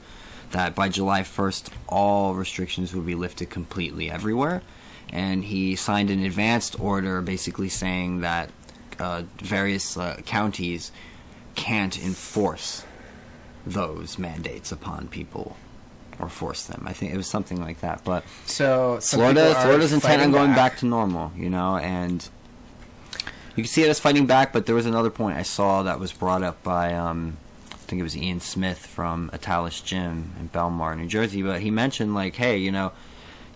[0.51, 4.61] that by July 1st, all restrictions will be lifted completely everywhere.
[5.09, 8.51] And he signed an advanced order basically saying that
[8.99, 10.93] uh, various uh, counties
[11.55, 12.85] can't enforce
[13.65, 15.57] those mandates upon people
[16.19, 16.83] or force them.
[16.85, 18.03] I think it was something like that.
[18.03, 20.77] But So Florida, Florida's intent on going back.
[20.79, 22.27] to normal, you know, and
[23.55, 24.53] you can see it as fighting back.
[24.53, 27.37] But there was another point I saw that was brought up by, um,
[27.71, 31.41] I think it was Ian Smith from Atilis Gym in Bellmawr, New Jersey.
[31.41, 32.91] But he mentioned like, hey, you know,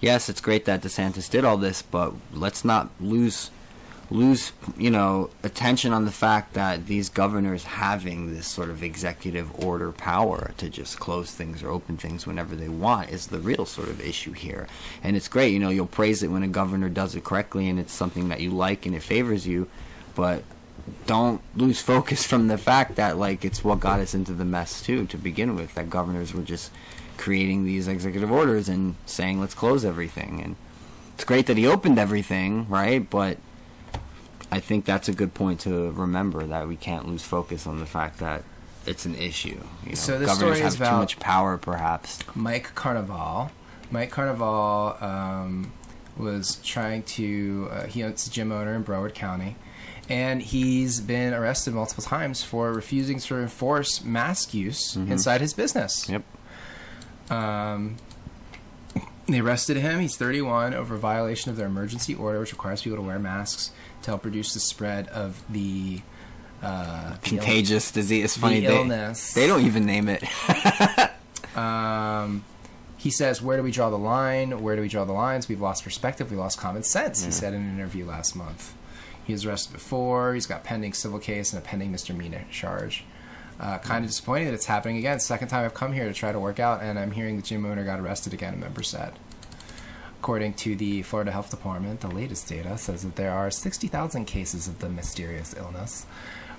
[0.02, 3.52] yes, it's great that DeSantis did all this, but let's not lose
[4.14, 9.50] lose you know attention on the fact that these governors having this sort of executive
[9.60, 13.66] order power to just close things or open things whenever they want is the real
[13.66, 14.68] sort of issue here.
[15.04, 17.80] And it's great you know you'll praise it when a governor does it correctly and
[17.80, 19.68] it's something that you like and it favors you
[20.14, 20.44] but
[21.08, 24.84] don't lose focus from the fact that like it's what got us into the mess
[24.84, 26.72] too to begin with that governors were just
[27.18, 30.40] creating these executive orders and saying let's close everything.
[30.44, 30.56] And
[31.16, 33.10] it's great that he opened everything right?
[33.10, 33.38] But
[34.54, 37.86] I think that's a good point to remember that we can't lose focus on the
[37.86, 38.44] fact that
[38.86, 39.60] it's an issue.
[39.84, 42.20] You know, So this governors story have is too about- much power, perhaps.
[42.36, 43.50] Mike Carnevale.
[43.92, 45.72] Mike Carnevale um,
[46.18, 47.68] was trying to.
[47.72, 49.56] Uh, he owns a gym owner in Broward County,
[50.10, 56.08] and he's been arrested multiple times for refusing to enforce mask use inside his business.
[56.10, 56.24] Yep.
[57.30, 57.96] Um,
[59.28, 60.00] they arrested him.
[60.02, 63.72] He's 31 over violation of their emergency order, which requires people to wear masks
[64.04, 66.02] to help reduce the spread of the
[66.62, 68.24] uh, the ill- Contagious disease.
[68.26, 68.60] It's the funny.
[68.62, 69.34] They, illness.
[69.34, 70.24] they don't even name it.
[71.56, 72.44] Um,
[72.98, 74.62] he says, "Where do we draw the line?
[74.64, 75.48] Where do we draw the lines?
[75.48, 76.32] We've lost perspective.
[76.32, 78.74] We lost common sense." He said in an interview last month.
[79.24, 80.34] He was arrested before.
[80.34, 83.06] He's got pending civil case and a pending misdemeanor charge.
[83.60, 85.20] Uh, kind of disappointing that it's happening again.
[85.20, 87.66] Second time I've come here to try to work out, and I'm hearing the gym
[87.66, 88.56] owner got arrested again.
[88.56, 89.14] A member said.
[90.24, 94.70] According to the Florida Health Department, the latest data says that there are 60,000 cases
[94.70, 96.06] of the mysterious illness,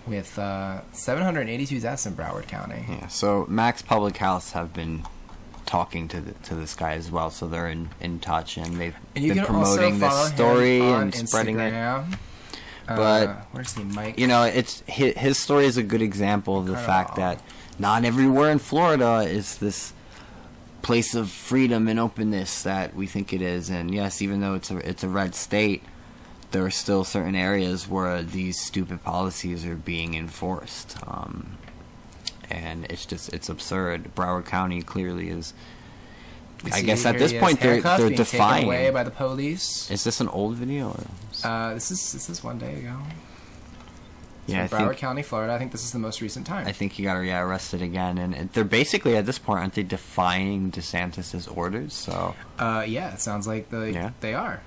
[0.07, 2.85] with uh, 782 deaths in Broward County.
[2.86, 3.07] yeah.
[3.07, 5.05] So Mac's Public Health have been
[5.65, 8.95] talking to the, to this guy as well, so they're in, in touch and they've
[9.16, 11.73] And been promoting this story and spreading it.
[11.73, 12.19] Instagram.
[12.86, 14.19] But, uh, where's he, Mike?
[14.19, 17.41] You know, it's his, his story is a good example of the fact that
[17.78, 19.95] not everywhere in Florida is this
[20.85, 23.70] place of freedom and openness that we think it is.
[23.70, 25.82] And yes, even though it's a it's a red state,
[26.52, 30.97] there are still certain areas where these stupid policies are being enforced.
[31.06, 31.59] Um,
[32.51, 34.15] and it's just it's absurd.
[34.15, 35.55] Broward County clearly is.
[36.73, 38.66] I guess at this point they're they're defying.
[38.66, 39.90] away by the police.
[39.90, 40.90] Is this an old video?
[40.90, 41.48] Or?
[41.48, 42.97] Uh, this is this is one day ago.
[44.47, 45.53] Yeah, Broward think County, Florida.
[45.53, 46.66] I think this is the most recent time.
[46.66, 49.75] I think he got yeah, arrested again, and, and they're basically at this point aren't
[49.75, 51.93] they defying DeSantis's orders?
[51.95, 54.11] So uh, yeah, it sounds like the Yeah.
[54.21, 54.62] they are.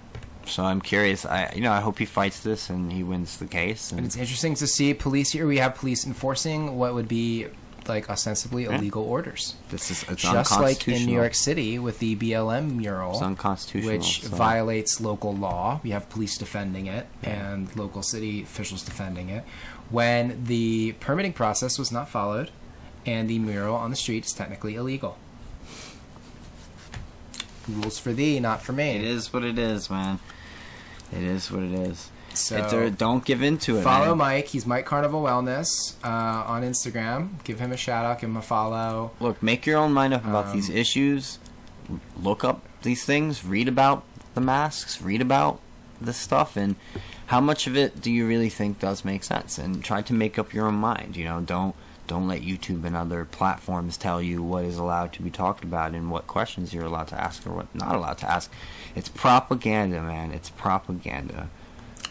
[0.46, 1.26] so I'm curious.
[1.26, 3.92] I you know I hope he fights this and he wins the case.
[3.92, 5.46] And And it's interesting to see police here.
[5.48, 7.48] We have police enforcing what would be
[7.90, 8.78] like ostensibly Yeah.
[8.78, 13.18] illegal orders, this is just like in New York City with the BLM mural.
[13.86, 15.80] Which so- violates local law.
[15.84, 19.44] We have police defending it and local city officials defending it.
[19.90, 22.52] When the permitting process was not followed,
[23.06, 25.18] and the mural on the street is technically illegal.
[27.70, 28.96] Rules for thee, not for me.
[28.96, 30.20] It is what it is, man.
[31.12, 32.10] It is what it is.
[32.40, 33.84] So don't give in to it.
[33.84, 34.18] follow man.
[34.18, 34.48] Mike.
[34.48, 37.44] He's Mike Carnevale Wellness uh, on Instagram.
[37.44, 38.20] Give him a shout out.
[38.22, 39.12] Give him a follow.
[39.20, 41.40] Look, make your own mind up about Um, these issues.
[42.22, 43.44] Look up these things.
[43.46, 44.04] Read about
[44.36, 45.02] the masks.
[45.02, 45.60] Read about
[46.00, 46.76] this stuff, and
[47.28, 49.58] how much of it do you really think does make sense?
[49.58, 51.16] And try to make up your own mind.
[51.18, 51.76] You know, don't
[52.08, 55.94] don't let YouTube and other platforms tell you what is allowed to be talked about
[55.94, 58.50] and what questions you're allowed to ask or what not allowed to ask.
[58.96, 60.32] It's propaganda, man.
[60.32, 61.50] It's propaganda.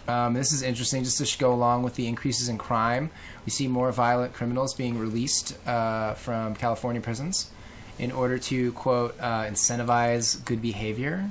[0.09, 3.11] Um, this is interesting just to go along with the increases in crime.
[3.45, 7.51] We see more violent criminals being released uh, from California prisons
[7.99, 11.31] in order to, quote, uh, incentivize good behavior.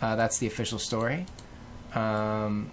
[0.00, 1.26] Uh, that's the official story.
[1.94, 2.70] Um,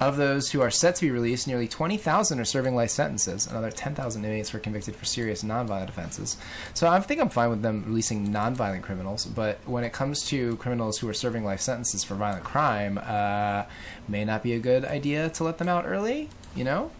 [0.00, 3.46] of those who are set to be released, nearly 20,000 are serving life sentences.
[3.46, 6.36] Another 10,000 inmates were convicted for serious nonviolent offenses.
[6.74, 10.56] So I think I'm fine with them releasing nonviolent criminals, but when it comes to
[10.56, 13.64] criminals who are serving life sentences for violent crime, uh,
[14.08, 16.28] may not be a good idea to let them out early.
[16.56, 16.90] You know,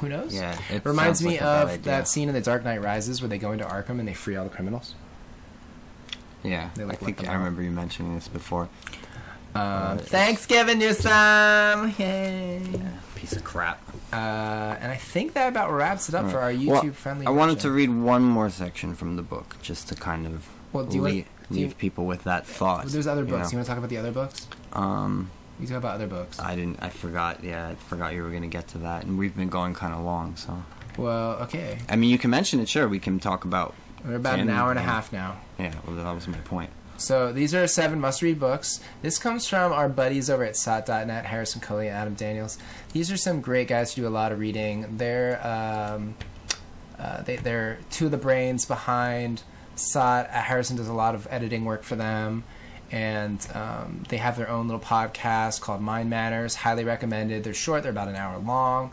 [0.00, 0.34] who knows?
[0.34, 3.38] Yeah, it reminds me like of that scene in The Dark Knight Rises where they
[3.38, 4.94] go into Arkham and they free all the criminals.
[6.42, 8.68] Yeah, like, I think I remember you mentioning this before.
[9.56, 12.62] Um, it's- Thanks Gavin Newsom, yay!
[13.14, 13.80] Piece of crap.
[14.12, 14.16] Uh,
[14.80, 17.26] and I think that about wraps it up for our Well, YouTube friendly.
[17.26, 20.84] I wanted to read one more section from the book, just to kind of Well,
[20.84, 22.86] do you lea- wanna- do you- leave people with that thought.
[22.86, 23.46] There's other you books.
[23.46, 23.50] know?
[23.52, 24.46] You want to talk about the other books?
[24.72, 26.38] Um, We talk about other books.
[26.38, 26.82] I didn't.
[26.82, 27.42] I forgot.
[27.42, 30.00] Yeah, I forgot you were gonna get to that, and we've been going kind of
[30.00, 30.36] long.
[30.36, 30.62] So,
[30.98, 31.78] Well, okay.
[31.88, 32.68] I mean, you can mention it.
[32.68, 33.74] Sure, we can talk about.
[34.04, 35.36] We're about an hour and a half now.
[35.58, 36.70] Yeah, well, that was my point.
[36.98, 38.80] So these are seven must-read books.
[39.02, 42.58] This comes from our buddies over at SOT.net, Harrison Cully and Adam Daniels.
[42.92, 44.96] These are some great guys who do a lot of reading.
[44.96, 46.14] They're um,
[46.98, 49.42] uh, they, they're two of the brains behind
[49.74, 50.26] SOT.
[50.26, 52.44] Uh, Harrison does a lot of editing work for them,
[52.90, 56.54] and um, they have their own little podcast called Mind Matters.
[56.54, 57.44] Highly recommended.
[57.44, 57.82] They're short.
[57.82, 58.92] They're about an hour long.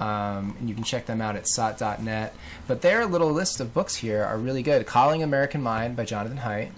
[0.00, 2.34] Um, and you can check them out at sot.net.
[2.66, 4.86] But their little list of books here are really good.
[4.86, 6.70] Coddling American Mind by Jonathan Haidt.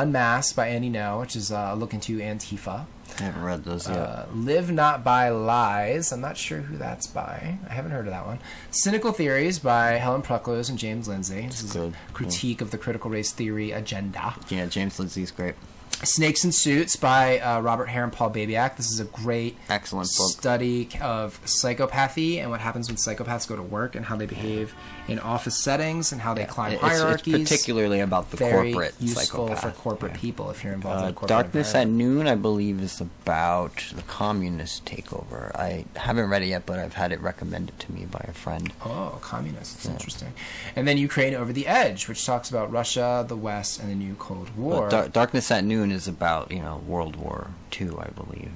[0.00, 2.86] Unmasked by Andy Ngo, which is uh, a look into Antifa.
[3.18, 3.96] I haven't read those yet.
[3.96, 6.10] Uh, Live Not by Lies.
[6.12, 7.58] I'm not sure who that's by.
[7.68, 8.40] I haven't heard of that one.
[8.70, 11.46] Cynical Theories by Helen Pluckrose and James Lindsay.
[11.46, 11.94] This is good.
[12.08, 14.34] a critique of the critical race theory agenda.
[14.48, 15.54] yeah, James Lindsay's great.
[16.02, 18.76] Snakes and Suits by uh, Robert Hare and Paul Babiak.
[18.76, 20.30] This is a great Excellent book.
[20.32, 24.74] study of psychopathy and what happens when psychopaths go to work and how they behave
[25.08, 29.48] in office settings and how they climb It's, it's particularly about the Very corporate useful
[29.48, 29.60] psychopath.
[29.62, 30.20] for corporate yeah.
[30.20, 31.88] people if you're involved in Uh, a corporate Darkness at.
[31.88, 35.54] Noon, I believe, is about the communist takeover.
[35.54, 38.72] I haven't read it yet, but I've had it recommended to me by a friend.
[38.84, 39.86] Oh, communists.
[39.86, 40.32] Interesting.
[40.76, 44.14] And then Ukraine Over the Edge, which talks about Russia, the West, and the new
[44.18, 44.88] Cold War.
[44.88, 48.50] Darkness at Noon is about you know World War II, I believe.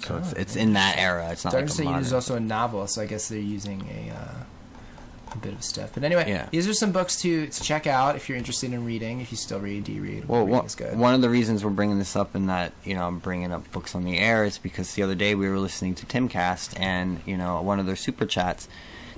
[0.00, 1.28] So it's Oh, it's in that era.
[1.30, 4.10] It's not Darkness like a is also a novel, so I guess they're using a,
[4.14, 5.90] uh, a bit of stuff.
[5.92, 6.48] But anyway, Yeah.
[6.50, 9.20] these are some books to, to check out if you're interested in reading.
[9.20, 10.26] If you still read, do you read?
[10.26, 13.18] Well, one, one of the reasons we're bringing this up and that you know I'm
[13.18, 16.06] bringing up books on the air is because the other day we were listening to
[16.06, 18.68] Timcast and you know one of their super chats,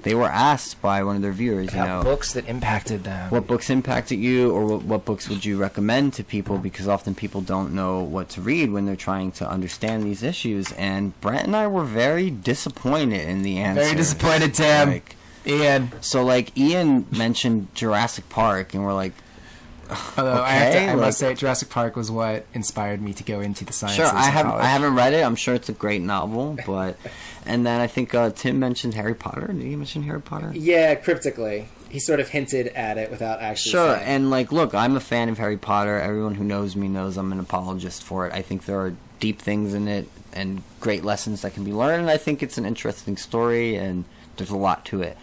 [0.03, 3.31] they were asked by one of their viewers, you know, books that impacted them.
[3.31, 7.15] what books impacted you or what, what books would you recommend to people because often
[7.15, 11.47] people don't know what to read when they're trying to understand these issues and Brent
[11.47, 13.83] and I were very disappointed in the answer.
[13.83, 14.89] Very disappointed, Tim.
[14.89, 15.17] Like,
[15.47, 15.91] Ian.
[16.01, 19.13] so like Ian mentioned Jurassic Park and we're like
[20.17, 23.13] Although I, have to, Okay, I like- must say, Jurassic Park was what inspired me
[23.15, 24.07] to go into the sciences.
[24.09, 24.53] Sure, I haven't.
[24.53, 25.23] I haven't read it.
[25.25, 26.97] I'm sure it's a great novel, but
[27.45, 29.49] and then I think uh, Tim mentioned Harry Potter.
[29.49, 30.53] Did he mention Harry Potter?
[30.55, 31.69] Yeah, cryptically.
[31.91, 33.73] he sort of hinted at it without actually.
[33.73, 34.07] Sure, saying.
[34.07, 35.99] and like, look, I'm a fan of Harry Potter.
[36.01, 38.33] Everyone who knows me knows I'm an apologist for it.
[38.33, 42.01] I think there are deep things in it and great lessons that can be learned.
[42.01, 44.05] And I think it's an interesting story, and
[44.37, 45.17] there's a lot to it.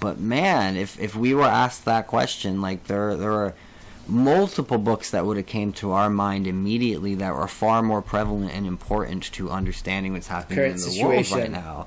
[0.00, 3.54] But man, if if we were asked that question, like there there are
[4.08, 8.52] multiple books that would have came to our mind immediately that were far more prevalent
[8.52, 11.38] and important to understanding what's happening Current in the situation.
[11.38, 11.86] world right now.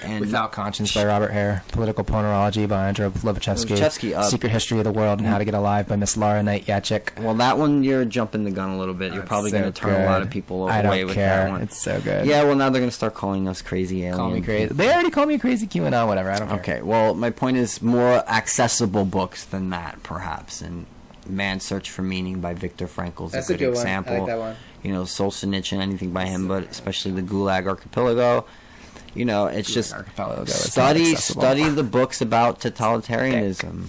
[0.00, 4.78] And Without Conscience by Robert Hare, Political Ponerology by Andrew Lobaczewski, Lobaczewski, uh, Secret History
[4.78, 7.20] of the World and How to Get Alive by Miss Laura Knight-Jadczyk.
[7.20, 9.12] well, that one you're jumping the gun a little bit.
[9.12, 11.44] You're probably going to turn a lot of people I away don't with care.
[11.46, 11.62] that one.
[11.62, 12.26] It's so good.
[12.26, 14.18] Yeah, well, now they're going to start calling us crazy aliens.
[14.18, 14.72] Call me crazy.
[14.72, 16.30] They already call me crazy QAnon, whatever.
[16.30, 16.58] I don't care.
[16.58, 20.62] Okay, well, my point is more accessible books than that, perhaps.
[20.62, 20.86] And
[21.28, 23.86] Man's Search for Meaning by Viktor Frankl is That's a a good, good one.
[23.86, 24.26] I like example.
[24.26, 24.56] that one.
[24.82, 28.46] You know, Solzhenitsyn, anything by him, but especially the Gulag Archipelago.
[29.14, 31.42] You know, it's just Archipelago study accessible.
[31.42, 33.86] study the books about totalitarianism.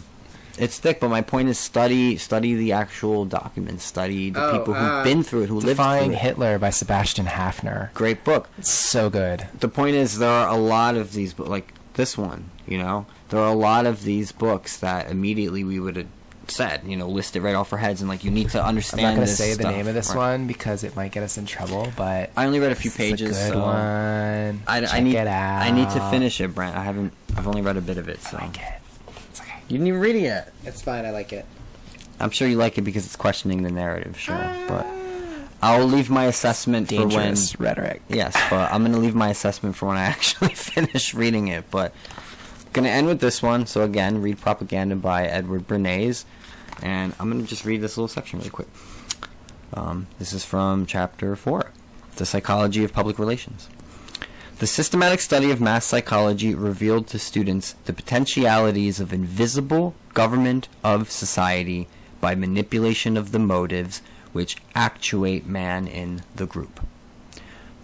[0.58, 4.74] It's thick, but my point is study study the actual documents, study the Oh, people
[4.74, 6.22] who've uh, been through it, who lived Defying through it.
[6.22, 7.94] Hitler by Sebastian Haffner.
[7.94, 8.50] Great book.
[8.58, 9.48] It's so good.
[9.60, 13.06] the point is there are a lot of these bo- like this one you know
[13.30, 16.08] there are a lot of these books that immediately we would have
[16.50, 19.06] said you know listed right off our heads and like you need to understand.
[19.06, 20.18] I'm not going to say the name of this Right.
[20.18, 23.22] one because it might get us in trouble, but i only read a few pages
[23.22, 24.62] a good so one.
[24.68, 25.62] I, I need it out.
[25.62, 28.22] i need to finish it brent i haven't i've only read a bit of it
[28.22, 28.74] so I like it.
[29.30, 29.54] It's okay.
[29.68, 31.06] you didn't even read it yet It's fine.
[31.06, 31.46] I like it.
[32.20, 34.66] i'm sure you like it because it's questioning the narrative sure ah.
[34.68, 34.86] but
[35.62, 38.02] i'll leave my assessment for when rhetoric.
[38.08, 41.70] Yes, but I'm going to leave my assessment for when I actually finish reading it.
[41.70, 41.94] But
[42.72, 43.66] going to end with this one.
[43.66, 46.24] So again, read Propaganda by Edward Bernays,
[46.82, 48.68] and I'm going to just read this little section really quick.
[49.74, 51.72] Um, this is from chapter four,
[52.16, 53.70] the psychology of public relations.
[54.60, 61.12] The systematic study of mass psychology revealed to students the potentialities of invisible government of
[61.12, 61.88] society
[62.20, 64.02] by manipulation of the motives
[64.34, 66.82] which actuate man in the group.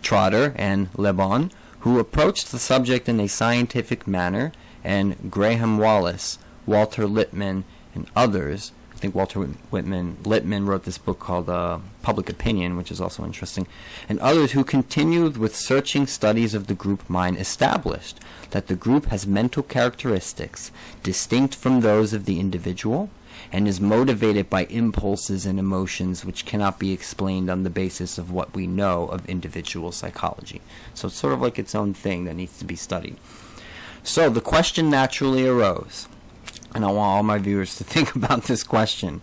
[0.01, 1.49] Trotter and Le Bon,
[1.79, 4.51] who approached the subject in a scientific manner,
[4.83, 7.63] and Graham Wallas, Walter Lippmann,
[7.93, 8.71] and others.
[8.95, 13.25] I think Walter Whitman Lippmann wrote this book called uh, Public Opinion, which is also
[13.25, 13.67] interesting,
[14.07, 19.07] and others who continued with searching studies of the group mind established that the group
[19.07, 20.71] has mental characteristics
[21.03, 23.09] distinct from those of the individual
[23.51, 28.31] and is motivated by impulses and emotions which cannot be explained on the basis of
[28.31, 30.61] what we know of individual psychology.
[30.93, 33.17] So it's sort of like its own thing that needs to be studied.
[34.03, 36.07] So the question naturally arose,
[36.75, 39.21] and I want all my viewers to think about this question.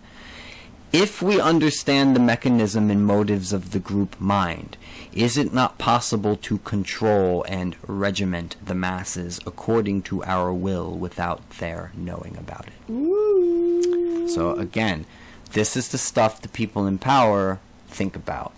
[0.91, 4.77] If we understand the mechanism and motives of the group mind,
[5.11, 11.47] is it not possible to control and regiment the masses according to our will without
[11.57, 14.29] their knowing about it?
[14.29, 15.05] So again,
[15.53, 18.53] this is the stuff the people in power think about.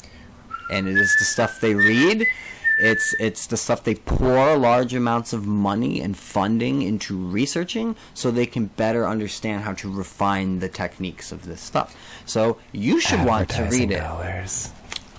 [0.69, 2.25] And it is the stuff they read.
[2.77, 8.31] It's it's the stuff they pour large amounts of money and funding into researching so
[8.31, 11.95] they can better understand how to refine the techniques of this stuff.
[12.25, 14.71] So you should want to read it dollars.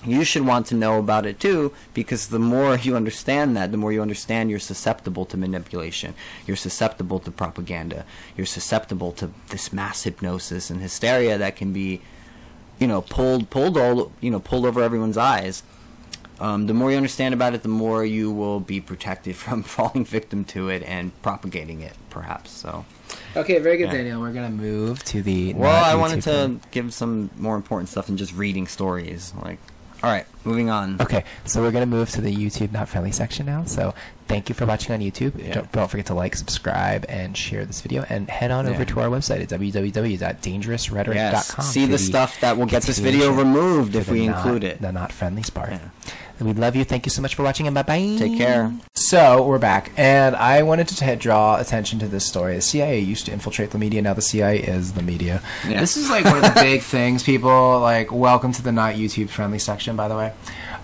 [0.05, 3.77] you should want to know about it too because the more you understand that the
[3.77, 6.13] more you understand you're susceptible to manipulation
[6.45, 8.05] you're susceptible to propaganda
[8.37, 12.01] you're susceptible to this mass hypnosis and hysteria that can be
[12.79, 15.63] you know pulled pulled all you know pulled over everyone's eyes
[16.39, 20.05] um, the more you understand about it the more you will be protected from falling
[20.05, 22.85] victim to it and propagating it perhaps so
[23.37, 23.93] Okay, very good, Yeah.
[23.97, 24.19] Daniel.
[24.21, 25.53] We're gonna move to the.
[25.53, 29.59] well i wanted to give some more important stuff than just reading stories like
[30.03, 33.45] all right moving on Okay, so we're gonna move to the YouTube not friendly section
[33.45, 33.63] now.
[33.65, 33.93] So
[34.27, 35.37] thank you for watching on YouTube.
[35.41, 35.55] Yeah.
[35.55, 38.05] Don't, don't forget to like, subscribe, and share this video.
[38.09, 38.71] And head on Yeah.
[38.71, 41.15] over to our website at www.dangerousrhetoric.com.
[41.15, 44.81] Yes, see the stuff that will get this video removed if we not- include it.
[44.81, 45.71] The not friendly part.
[45.71, 45.79] Yeah.
[46.39, 46.83] And we love you.
[46.83, 48.15] Thank you so much for watching, and bye bye.
[48.19, 48.71] Take care.
[48.93, 52.53] So we're back, and I wanted to draw attention to this story.
[52.53, 54.03] The CIA used to infiltrate the media.
[54.03, 55.41] Now the CIA is the media.
[55.67, 55.79] Yeah.
[55.79, 57.23] This is like one of the big things.
[57.23, 59.95] People like welcome to the not YouTube friendly section.
[59.95, 60.26] By the way,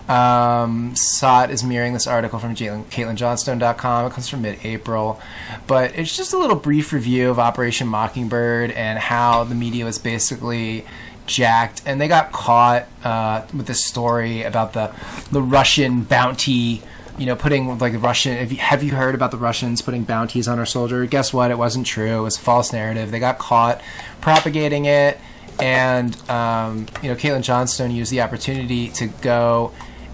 [0.08, 4.06] um, Sot is mirroring this article from CaitlinJohnstone.com.
[4.06, 5.20] It comes from mid-April,
[5.66, 9.98] but it's just a little brief review of Operation Mockingbird and how the media was
[9.98, 10.84] basically
[11.26, 14.94] jacked, and they got caught uh, with this story about the
[15.30, 16.82] the Russian bounty.
[17.16, 18.36] You know, putting like the Russian.
[18.36, 21.06] Have you, have you heard about the Russians putting bounties on our soldier?
[21.06, 21.52] Guess what?
[21.52, 22.18] It wasn't true.
[22.18, 23.12] It was a false narrative.
[23.12, 23.80] They got caught
[24.20, 25.18] propagating it,
[25.60, 29.72] and um, you know, Caitlin Johnstone used the opportunity to go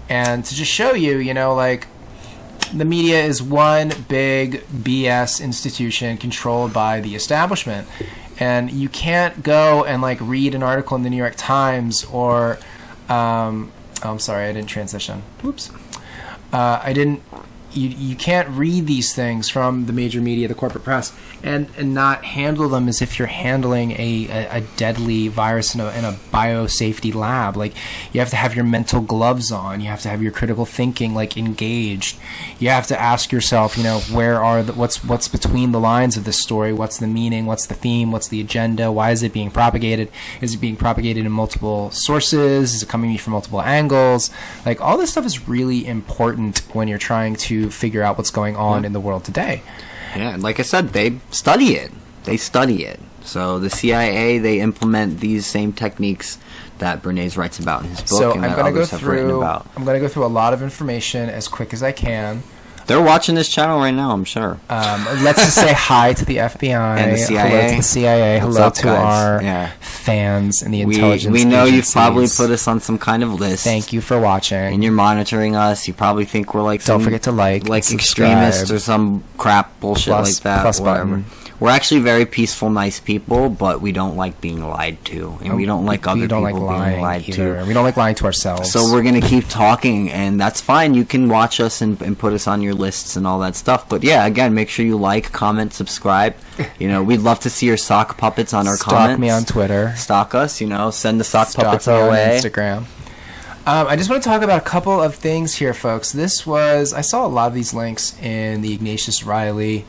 [0.09, 1.87] and to just show you, you know, like
[2.73, 7.87] the media is one big BS institution controlled by the establishment.
[8.39, 12.59] And you can't go and like read an article in the New York Times or
[13.09, 13.71] um,
[14.03, 15.23] oh, I'm sorry, I didn't transition.
[15.41, 15.71] Whoops.
[16.53, 17.21] Uh, I didn't.
[17.73, 21.93] You, you can't read these things from the major media, the corporate press, and, and
[21.93, 26.05] not handle them as if you're handling a, a, a deadly virus in a, in
[26.05, 27.55] a biosafety lab.
[27.55, 27.73] Like
[28.11, 29.81] you have to have your mental gloves on.
[29.81, 32.17] You have to have your critical thinking like engaged.
[32.59, 36.17] You have to ask yourself, you know, where are the what's what's between the lines
[36.17, 36.73] of this story?
[36.73, 37.45] What's the meaning?
[37.45, 38.11] What's the theme?
[38.11, 38.91] What's the agenda?
[38.91, 40.11] Why is it being propagated?
[40.41, 42.73] Is it being propagated in multiple sources?
[42.73, 44.29] Is it coming from multiple angles?
[44.65, 48.55] Like all this stuff is really important when you're trying to figure out what's going
[48.55, 49.61] on in the world today.
[50.15, 51.91] Yeah, and like I said, they study it.
[52.23, 52.99] They study it.
[53.23, 56.37] So the CIA, they implement these same techniques
[56.79, 58.89] that Bernays writes about in his book so and I'm that going to go others
[58.89, 59.37] have written through.
[59.37, 59.67] about.
[59.75, 62.41] I'm going to go through a lot of information as quick as I can.
[62.87, 64.59] They're watching this channel right now, I'm sure.
[64.69, 67.69] Um, let's just say hi to the FBI And the Hello CIA.
[67.71, 68.39] to the CIA.
[68.41, 68.97] What's hello up, to guys?
[68.97, 69.69] our Yeah.
[69.79, 71.33] fans and the We, intelligence.
[71.33, 73.63] we know you've probably put us on some kind of list.
[73.63, 74.57] Thank you for watching.
[74.73, 75.87] And you're monitoring us.
[75.87, 79.79] You probably think we're like Don't some, forget to like like extremists or some crap
[79.79, 80.61] bullshit Plus- like that.
[80.63, 81.05] plus whatever.
[81.05, 81.25] button.
[81.61, 85.65] We're actually very peaceful, nice people, but we don't like being lied to, and we
[85.65, 87.59] don't like we other don't people like lying being lied either.
[87.59, 87.65] to.
[87.67, 88.71] We don't like lying to ourselves.
[88.71, 90.95] So we're gonna keep talking, and that's fine.
[90.95, 93.87] You can watch us and, and put us on your lists and all that stuff.
[93.87, 96.33] But yeah, again, make sure you like, comment, subscribe.
[96.79, 99.21] You know, we'd love to see your sock puppets on our Stalk comments.
[99.21, 99.93] me on Twitter.
[99.95, 100.61] Stalk us.
[100.61, 102.39] You know, send the sock Stalk puppets our way.
[102.41, 102.85] Instagram.
[103.67, 106.11] Um, I just want to talk about a couple of things here, folks.
[106.11, 109.85] This was I saw a lot of these links in the Ignatius Riley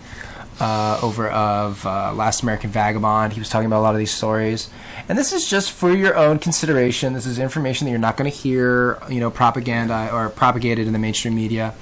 [0.62, 3.32] uh, over of uh, Last American Vagabond.
[3.32, 4.70] He was talking about a lot of these stories,
[5.08, 7.12] and this is just for your own consideration.
[7.14, 10.92] This is information that you're not going to hear, you know, propaganda or propagated in
[10.92, 11.74] the mainstream media.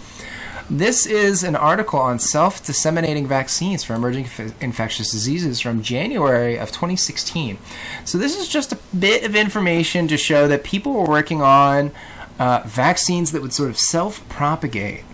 [0.70, 6.58] This is an article on self disseminating vaccines for emerging inf- infectious diseases from January
[6.58, 7.58] of 2016.
[8.06, 11.92] So, this is just a bit of information to show that people were working on
[12.38, 15.04] uh, vaccines that would sort of self propagate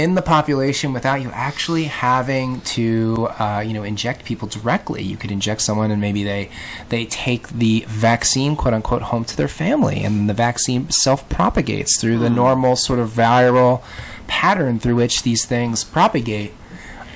[0.00, 5.02] in the population without you actually having to uh, you know inject people directly.
[5.02, 6.50] You could inject someone and maybe they
[6.88, 10.02] they take the vaccine quote unquote home to their family.
[10.02, 13.82] And the vaccine self propagates through the normal sort of viral
[14.26, 16.54] pattern through which these things propagate.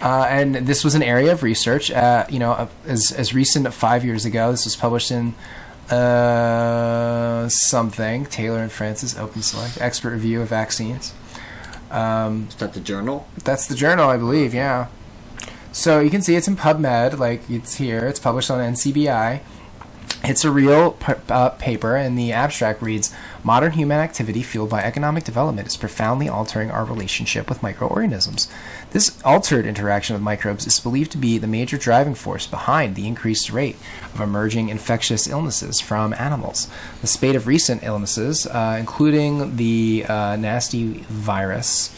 [0.03, 3.67] Uh, and this was an area of research uh, you know uh, as, as recent
[3.67, 4.51] as five years ago.
[4.51, 5.35] This was published in
[5.91, 11.15] uh, something Taylor and Francis Open Select Expert Review of Vaccines
[11.95, 13.27] um, Is that the journal?
[13.45, 14.55] that's the journal, I believe.
[14.55, 14.89] Yeah.
[15.73, 18.07] So you can see it's in PubMed, like it's here.
[18.07, 19.41] It's published on NCBI.
[20.23, 23.13] It's a real p- uh, paper, and the abstract reads
[23.43, 28.49] Modern human activity fueled by economic development is profoundly altering our relationship with microorganisms.
[28.95, 33.09] This altered interaction with microbes is believed to be the major driving force behind the
[33.09, 33.75] increased rate
[34.15, 36.69] of emerging infectious illnesses from animals.
[37.01, 41.91] The spate of recent illnesses, uh, including the uh, nasty virus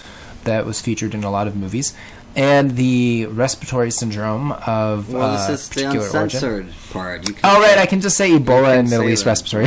[0.44, 1.92] that was featured in a lot of movies,
[2.34, 6.22] and the respiratory syndrome of Well, uh, this is the particular origin.
[6.22, 7.28] uncensored part.
[7.28, 9.30] You can Oh right, I can just say Ebola and Middle East that.
[9.32, 9.66] respiratory.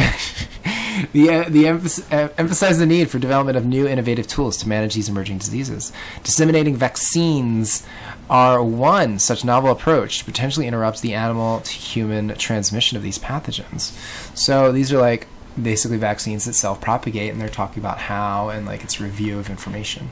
[1.13, 5.09] the the uh, emphasize the need for development of new innovative tools to manage these
[5.09, 5.91] emerging diseases.
[6.23, 7.85] Disseminating vaccines
[8.29, 13.17] are one such novel approach to potentially interrupt the animal to human transmission of these
[13.17, 13.91] pathogens.
[14.37, 15.27] So these are like
[15.61, 20.09] basically vaccines that self-propagate, and they're talking about how and like its review of information.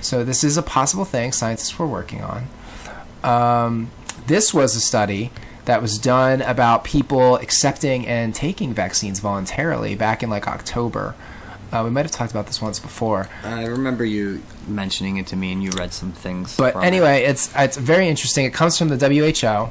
[0.00, 2.48] So this is a possible thing scientists were working on.
[3.22, 3.90] Um,
[4.26, 5.30] this was a study
[5.70, 11.14] that was done about people accepting and taking vaccines voluntarily back in like October.
[11.70, 13.28] Uh, we might have talked about this once before.
[13.44, 16.56] I remember you mentioning it to me, and you read some things.
[16.56, 16.86] But from it.
[16.88, 18.44] anyway, it's it's very interesting.
[18.46, 19.70] It comes from the WHO,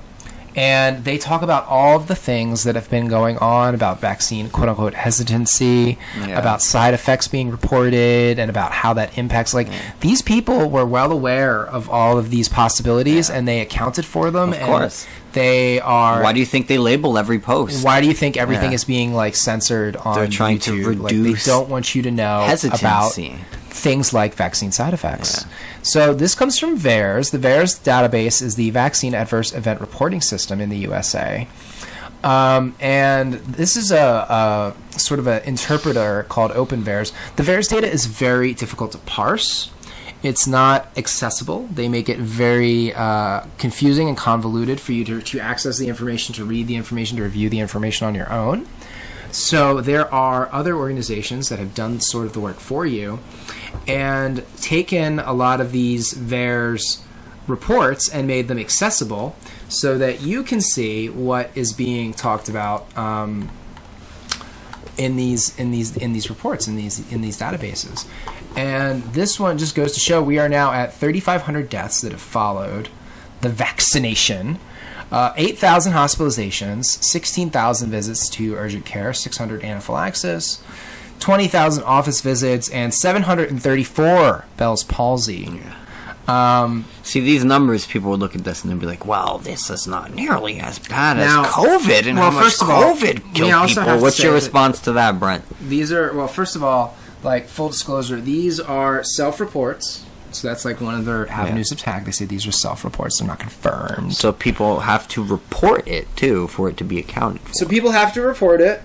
[0.56, 4.50] and they talk about all of the things that have been going on about vaccine
[4.50, 6.40] quote unquote hesitancy, Yeah.
[6.40, 9.54] about side effects being reported, and about how that impacts.
[9.54, 9.68] Like
[10.02, 14.50] these people were well aware of all of these possibilities, and they accounted for them.
[14.54, 15.08] Of and course.
[15.34, 16.22] they are.
[16.24, 17.84] why do you think they label every post?
[17.84, 18.76] Why do you think everything Yeah.
[18.76, 21.02] is being like censored on They're trying to YouTube?
[21.02, 23.36] Like, reduce they don't want you to know about hesitancy.
[23.70, 25.46] Things like vaccine side effects.
[25.82, 27.32] So this comes from VAERS.
[27.32, 31.48] The VAERS database is the Vaccine Adverse Event Reporting System in the USA.
[32.24, 37.14] Um, and this is a, a sort of an interpreter called OpenVAERS.
[37.36, 39.72] The VAERS data is very difficult to parse.
[40.22, 41.68] It's not accessible.
[41.72, 46.36] They make it very uh, confusing and convoluted for you to, to access the information,
[46.36, 48.68] to read the information, to review the information on your own.
[49.32, 53.20] So there are other organizations that have done sort of the work for you,
[53.88, 57.02] and taken a lot of these VAERS
[57.48, 59.36] reports and made them accessible
[59.68, 63.50] so that you can see what is being talked about um,
[64.98, 68.06] in these in these in these reports in these in these databases.
[68.56, 72.22] And this one just goes to show we are now at 3,500 deaths that have
[72.22, 72.90] followed
[73.42, 74.60] the vaccination.
[75.12, 80.62] Uh, 8,000 hospitalizations, 16,000 visits to urgent care, 600 anaphylaxis,
[81.20, 85.62] 20,000 office visits, and 734 Bell's palsy.
[86.28, 89.70] Um, See, these numbers, people would look at this and they'd be like, "Wow, this
[89.72, 92.84] is not nearly as bad Now- as COVID." And well, how much first of all,
[92.94, 93.98] COVID we killed people.
[94.00, 95.44] What's your response to that, Brent?
[95.68, 100.80] these are well first of all like full disclosure these are self-reports so that's like
[100.80, 104.32] one of their avenues of attack they say these are self-reports they're not confirmed So
[104.32, 107.54] people have to report it too for it to be accounted for.
[107.54, 108.82] so people have to report it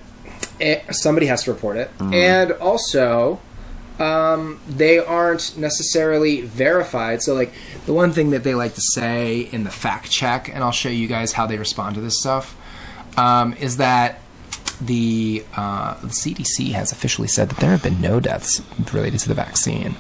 [0.91, 1.91] somebody has to report it.
[2.01, 3.41] And also
[3.99, 7.23] um, they aren't necessarily verified.
[7.23, 7.53] So like
[7.87, 10.89] the one thing that they like to say in the fact check and i'll show
[10.89, 12.57] you guys how they respond to this stuff
[13.17, 14.21] um, is that
[14.81, 18.61] the, uh, the CDC has officially said that there have been no deaths
[18.93, 19.95] related to the vaccine,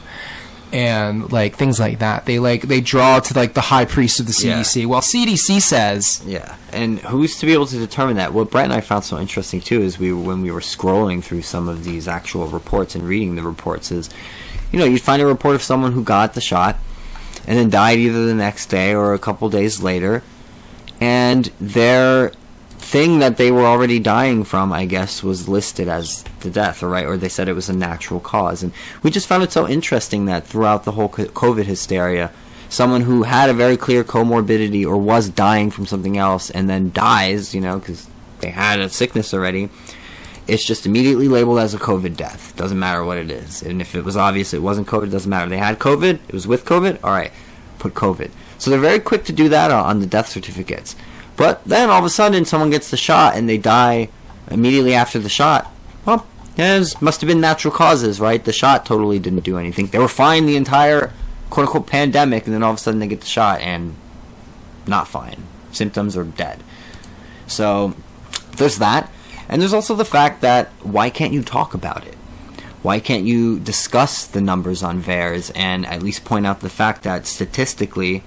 [0.74, 2.26] and like things like that.
[2.26, 4.60] They like they draw to like the high priest of the Yeah.
[4.60, 4.86] CDC.
[4.86, 8.34] Well, CDC says Yeah, and who's to be able to determine that?
[8.34, 11.42] What Brent and I found so interesting too is we when we were scrolling through
[11.42, 14.10] some of these actual reports and reading the reports is,
[14.72, 16.76] you know, you'd find a report of someone who got the shot
[17.46, 20.22] and then died either the next day or a couple days later,
[21.00, 22.32] and their
[22.84, 26.88] thing that they were already dying from, I guess, was listed as the death, or
[26.88, 29.68] right, or they said it was a natural cause, and we just found it so
[29.68, 32.30] interesting that throughout the whole COVID hysteria,
[32.68, 36.90] someone who had a very clear comorbidity or was dying from something else and then
[36.92, 38.08] dies, you know, because
[38.40, 39.68] they had a sickness already,
[40.46, 42.54] it's just immediately labeled as a COVID death.
[42.56, 43.62] Doesn't matter what it is.
[43.62, 45.48] And if it was obvious it wasn't COVID, it doesn't matter.
[45.48, 47.32] They had COVID, it was with COVID, all right,
[47.78, 48.30] put COVID.
[48.58, 50.96] So they're very quick to do that on the death certificates.
[51.36, 54.08] But then all of a sudden someone gets the shot and they die
[54.50, 55.70] immediately after the shot.
[56.04, 58.44] Well, yeah, it must have been natural causes, right?
[58.44, 59.88] The shot totally didn't do anything.
[59.88, 61.12] They were fine the entire
[61.50, 63.96] quote unquote pandemic, and then all of a sudden they get the shot and
[64.86, 65.42] not fine.
[65.72, 66.62] Symptoms are dead.
[67.46, 67.94] So
[68.56, 69.10] there's that.
[69.48, 72.14] And there's also the fact that why can't you talk about it?
[72.82, 77.02] Why can't you discuss the numbers on VAERS and at least point out the fact
[77.02, 78.22] that statistically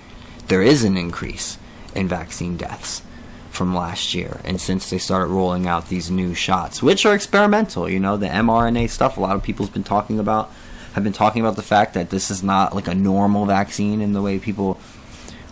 [0.48, 1.58] there is an increase
[1.98, 3.02] in vaccine deaths
[3.50, 4.40] from last year.
[4.44, 8.28] And since they started rolling out these new shots, which are experimental, you know, the
[8.28, 10.52] mRNA stuff a lot of people's been talking about
[10.94, 14.14] have been talking about the fact that this is not like a normal vaccine in
[14.14, 14.80] the way people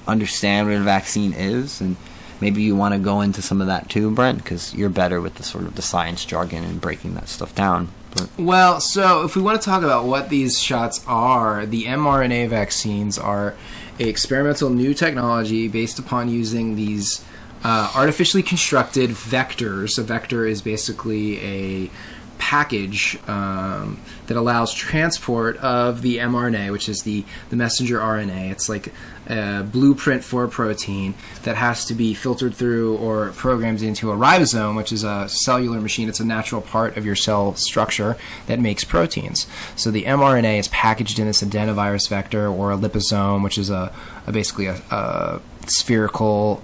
[0.07, 1.81] understand what a vaccine is.
[1.81, 1.97] And
[2.41, 5.35] maybe you want to go into some of that too brent because you're better with
[5.35, 9.35] the sort of the science jargon and breaking that stuff down but Well, so if
[9.35, 13.53] we want to talk about what these shots are, the mRNA vaccines are
[13.99, 17.23] a experimental new technology based upon using these
[17.63, 19.97] uh, artificially constructed vectors.
[19.97, 21.91] A vector is basically a
[22.37, 28.51] package um, that allows transport of the mRNA, which is the, the messenger RNA.
[28.51, 28.93] It's like
[29.27, 34.15] a blueprint for a protein that has to be filtered through or programmed into a
[34.15, 36.09] ribosome, which is a cellular machine.
[36.09, 39.47] It's a natural part of your cell structure that makes proteins.
[39.75, 43.93] So the mRNA is packaged in this adenovirus vector or a liposome, which is a,
[44.27, 46.63] a basically a, a spherical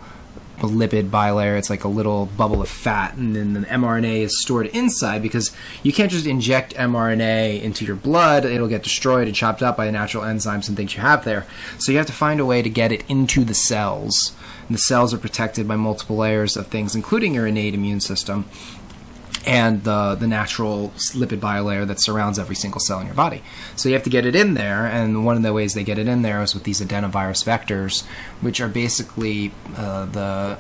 [0.64, 1.58] a lipid bilayer.
[1.58, 5.52] It's like a little bubble of fat, and then the mRNA is stored inside because
[5.84, 8.46] you can't just inject mRNA into your blood.
[8.46, 11.46] It'll get destroyed and chopped up by the natural enzymes and things you have there.
[11.80, 14.34] So you have to find a way to get it into the cells.
[14.68, 18.46] And the cells are protected by multiple layers of things, including your innate immune system
[19.46, 23.42] and the the natural lipid bilayer that surrounds every single cell in your body.
[23.76, 25.98] So you have to get it in there, and one of the ways they get
[25.98, 28.06] it in there is with these adenovirus vectors,
[28.42, 30.58] which are basically uh, the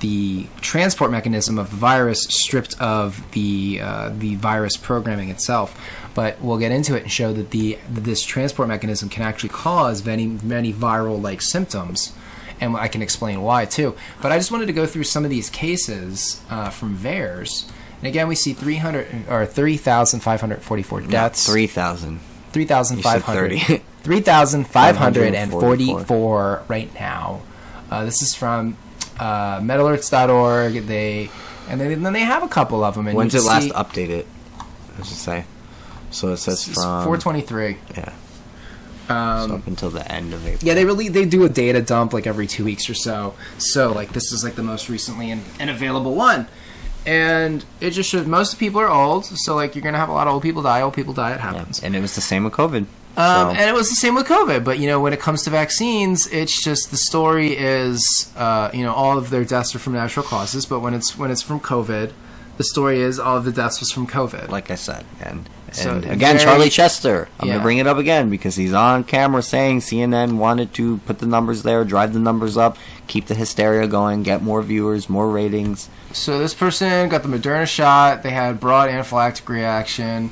[0.00, 5.78] the transport mechanism of the virus stripped of the uh, the virus programming itself.
[6.14, 10.04] But we'll get into it and show that the this transport mechanism can actually cause
[10.04, 12.12] many many viral like symptoms
[12.62, 13.96] and I can explain why too.
[14.20, 17.70] But I just wanted to go through some of these cases uh, from VAERS.
[18.02, 21.46] And again, we see 300 or 3,544 deaths.
[21.46, 22.18] 3000
[22.50, 23.52] 3,500.
[23.52, 23.82] You said 30.
[24.02, 27.40] 3,544 right now.
[27.88, 28.76] Uh, this is from
[29.20, 30.86] uh, medalerts.org.
[30.86, 31.30] They
[31.68, 33.06] and then, then they have a couple of them.
[33.06, 34.26] And when's it last updated
[34.96, 35.44] does it say
[36.10, 37.78] so it says from 423.
[37.96, 38.12] yeah
[39.08, 40.66] Um, so up until the end of April.
[40.66, 43.34] Yeah, they really they do a data dump like every two weeks or so.
[43.58, 46.48] So like this is like the most recently and, and available one,
[47.06, 49.24] and it just shows most people are old.
[49.26, 50.80] So like you're gonna have a lot of old people die.
[50.82, 51.30] Old people die.
[51.32, 51.52] It Yeah.
[51.52, 51.80] happens.
[51.80, 52.86] And it was the same with COVID.
[53.14, 54.64] Um, So- and it was the same with COVID.
[54.64, 58.82] But you know, when it comes to vaccines, it's just the story is, uh, you
[58.84, 60.64] know, all of their deaths are from natural causes.
[60.66, 62.10] But when it's when it's from COVID,
[62.56, 64.48] the story is all of the deaths was from COVID.
[64.50, 67.28] like I said, and, So, and again, very- Charlie Chester.
[67.40, 67.54] I'm Yeah.
[67.54, 71.26] gonna bring it up again because he's on camera saying CNN wanted to put the
[71.26, 72.76] numbers there, drive the numbers up,
[73.06, 75.88] keep the hysteria going, get more viewers, more ratings.
[76.12, 78.22] So this person got the Moderna shot.
[78.22, 80.30] They had broad anaphylactic reaction,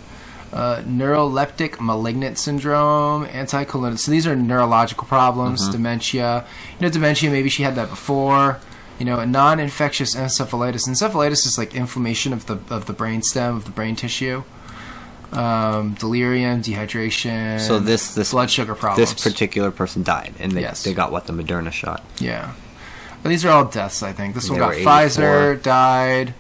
[0.53, 3.99] uh, neuroleptic malignant syndrome, anticholinergic.
[4.01, 6.45] So these are neurological problems, dementia.
[6.79, 7.31] You know, dementia.
[7.31, 8.59] Maybe she had that before.
[8.99, 10.87] You know, a non-infectious encephalitis.
[10.87, 14.43] Encephalitis is like inflammation of the of the brain stem of the brain tissue.
[15.33, 17.61] Um, delirium, dehydration.
[17.61, 19.13] So this this blood sugar problems.
[19.15, 20.83] This particular person died, and they Yes.
[20.83, 22.05] they got what the Moderna shot.
[22.19, 22.53] Yeah.
[23.23, 24.35] But these are all deaths, I think.
[24.35, 26.35] This one got Pfizer, died.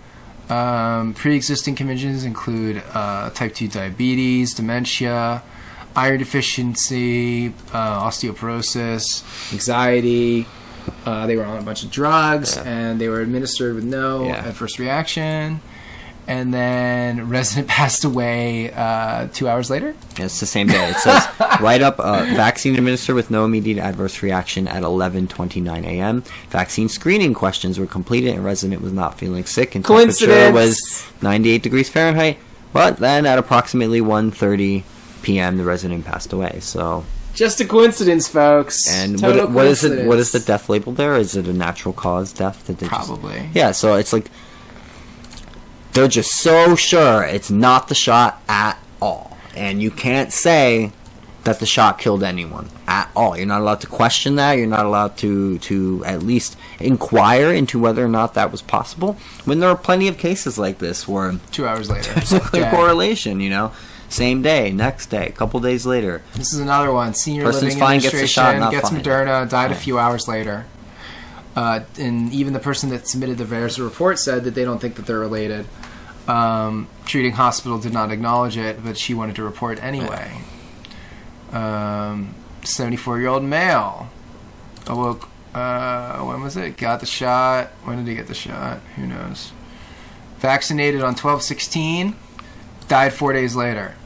[0.49, 5.43] Um, pre existing conditions include uh, type 2 diabetes, dementia,
[5.95, 9.23] iron deficiency, uh, osteoporosis,
[9.53, 10.47] anxiety.
[11.07, 12.63] Uh, they were on a bunch of drugs Yeah.
[12.69, 14.47] and they were administered with no Yeah.
[14.49, 15.61] adverse reaction.
[16.31, 19.97] And then resident passed away uh, two hours later.
[20.17, 20.91] It's the same day.
[20.91, 21.27] It says
[21.61, 26.23] write up uh, vaccine administered with no immediate adverse reaction at 11:29 a.m.
[26.51, 30.79] Vaccine screening questions were completed and resident was not feeling sick and temperature was
[31.21, 32.39] 98 degrees Fahrenheit.
[32.73, 34.85] But then at approximately 1:30
[35.23, 35.57] p.m.
[35.59, 36.59] the resident passed away.
[36.61, 37.05] So
[37.35, 38.89] Just a coincidence, folks.
[38.89, 40.07] and what, what is it?
[40.07, 41.17] What is the death label there?
[41.17, 42.67] Is it a natural cause death?
[42.69, 43.51] That they just- Probably.
[43.53, 43.73] yeah.
[43.73, 44.27] So it's like
[45.93, 50.93] they're just so sure it's not the shot at all, and you can't say
[51.45, 53.37] that the shot killed anyone at all.
[53.37, 54.53] You're not allowed to question that.
[54.55, 59.15] You're not allowed to to at least inquire into whether or not that was possible.
[59.45, 62.13] When there are plenty of cases like this where Two hours later.
[62.15, 62.75] there's a clear Dead.
[62.75, 63.73] correlation, you know.
[64.09, 66.23] Same day, next day, a couple days later.
[66.35, 67.15] This is another one.
[67.15, 68.91] Senior Person's Living fine, gets Administration shot, not gets.
[68.91, 70.67] Moderna, died a few hours later.
[71.57, 74.95] Uh, and even the person that submitted the VAERS report said that they don't think
[74.97, 75.67] that they're related.
[76.29, 80.33] Um, treating hospital did not acknowledge it, but she wanted to report anyway.
[81.53, 84.09] Um, 74-year-old male
[84.87, 85.29] awoke.
[85.53, 86.77] Uh, when was it?
[86.77, 87.69] Got the shot.
[87.85, 88.79] When did he get the shot?
[88.95, 89.51] Who knows?
[90.39, 92.15] Vaccinated on 12-16.
[92.87, 93.97] Died four days later.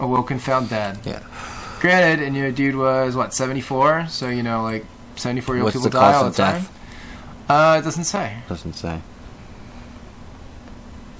[0.00, 0.98] Awoke and found dead.
[1.04, 1.22] Yeah.
[1.80, 4.84] Granted, and your dude was what seventy four, so you know like
[5.16, 6.60] seventy four year old people the die all of the time.
[6.60, 6.79] death?
[7.50, 8.36] Uh, it doesn't say.
[8.48, 9.00] Doesn't say.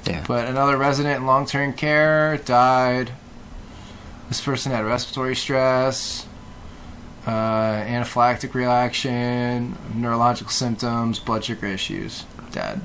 [0.07, 0.25] Yeah.
[0.29, 3.11] But another resident in long term care died.
[4.29, 6.29] This person had respiratory stress,
[7.27, 12.25] uh, anaphylactic reaction, neurological symptoms, blood sugar issues.
[12.53, 12.81] Dead.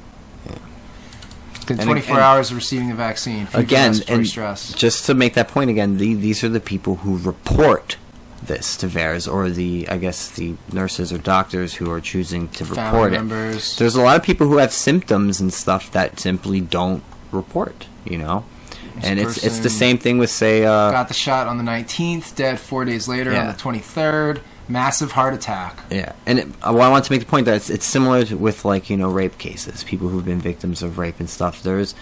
[1.68, 3.48] Within And 24 hours of receiving the vaccine.
[3.54, 4.74] Again, and stress.
[4.74, 7.98] just to make that point again, the, these are the people who report
[8.44, 12.66] this to VAERS, or the I guess the nurses or doctors who are choosing to
[12.66, 13.76] Family report it.
[13.78, 17.88] There's a lot of people who have symptoms and stuff that simply don't report.
[18.06, 18.46] You know,
[18.96, 21.64] This and it's it's the same thing with say uh, Got the shot on the
[21.64, 24.42] 19th, dead four days later on the 23rd.
[24.68, 25.80] Massive heart attack.
[25.92, 28.26] Yeah, and it, uh, well, I want to make the point that it's, it's similar
[28.26, 31.62] to, with like you know rape cases, people who've been victims of rape and stuff.
[31.62, 31.94] There's,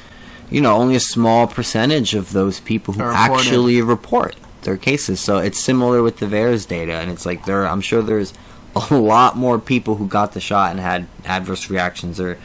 [0.50, 5.20] you know, only a small percentage of those people who actually report their cases.
[5.20, 7.68] So it's similar with the VAERS data, and it's like there.
[7.68, 8.34] I'm sure there's
[8.76, 12.38] a lot more people who got the shot and had adverse reactions or,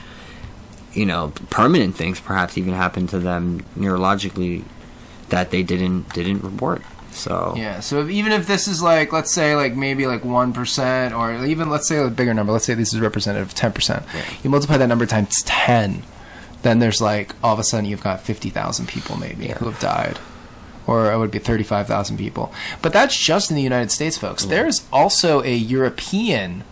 [0.92, 4.64] you know, permanent things perhaps even happened to them neurologically
[5.30, 6.82] that they didn't didn't report.
[7.12, 11.18] So Yeah, so if, even if this is like, let's say, like maybe like 1%,
[11.18, 14.50] or even let's say a bigger number, let's say this is representative of 10%, you
[14.50, 16.02] multiply that number times 10,
[16.62, 20.18] then there's like, all of a sudden you've got 50,000 people maybe who have died.
[20.88, 22.52] Or it would be 35,000 people.
[22.82, 24.46] But that's just in the United States, folks.
[24.46, 26.64] There's also a European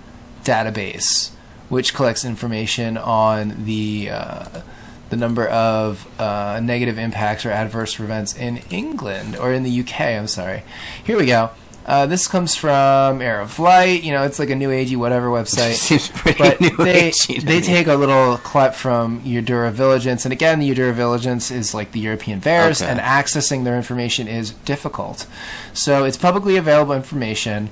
[0.42, 1.30] database
[1.68, 4.62] which collects information on the uh,
[5.10, 10.00] the number of uh, negative impacts or adverse events in England or in the UK.
[10.00, 10.62] I'm sorry.
[11.04, 11.50] Here we go.
[11.86, 14.02] Uh, this comes from Air of Flight.
[14.02, 15.74] You know, it's like a new agey whatever website.
[15.76, 17.62] Seems pretty but new they agey they me.
[17.62, 22.82] take a little clip from EudraVigilance, and again, the EudraVigilance is like the European VAERS,
[22.82, 22.90] Okay.
[22.90, 25.26] and accessing their information is difficult.
[25.74, 27.70] So it's publicly available information.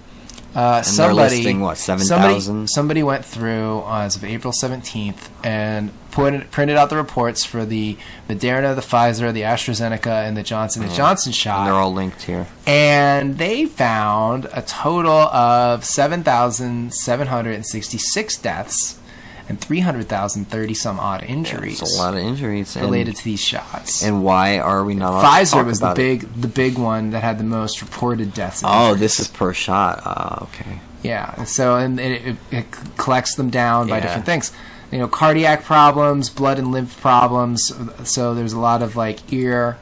[0.55, 2.69] Uh, somebody, listing, what, somebody, 7,000?
[2.71, 7.97] somebody went through uh, as of April 17th and printed out the reports for the
[8.29, 12.23] Moderna, the Pfizer, the AstraZeneca, and the Johnson and Johnson shot and they're all linked
[12.23, 12.47] here.
[12.67, 18.99] and they found a total of 7,766 deaths
[19.47, 23.41] and 300,000 30 some odd injuries It's a lot of injuries and, related to these
[23.41, 24.03] shots.
[24.03, 25.23] And why are we not?
[25.23, 26.21] Pfizer was the about it?
[26.21, 28.63] big the big one that had the most reported deaths.
[28.63, 29.01] and Oh, injuries.
[29.01, 30.01] this is per shot.
[30.05, 30.81] Uh, okay.
[31.03, 32.65] Yeah, so and it, it, it
[32.97, 34.51] collects them down by different things.
[34.95, 37.73] You know, cardiac problems, blood and lymph problems.
[38.09, 39.77] So there's a lot of like ear,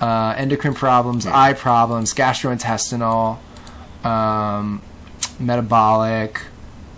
[0.00, 3.38] uh, endocrine problems, eye problems, gastrointestinal,
[4.04, 4.80] um,
[5.40, 6.40] metabolic,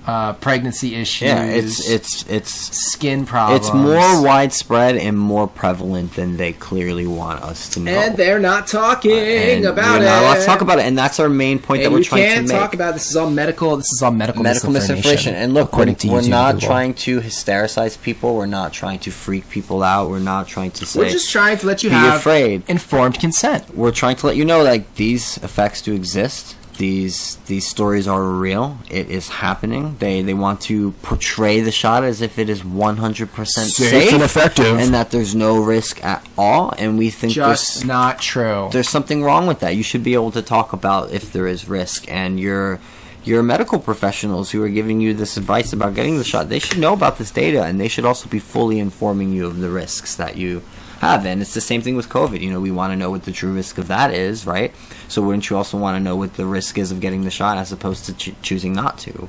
[0.06, 1.26] uh, pregnancy issues.
[1.28, 2.50] Yeah, it's it's it's
[2.92, 3.66] skin problems.
[3.66, 7.90] it's more widespread and more prevalent than they clearly want us to know.
[7.90, 10.04] and they're not talking And about it.
[10.04, 12.42] not allowed to talk about it, and that's our main point that we're trying to
[12.42, 12.50] make.
[12.50, 13.10] talk about this.
[13.10, 13.76] Is all medical.
[13.76, 15.34] This is all medical, medical misinformation.
[15.34, 16.68] And look, according we're, to we're YouTube not Google.
[16.68, 18.36] trying to hystericize people.
[18.36, 20.08] We're not trying to freak people out.
[20.08, 21.00] We're not trying to say.
[21.00, 22.62] We're just trying to let you be have afraid.
[22.68, 23.74] informed consent.
[23.74, 26.54] we're trying to let you know like these effects do exist.
[26.78, 28.78] These these stories are real.
[28.90, 29.96] It is happening.
[29.98, 33.90] They they want to portray the shot as if it is one hundred percent Safe
[33.90, 34.78] safe and effective.
[34.78, 36.74] and that there's no risk at all.
[36.78, 38.68] And we think Just not true.
[38.72, 39.74] there's something wrong with that.
[39.76, 42.78] You should be able to talk about if there is risk, and your
[43.24, 46.78] your medical professionals who are giving you this advice about getting the shot, they should
[46.78, 50.14] know about this data, and they should also be fully informing you of the risks
[50.14, 50.62] that you
[51.00, 51.26] have.
[51.26, 52.40] And it's the same thing with COVID.
[52.40, 54.74] You know, we want to know what the true risk of that is, right?
[55.08, 57.58] So wouldn't you also want to know what the risk is of getting the shot
[57.58, 59.28] as opposed to ch- choosing not to?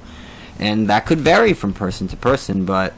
[0.60, 2.94] And that could vary from person to person, but.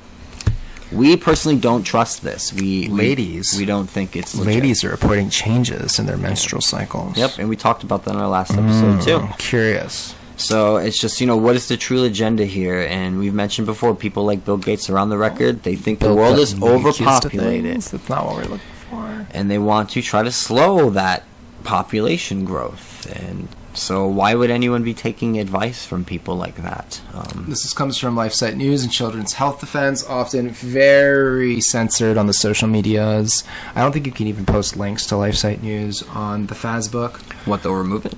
[0.92, 2.52] We personally don't trust this.
[2.52, 3.54] We we- Ladies.
[3.56, 4.56] we, don't think it's legit.
[4.56, 7.16] Ladies are reporting changes in their menstrual cycles.
[7.16, 9.28] Yep, and we talked about that in our last mm, episode too.
[9.28, 10.16] I'm curious.
[10.40, 12.80] So it's just you know what is the true agenda here?
[12.82, 15.64] And we've mentioned before, people like Bill Gates are on the record.
[15.64, 18.60] They think the world is overpopulated, That's not what we're looking
[18.90, 19.28] for.
[19.32, 21.24] and they want to try to slow that
[21.64, 23.06] population growth.
[23.22, 27.02] And so, why would anyone be taking advice from people like that?
[27.14, 32.28] Um, This is, comes from LifeSite News and Children's Health Defense, often very censored on
[32.28, 33.44] the social medias.
[33.76, 37.20] I don't think you can even post links to LifeSite News on the Facebook.
[37.46, 38.16] what they'll remove it?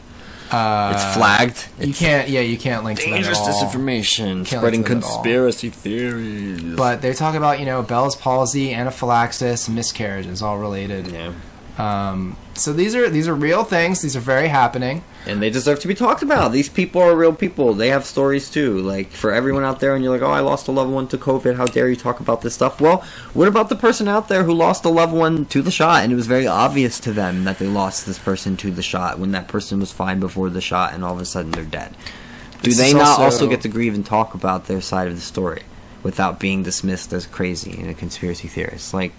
[0.52, 1.68] Uh, It's flagged.
[1.80, 2.28] You can't.
[2.30, 5.12] Yeah, you can't link dangerous to that at disinformation, spreading listen to it at all.
[5.14, 6.76] conspiracy theories.
[6.76, 11.08] But they talk about you know Bell's palsy, anaphylaxis, miscarriages, all related.
[11.08, 11.32] yeah.
[11.78, 14.02] Um, so these are these are real things.
[14.02, 15.04] These are very happening.
[15.28, 16.52] and they deserve to be talked about.
[16.52, 17.74] These people are real people.
[17.76, 18.80] They have stories too.
[18.80, 21.18] Like for everyone out there, and you're like, "Oh, I lost a loved one to
[21.18, 21.58] COVID.
[21.58, 24.54] How dare you talk about this stuff?" Well, what about the person out there who
[24.54, 27.60] lost a loved one to the shot, and it was very obvious to them that
[27.60, 30.94] they lost this person to the shot when that person was fine before the shot,
[30.94, 31.94] and all of a sudden they're dead.
[32.64, 35.16] Do This they not also- also get to grieve and talk about their side of
[35.16, 35.62] the story
[36.04, 38.94] without being dismissed as crazy and a conspiracy theorist?
[38.94, 39.14] Like,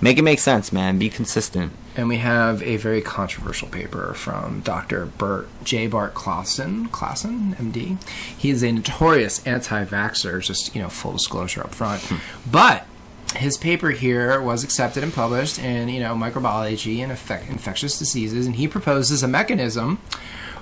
[0.00, 0.98] make it make sense, man.
[0.98, 1.72] Be consistent.
[1.98, 5.06] And we have a very controversial paper from Dr.
[5.06, 5.88] Bert J.
[5.88, 8.00] Bart Classen, Classen, MD.
[8.38, 12.08] He is a notorious anti-vaxxer, just you know, full disclosure up front.
[12.48, 12.86] But
[13.34, 18.46] his paper here was accepted and published in you know microbiology and effect, infectious diseases,
[18.46, 19.96] and he proposes a mechanism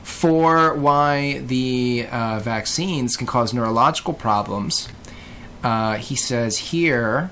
[0.03, 4.89] for why the uh, vaccines can cause neurological problems.
[5.63, 7.31] Uh, he says here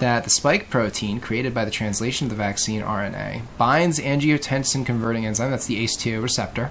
[0.00, 5.26] that the spike protein created by the translation of the vaccine RNA binds angiotensin converting
[5.26, 6.70] enzyme, that's the ACE2 receptor,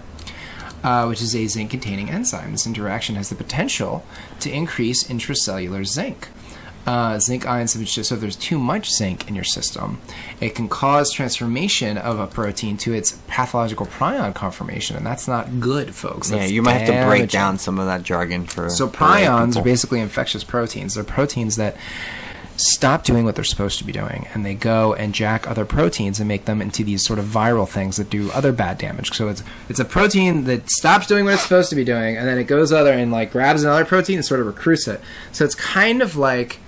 [0.83, 2.51] uh, which is a zinc containing enzyme.
[2.51, 4.05] This interaction has the potential
[4.39, 6.29] to increase intracellular zinc.
[6.85, 9.99] Uh, zinc ions, have been- so if there's too much zinc in your system,
[10.39, 15.59] it can cause transformation of a protein to its pathological prion conformation, and that's not
[15.59, 16.31] good, folks.
[16.31, 18.69] Yeah, you might have to break down some of that jargon for.
[18.69, 19.61] So prions people.
[19.61, 20.93] are basically infectious proteins.
[20.93, 21.75] They're proteins that
[22.57, 26.19] stop doing what they're supposed to be doing, and they go and jack other proteins
[26.19, 29.13] and make them into these sort of viral things that do other bad damage.
[29.13, 32.27] So it's it's a protein that stops doing what it's supposed to be doing, and
[32.27, 34.99] then it goes other and like grabs another protein and sort of recruits it.
[35.31, 36.59] So it's kind of like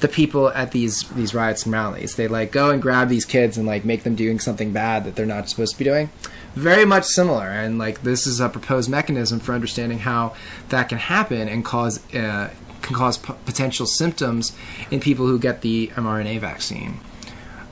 [0.00, 2.16] the people at these these riots and rallies.
[2.16, 5.16] They like go and grab these kids and like make them doing something bad that
[5.16, 6.10] they're not supposed to be doing.
[6.54, 10.34] Very much similar, and like this is a proposed mechanism for understanding how
[10.68, 12.50] that can happen and cause uh,
[12.86, 14.56] can cause p- potential symptoms
[14.90, 17.00] in people who get the mRNA vaccine.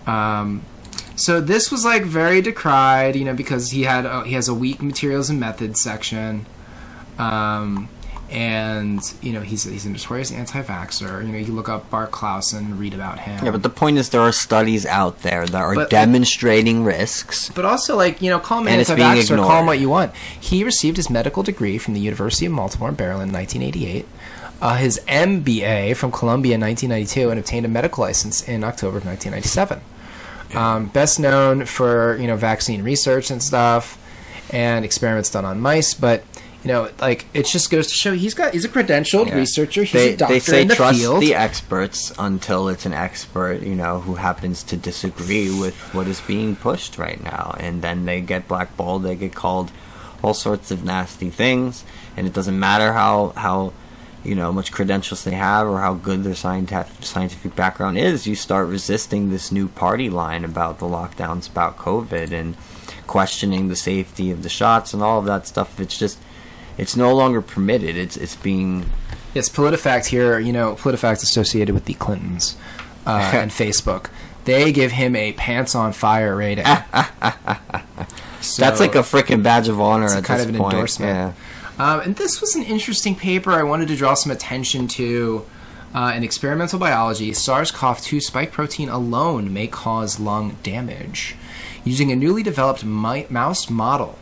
[0.06, 0.62] Um,
[1.16, 4.54] so this was like very decried, you know, because he had uh, he has a
[4.54, 6.46] weak materials and methods section.
[7.18, 7.88] Um,
[8.30, 11.24] and you know he's he's a notorious anti-vaxxer.
[11.24, 13.44] You know you look up Bart Classen, read about him.
[13.44, 17.50] Yeah, but the point is there are studies out there that are But- demonstrating risks.
[17.54, 19.78] But also, like, you know, call him an And it's being anti-vaxxer, call him what
[19.78, 20.14] you want.
[20.40, 24.06] He received his medical degree from the University of Baltimore in Maryland in 1988,
[24.60, 29.04] uh, his MBA from Columbia in 1992, and obtained a medical license in October of
[29.06, 29.80] 1997.
[30.56, 33.98] Um, best known for, you know, vaccine research and stuff,
[34.50, 36.22] and experiments done on mice, but
[36.62, 39.36] You know, like it just goes to show he's got he's a credentialed Yeah.
[39.36, 39.82] researcher.
[39.82, 41.20] He's they, a doctor they say in the trust field.
[41.20, 46.22] the experts until it's an expert, you know, who happens to disagree with what is
[46.22, 49.02] being pushed right now, and then they get blackballed.
[49.02, 49.72] They get called
[50.22, 51.84] all sorts of nasty things,
[52.16, 53.74] and it doesn't matter how how
[54.24, 58.26] you know how much credentials they have or how good their scientific scientific background is.
[58.26, 62.56] You start resisting this new party line about the lockdowns, about COVID, and
[63.06, 65.78] questioning the safety of the shots and all of that stuff.
[65.78, 66.18] It's just
[66.78, 67.96] it's no longer permitted.
[67.96, 68.86] It's it's being
[69.34, 72.56] Yes, PolitiFact here, you know, PolitiFact's associated with the Clintons
[73.04, 74.06] uh, and Facebook.
[74.44, 76.66] They give him a pants on fire rating.
[78.40, 80.74] So- That's like a freaking badge of honor It's at kind of an point.
[80.74, 81.34] endorsement.
[81.78, 85.46] Um, and this was an interesting paper I wanted to draw some attention to.
[85.94, 91.36] Uh, in experimental biology, SARS CoV 2 spike protein alone may cause lung damage.
[91.84, 94.18] Using a newly developed mi- mouse model,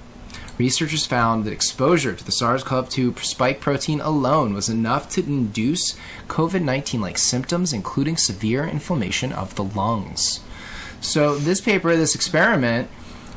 [0.58, 5.24] researchers found that exposure to the SARS CoV 2 spike protein alone was enough to
[5.24, 5.96] induce
[6.28, 10.40] COVID 19 like symptoms, including severe inflammation of the lungs.
[11.00, 12.90] So, this paper, this experiment,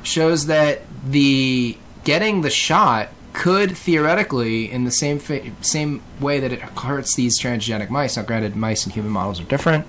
[0.04, 6.52] shows that the getting the shot could theoretically, in the same fa- same way that
[6.52, 8.18] it hurts these transgenic mice.
[8.18, 9.86] Now, granted, mice and human models are different,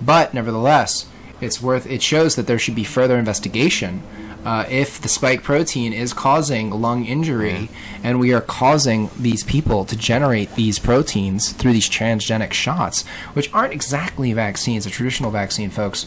[0.00, 1.06] but nevertheless,
[1.40, 1.86] it's worth.
[1.86, 4.02] It shows that there should be further investigation.
[4.44, 7.68] Uh, if the spike protein is causing lung injury,
[8.02, 13.04] and we are causing these people to generate these proteins through these transgenic shots,
[13.34, 16.06] which aren't exactly vaccines, a traditional vaccine, folks.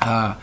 [0.00, 0.36] Uh,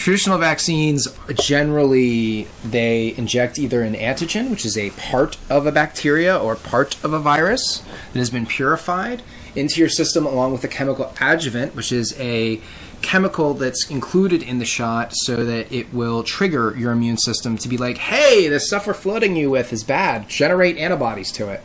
[0.00, 6.34] traditional vaccines generally they inject either an antigen which is a part of a bacteria
[6.34, 7.82] or part of a virus
[8.12, 9.22] that has been purified
[9.54, 12.58] into your system along with a chemical adjuvant which is a
[13.02, 17.68] chemical that's included in the shot so that it will trigger your immune system to
[17.68, 20.26] be like hey the stuff we're flooding you with is bad.
[20.30, 21.62] Generate antibodies to it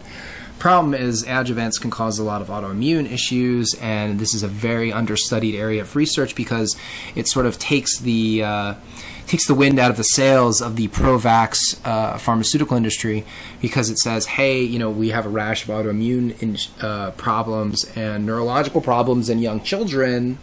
[0.59, 4.91] problem is adjuvants can cause a lot of autoimmune issues and this is a very
[4.91, 6.75] understudied area of research because
[7.15, 8.73] it sort of takes the uh,
[9.27, 13.25] takes the wind out of the sails of the pro-vax uh, pharmaceutical industry
[13.61, 17.85] because it says hey you know we have a rash of autoimmune in, uh, problems
[17.95, 20.37] and neurological problems in young children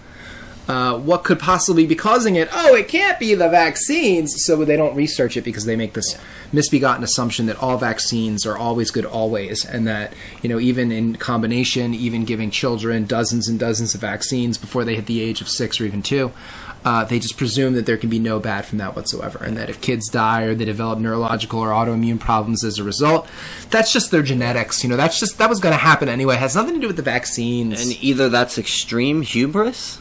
[0.68, 2.48] uh, what could possibly be causing it?
[2.52, 4.44] Oh, it can't be the vaccines.
[4.44, 6.16] So they don't research it because they make this
[6.52, 11.16] misbegotten assumption that all vaccines are always good always, and that you know even in
[11.16, 15.48] combination, even giving children dozens and dozens of vaccines before they hit the age of
[15.48, 16.32] six or even two.
[16.84, 19.70] Uh, they just presume that there can be no bad from that whatsoever, and that
[19.70, 23.28] if kids die or they develop neurological or autoimmune problems as a result,
[23.70, 24.82] that's just their genetics.
[24.82, 26.34] You know, that's just that was going to happen anyway.
[26.34, 27.80] It has nothing to do with the vaccines.
[27.80, 30.00] And either that's extreme hubris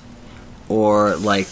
[0.72, 1.48] or like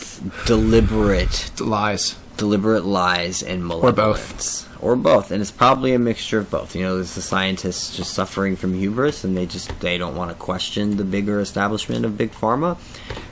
[0.46, 2.16] deliberate lies.
[2.38, 4.64] deliberate lies and malevolence.
[4.72, 4.82] Or both.
[4.82, 5.32] Or both.
[5.32, 6.74] And it's probably a mixture of both.
[6.74, 10.32] You know, there's the scientists just suffering from hubris and they just they don't want
[10.32, 12.78] to question the bigger establishment of big pharma.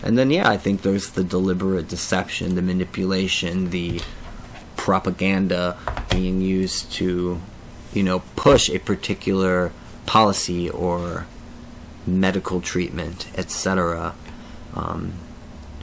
[0.04, 4.02] And then yeah, I think there's the deliberate deception, the manipulation, the
[4.76, 5.78] propaganda
[6.12, 7.40] being used to,
[7.94, 9.72] you know, push a particular
[10.06, 11.28] policy or
[12.06, 14.16] medical treatment, etc.
[14.74, 15.14] Um,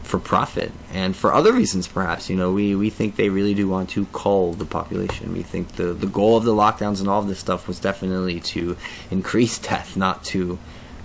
[0.04, 3.66] for profit and for other reasons perhaps you know we, we think they really do
[3.68, 7.20] want to cull the population we think the, the goal of the lockdowns and all
[7.20, 8.76] of this stuff was definitely to
[9.10, 10.58] increase death not to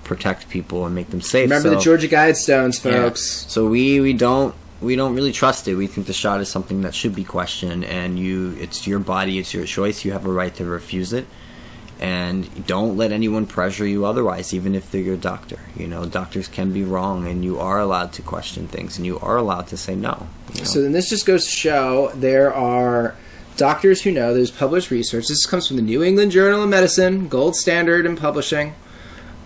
[0.03, 2.91] protect people and make them safe Remember So- the Georgia Guidestones, yeah.
[3.03, 3.45] folks.
[3.47, 5.75] So we we don't we don't really trust it.
[5.75, 9.37] We think the shot is something that should be questioned, and you it's your body,
[9.37, 10.03] it's your choice.
[10.05, 11.25] You have a right to refuse it,
[11.99, 14.53] and don't let anyone pressure you otherwise.
[14.53, 18.13] Even if they're your doctor, you know doctors can be wrong, and you are allowed
[18.13, 20.27] to question things, and you are allowed to say no.
[20.53, 20.65] you know?
[20.65, 23.15] So then this just goes to show there are
[23.57, 25.27] doctors who know there's published research.
[25.27, 28.73] This comes from the New England Journal of Medicine, gold standard in publishing.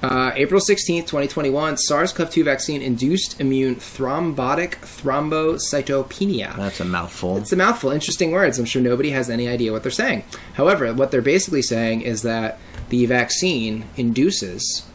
[0.04, 6.58] Uh, April 16th, 2021, SARS CoV 2 vaccine induced immune thrombotic thrombocytopenia.
[6.58, 7.38] That's a mouthful.
[7.38, 7.90] It's a mouthful.
[7.90, 8.60] Interesting words.
[8.60, 10.26] I'm sure nobody has any idea what they're saying.
[10.56, 12.60] However, what they're basically saying is that
[12.90, 14.86] the vaccine induces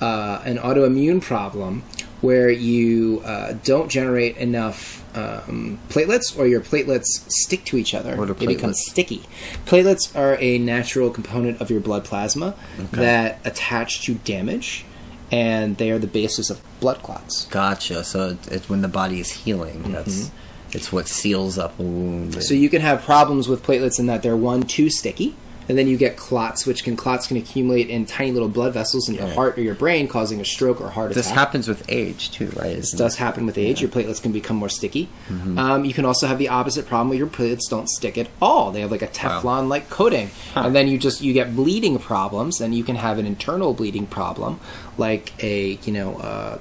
[0.00, 1.82] uh, an autoimmune problem
[2.22, 8.16] where you uh, don't generate enough um, platelets or your platelets stick to each other.
[8.16, 8.74] What are They become platelets?
[8.90, 9.22] sticky.
[9.64, 12.54] Platelets are a natural component of your blood plasma
[12.92, 14.84] that attach to damage,
[15.32, 17.46] and they are the basis of blood clots.
[17.46, 18.04] Gotcha.
[18.04, 19.92] So it- it's when the body is healing.
[19.92, 20.30] That's
[20.72, 22.42] it's what seals up a wound.
[22.42, 25.34] So you can have problems with platelets in that they're one too sticky,
[25.68, 29.08] and then you get clots, which can clots can accumulate in tiny little blood vessels
[29.08, 31.30] in your heart or your brain, causing a stroke or heart This attack.
[31.30, 32.76] This happens with age too, right?
[32.76, 33.80] This does happen with age.
[33.80, 35.08] Your platelets can become more sticky.
[35.28, 35.58] Mm-hmm.
[35.58, 38.70] Um, you can also have the opposite problem where your platelets don't stick at all.
[38.70, 42.60] They have like a Teflon like coating, and then you just you get bleeding problems,
[42.60, 44.60] and you can have an internal bleeding problem,
[44.98, 46.16] like a you know.
[46.18, 46.58] Uh,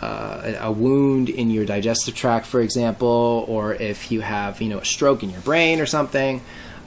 [0.00, 4.78] uh, a wound in your digestive tract, for example, or if you have you know
[4.78, 6.40] a stroke in your brain or something,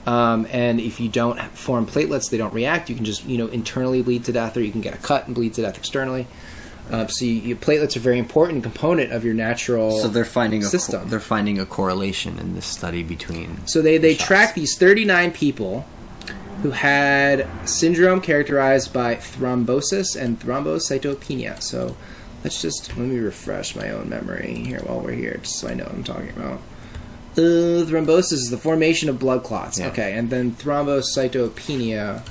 [0.06, 2.88] um, and if you don't form platelets, they don't react.
[2.90, 5.26] You can just you know internally bleed to death, or you can get a cut
[5.26, 6.26] and bleed to death externally.
[6.90, 10.26] Uh, so you, your platelets are a very important component of your natural So they're
[10.26, 11.00] finding a system.
[11.00, 13.66] co- they're finding a correlation in this study between.
[13.66, 14.26] So they they shots.
[14.26, 15.86] tracked these 39 people
[16.62, 21.62] who had syndrome characterized by thrombosis and thrombocytopenia.
[21.62, 21.96] So
[22.42, 25.74] let's just let me refresh my own memory here while we're here, just so I
[25.74, 26.60] know what I'm talking about.
[27.36, 29.78] Uh, thrombosis is the formation of blood clots.
[29.78, 29.88] Yeah.
[29.88, 32.22] Okay, and then thrombocytopenia.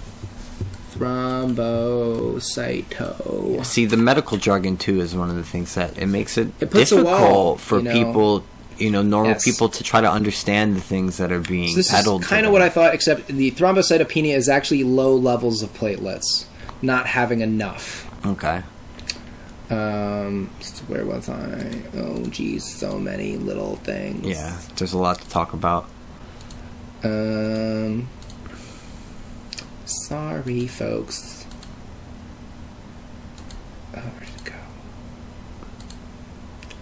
[0.93, 3.65] Thrombocyto.
[3.65, 6.71] See, the medical jargon too is one of the things that it makes it, It
[6.71, 7.93] puts a difficult wall, for you know.
[7.93, 8.43] people,
[8.77, 9.43] you know, normal Yes.
[9.43, 12.21] people to try to understand the things that are being So this peddled.
[12.23, 16.45] is kind of what I thought, except the thrombocytopenia is actually low levels of platelets,
[16.81, 18.07] not having enough.
[18.25, 18.63] Okay.
[19.73, 20.47] Um,
[20.87, 21.81] where was I?
[21.95, 24.25] Oh, geez, so many little things.
[24.25, 25.87] Yeah, there's a lot to talk about.
[27.03, 28.07] Um,
[29.85, 31.45] sorry, folks.
[33.95, 34.53] Oh, where did it go?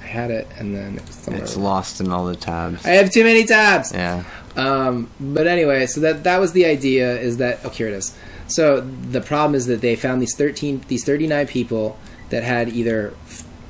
[0.02, 1.44] I had it, and then it was somewhere.
[1.44, 2.86] It's lost in all the tabs.
[2.86, 3.94] I have too many tabs.
[3.94, 4.26] Yeah.
[4.58, 7.18] Um, but anyway, so that that was the idea.
[7.18, 8.18] Is that oh here it is.
[8.48, 11.98] So the problem is that they found these thirteen, these thirty nine people
[12.32, 13.14] that had either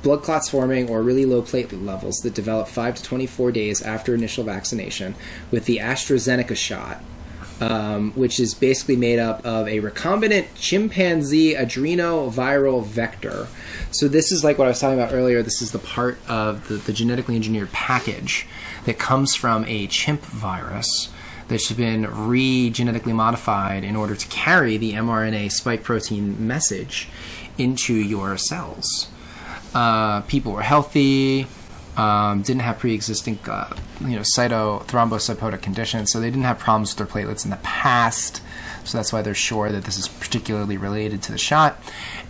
[0.02, 3.82] blood clots forming or really low platelet levels that developed five to twenty four days
[3.82, 5.14] after initial vaccination
[5.52, 7.00] with the AstraZeneca shot.
[7.60, 13.46] Um, which is basically made up of a recombinant chimpanzee adenoviral vector.
[13.92, 15.44] So this is like what I was talking about earlier.
[15.44, 18.48] This is the part of the, the genetically engineered package
[18.84, 21.10] that comes from a chimp virus
[21.46, 27.08] that's been re-genetically modified in order to carry the mRNA spike protein message
[27.58, 29.08] into your cells.
[29.74, 31.46] Uh, people were healthy,
[31.96, 36.98] um, didn't have pre-existing, uh, you know, cytothrombocytotic conditions, so they didn't have problems with
[36.98, 38.42] their platelets in the past.
[38.84, 41.80] So that's why they're sure that this is particularly related to the shot.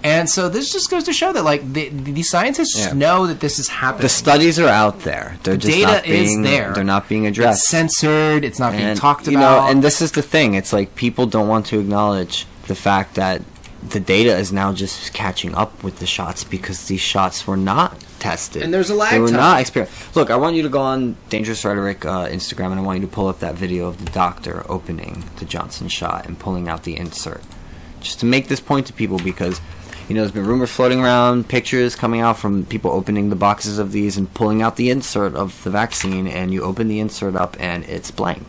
[0.05, 2.93] And so this just goes to show that, like, the, the scientists Yeah.
[2.93, 4.03] know that this is happening.
[4.03, 5.39] The studies are out there.
[5.45, 6.75] They're just Data not is there.
[6.75, 7.61] They're not being addressed.
[7.63, 8.45] it's censored.
[8.45, 9.65] It's not being and, talked you about.
[9.65, 10.53] know, and this is the thing.
[10.55, 13.41] It's like people don't want to acknowledge the fact that
[13.83, 17.99] the data is now just catching up with the shots because these shots were not
[18.21, 18.63] tested.
[18.63, 19.37] And there's a lag They were time.
[19.37, 20.15] not experienced.
[20.15, 23.07] Look, I want you to go on Dangerous Rhetoric uh, Instagram, and I want you
[23.07, 26.85] to pull up that video of the doctor opening the Johnson shot and pulling out
[26.85, 27.43] the insert,
[28.01, 29.61] just to make this point to people because.
[30.09, 33.79] You know, there's been rumors floating around, pictures coming out from people opening the boxes
[33.79, 37.37] of these and pulling out the insert of the vaccine, and you open the insert
[37.37, 38.45] up and it's blank.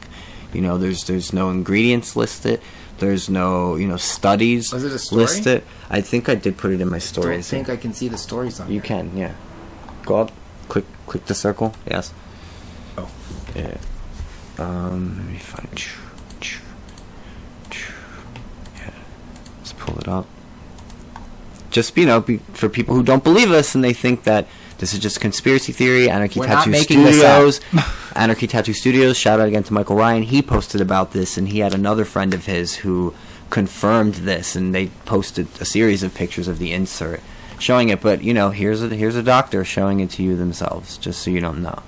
[0.52, 2.60] You know, there's there's no ingredients listed.
[3.04, 5.24] There's no you know studies Was it a story?
[5.24, 5.64] listed.
[5.90, 7.28] I think I did put it in my stories.
[7.28, 7.68] I don't stories.
[7.68, 8.82] think I can see the stories on You here.
[8.92, 9.34] can, yeah.
[10.06, 10.32] Go up,
[10.70, 11.74] click, click the circle.
[11.86, 12.14] Yes.
[12.98, 13.10] Oh.
[13.56, 13.78] Yeah.
[14.58, 15.76] Um, let me find.
[18.78, 18.94] Yeah.
[19.60, 20.26] Let's pull it up.
[21.72, 24.48] Just you know, be, for people who don't believe us and they think that
[24.78, 27.06] this is just conspiracy theory, Anarchy We're Tattoo making.
[27.06, 27.62] Studios,
[28.16, 29.18] Anarchy Tattoo Studios.
[29.18, 30.24] Shout out again to Michael Ryan.
[30.24, 33.14] He posted about this, and he had another friend of his who
[33.50, 37.22] confirmed this, and they posted a series of pictures of the insert
[37.60, 38.02] showing it.
[38.02, 41.32] But you know, here's a here's a doctor showing it to you themselves, just so
[41.32, 41.82] you don't know.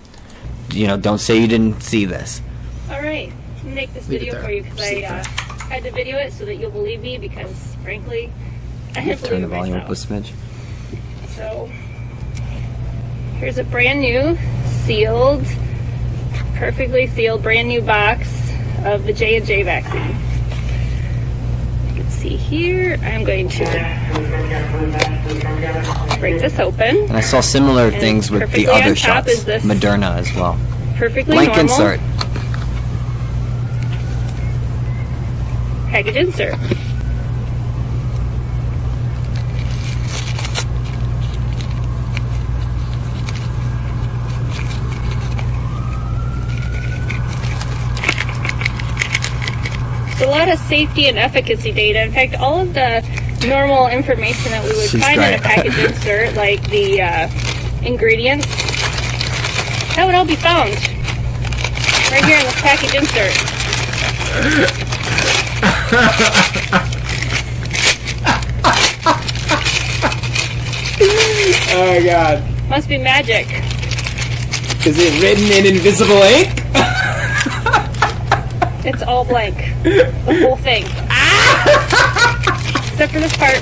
[0.71, 2.41] You know, don't say you didn't see this.
[2.89, 3.31] All right,
[3.63, 5.23] I'm make this Leave video for you because I uh,
[5.69, 8.31] had to video it so that you'll believe me because frankly,
[8.95, 10.23] I didn't Turn the believe it volume up a myself.
[10.25, 10.33] smidge.
[11.35, 11.69] So
[13.39, 14.37] here's a brand new,
[14.85, 15.43] sealed,
[16.55, 18.51] perfectly sealed, brand new box
[18.85, 20.15] of the J and J vaccine.
[21.95, 22.97] You can see here.
[23.03, 23.65] I'm going to
[26.19, 26.97] break this open.
[26.97, 30.57] And I saw similar And things with the other shots, is this- Moderna as well.
[30.95, 31.99] Perfectly Blank normal insert.
[35.89, 36.55] package insert.
[50.17, 52.01] There's a lot of safety and efficacy data.
[52.01, 53.03] In fact, all of the
[53.45, 57.29] normal information that we would She's find in a package insert, like the uh,
[57.83, 58.45] ingredients,
[59.95, 60.71] that would all be found
[62.11, 63.33] right here in this package insert.
[71.77, 72.69] Oh god.
[72.69, 73.47] Must be magic.
[74.85, 76.61] Is it written in invisible ink?
[78.85, 79.57] It's all blank.
[79.83, 80.83] The whole thing.
[82.93, 83.59] Except for this part.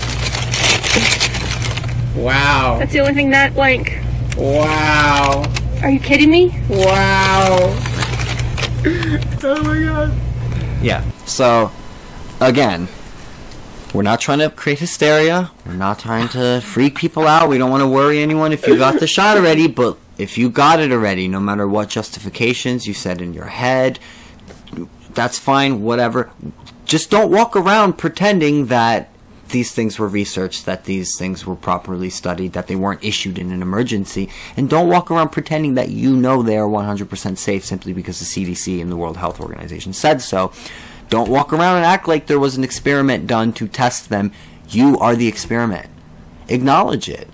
[2.15, 2.77] Wow.
[2.77, 3.99] That's the only thing not blank.
[4.37, 5.45] Wow.
[5.81, 6.49] Are you kidding me?
[6.69, 7.57] Wow.
[8.85, 10.13] Oh my god.
[10.81, 11.03] Yeah.
[11.25, 11.71] So,
[12.41, 12.89] again,
[13.93, 15.51] we're not trying to create hysteria.
[15.65, 17.47] We're not trying to freak people out.
[17.47, 19.67] We don't want to worry anyone if you got the shot already.
[19.67, 23.99] But if you got it already, no matter what justifications you said in your head,
[25.15, 25.81] that's fine.
[25.83, 26.31] Whatever.
[26.85, 29.09] Just don't walk around pretending that
[29.49, 33.51] these things were researched, that these things were properly studied, that they weren't issued in
[33.51, 37.93] an emergency, and don't walk around pretending that you know they are 100% safe simply
[37.93, 40.51] because the CDC and the World Health Organization said so.
[41.09, 44.31] Don't walk around and act like there was an experiment done to test them.
[44.69, 45.87] You are the experiment.
[46.49, 47.27] Acknowledge it.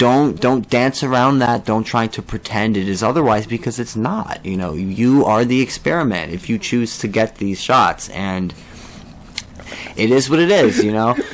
[0.00, 1.66] Don't don't dance around that.
[1.66, 4.40] Don't try to pretend it is otherwise because it's not.
[4.46, 8.54] You know, you are the experiment if you choose to get these shots and
[9.96, 11.16] it is what it is, you know.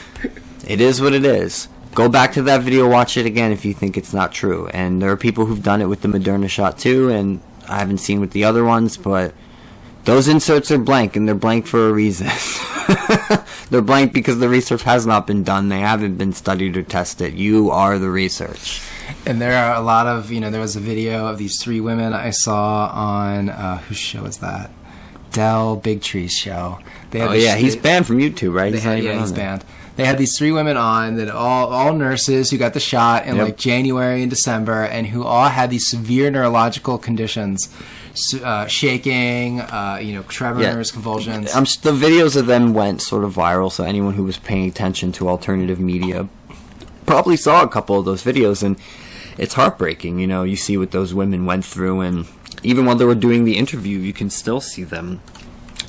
[0.67, 1.69] It is what it is.
[1.95, 4.67] Go back to that video, watch it again if you think it's not true.
[4.75, 7.99] And there are people who've done it with the Moderna shot too, and I haven't
[7.99, 9.33] seen with the other ones, but
[10.07, 12.29] those inserts are blank, and they're blank for a reason.
[13.71, 15.69] they're blank because the research has not been done.
[15.69, 17.35] They haven't been studied or tested.
[17.35, 18.81] You are the research.
[19.27, 21.81] And there are a lot of, you know, there was a video of these three
[21.81, 24.71] women I saw on, uh, whose show was that?
[25.33, 26.79] Del Bigtree's show.
[27.23, 28.71] Oh yeah, he's banned from YouTube, right?
[28.71, 29.45] They He's had, yeah, he's there.
[29.45, 29.65] banned.
[29.97, 33.37] They had these three women on that all all nurses who got the shot in
[33.37, 33.45] Yep.
[33.45, 37.69] like January and December, and who all had these severe neurological conditions,
[38.45, 41.55] uh, shaking, uh, you know, tremors, convulsions.
[41.55, 45.13] I'm, the videos of them went sort of viral, so anyone who was paying attention
[45.13, 46.29] to alternative media
[47.07, 48.77] probably saw a couple of those videos, and
[49.39, 50.19] it's heartbreaking.
[50.19, 52.27] You know, you see what those women went through, and
[52.63, 55.21] even while they were doing the interview, you can still see them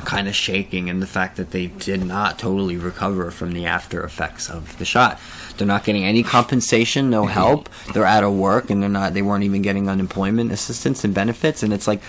[0.07, 4.03] kind of shaking, and the fact that they did not totally recover from the after
[4.03, 5.19] effects of the shot.
[5.57, 7.31] They're not getting any compensation, no mm-hmm.
[7.31, 7.69] help.
[7.93, 9.13] They're out of work, and they're not.
[9.13, 11.61] They weren't even getting unemployment assistance and benefits.
[11.61, 12.01] And it's like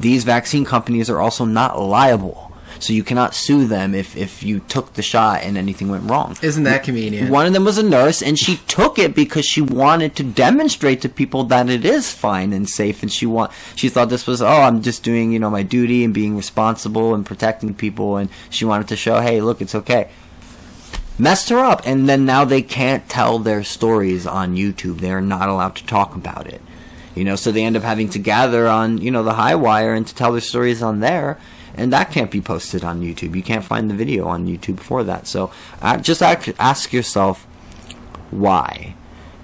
[0.00, 2.51] these vaccine companies are also not liable.
[2.82, 6.36] So you cannot sue them if, if you took the shot and anything went wrong.
[6.42, 7.30] Isn't that convenient?
[7.30, 11.00] One of them was a nurse, and she took it because she wanted to demonstrate
[11.02, 13.02] to people that it is fine and safe.
[13.02, 16.02] And she want she thought this was oh, I'm just doing you know my duty
[16.02, 18.16] and being responsible and protecting people.
[18.16, 20.10] And she wanted to show, hey, look, it's okay.
[21.18, 24.98] Messed her up, and then now they can't tell their stories on YouTube.
[24.98, 26.60] They're not allowed to talk about it.
[27.14, 30.04] You know, so they end up having to gather on you know the HighWire and
[30.06, 31.38] to tell their stories on there.
[31.74, 33.34] And that can't be posted on YouTube.
[33.34, 35.26] You can't find the video on YouTube for that.
[35.26, 35.50] So
[35.80, 37.44] uh, just ask, ask yourself
[38.30, 38.94] why.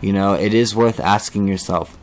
[0.01, 1.97] You know, it is worth asking yourself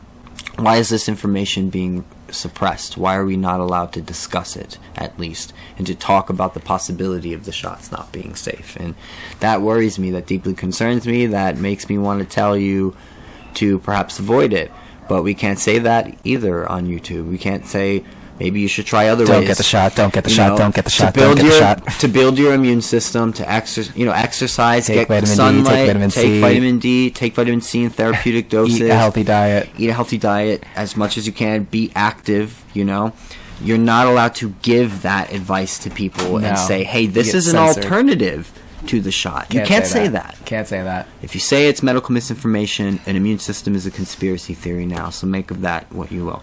[0.56, 2.96] why is this information being suppressed?
[2.96, 6.60] Why are we not allowed to discuss it, at least, and to talk about the
[6.60, 8.74] possibility of the shots not being safe?
[8.76, 8.94] And
[9.40, 12.96] that worries me, that deeply concerns me, that makes me want to tell you
[13.54, 14.72] to perhaps avoid it.
[15.08, 17.28] But we can't say that either on YouTube.
[17.28, 18.04] We can't say
[18.40, 19.48] maybe you should try other Don't ways.
[19.48, 21.36] get the shot, don't get the You shot, know, don't get the to shot, build
[21.36, 21.58] don't get the your,
[21.92, 22.00] shot.
[22.00, 25.36] To build your immune system, to exer- you know, exercise, Take get vitamin D, take
[25.36, 26.40] sunlight, vitamin take C.
[26.40, 29.68] vitamin D, take vitamin C in therapeutic doses Eat a healthy diet.
[29.78, 33.12] eat a healthy diet as much as you can be active you know
[33.62, 36.46] you're not allowed to give that advice to people No.
[36.48, 37.84] and say hey this is an censored.
[37.84, 38.52] alternative
[38.86, 40.36] to the shot you can't say that.
[40.44, 41.08] Can't say that.
[41.22, 45.26] if you say it's medical misinformation an immune system is a conspiracy theory now so
[45.26, 46.42] make of that what you will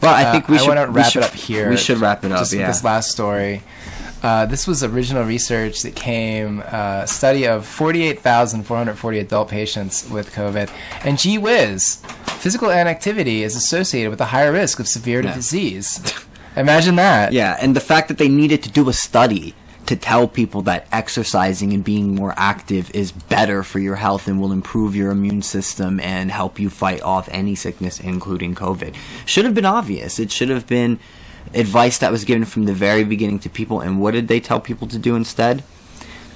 [0.00, 1.68] but i think we Uh, should I wrap should- it up here.
[1.70, 3.62] we should wrap it up Just yeah this last story.
[4.22, 10.70] Uh, this was original research that came, uh, study of 48,440 adult patients with COVID.
[11.04, 11.98] And gee whiz,
[12.38, 15.34] physical inactivity is associated with a higher risk of severe Yeah.
[15.34, 16.00] disease.
[16.56, 17.32] Imagine that.
[17.34, 19.54] Yeah, and the fact that they needed to do a study
[19.86, 24.40] to tell people that exercising and being more active is better for your health and
[24.40, 28.94] will improve your immune system and help you fight off any sickness, including COVID,
[29.26, 30.18] should have been obvious.
[30.18, 30.98] It should have been
[31.52, 33.80] advice that was given from the very beginning to people.
[33.80, 35.62] And what did they tell people to do instead?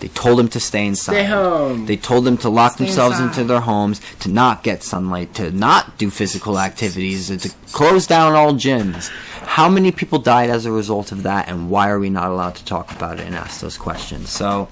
[0.01, 1.13] They told them to stay inside.
[1.13, 1.87] Stay home.
[1.87, 3.41] They told them to lock Stay themselves inside.
[3.41, 8.35] into their homes, to not get sunlight, to not do physical activities, to close down
[8.35, 9.09] all gyms.
[9.43, 12.55] How many people died as a result of that, and why are we not allowed
[12.57, 14.31] to talk about it and ask those questions?
[14.31, 14.69] So,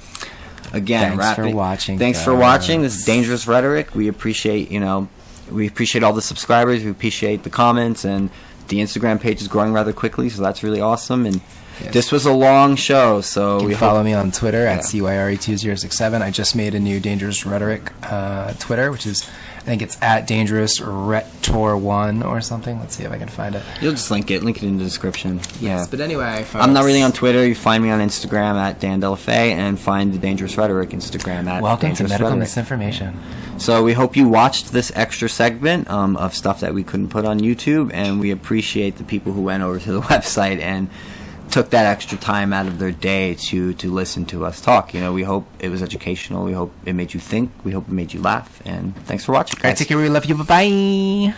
[0.72, 2.82] again, Thanks for watching, Thanks for watching.
[2.82, 3.94] This is dangerous rhetoric.
[3.94, 5.08] We appreciate you know,
[5.50, 6.84] we appreciate all the subscribers.
[6.84, 8.30] We appreciate the comments, and
[8.68, 11.26] the Instagram page is growing rather quickly, so that's really awesome.
[11.26, 11.40] And
[11.92, 14.72] This was a long show, so You we can follow me on Twitter Yeah.
[14.74, 16.22] at CYRE2067.
[16.22, 19.28] I just made a new Dangerous Rhetoric uh, Twitter, which is,
[19.58, 22.78] I think it's at Dangerous Rhetor1 or something.
[22.80, 23.62] Let's see if I can find it.
[23.80, 25.38] You'll just link it, link it in the description.
[25.38, 25.86] Yes, yeah.
[25.90, 27.46] but anyway, folks, I'm not really on Twitter.
[27.46, 31.62] You find me on Instagram at Dan Delafay and find the Dangerous Rhetoric Instagram at
[31.62, 32.38] Welcome to Medical Rhetoric.
[32.40, 33.18] Misinformation.
[33.58, 37.24] So we hope you watched this extra segment um, of stuff that we couldn't put
[37.24, 40.88] on YouTube, and we appreciate the people who went over to the website and
[41.50, 44.94] took that extra time out of their day to to listen to us talk.
[44.94, 46.44] You know, we hope it was educational.
[46.44, 47.50] We hope it made you think.
[47.64, 48.60] We hope it made you laugh.
[48.64, 49.58] And thanks for watching.
[49.62, 49.96] All right, take care.
[49.96, 50.34] We love you.
[50.36, 51.34] Bye bye.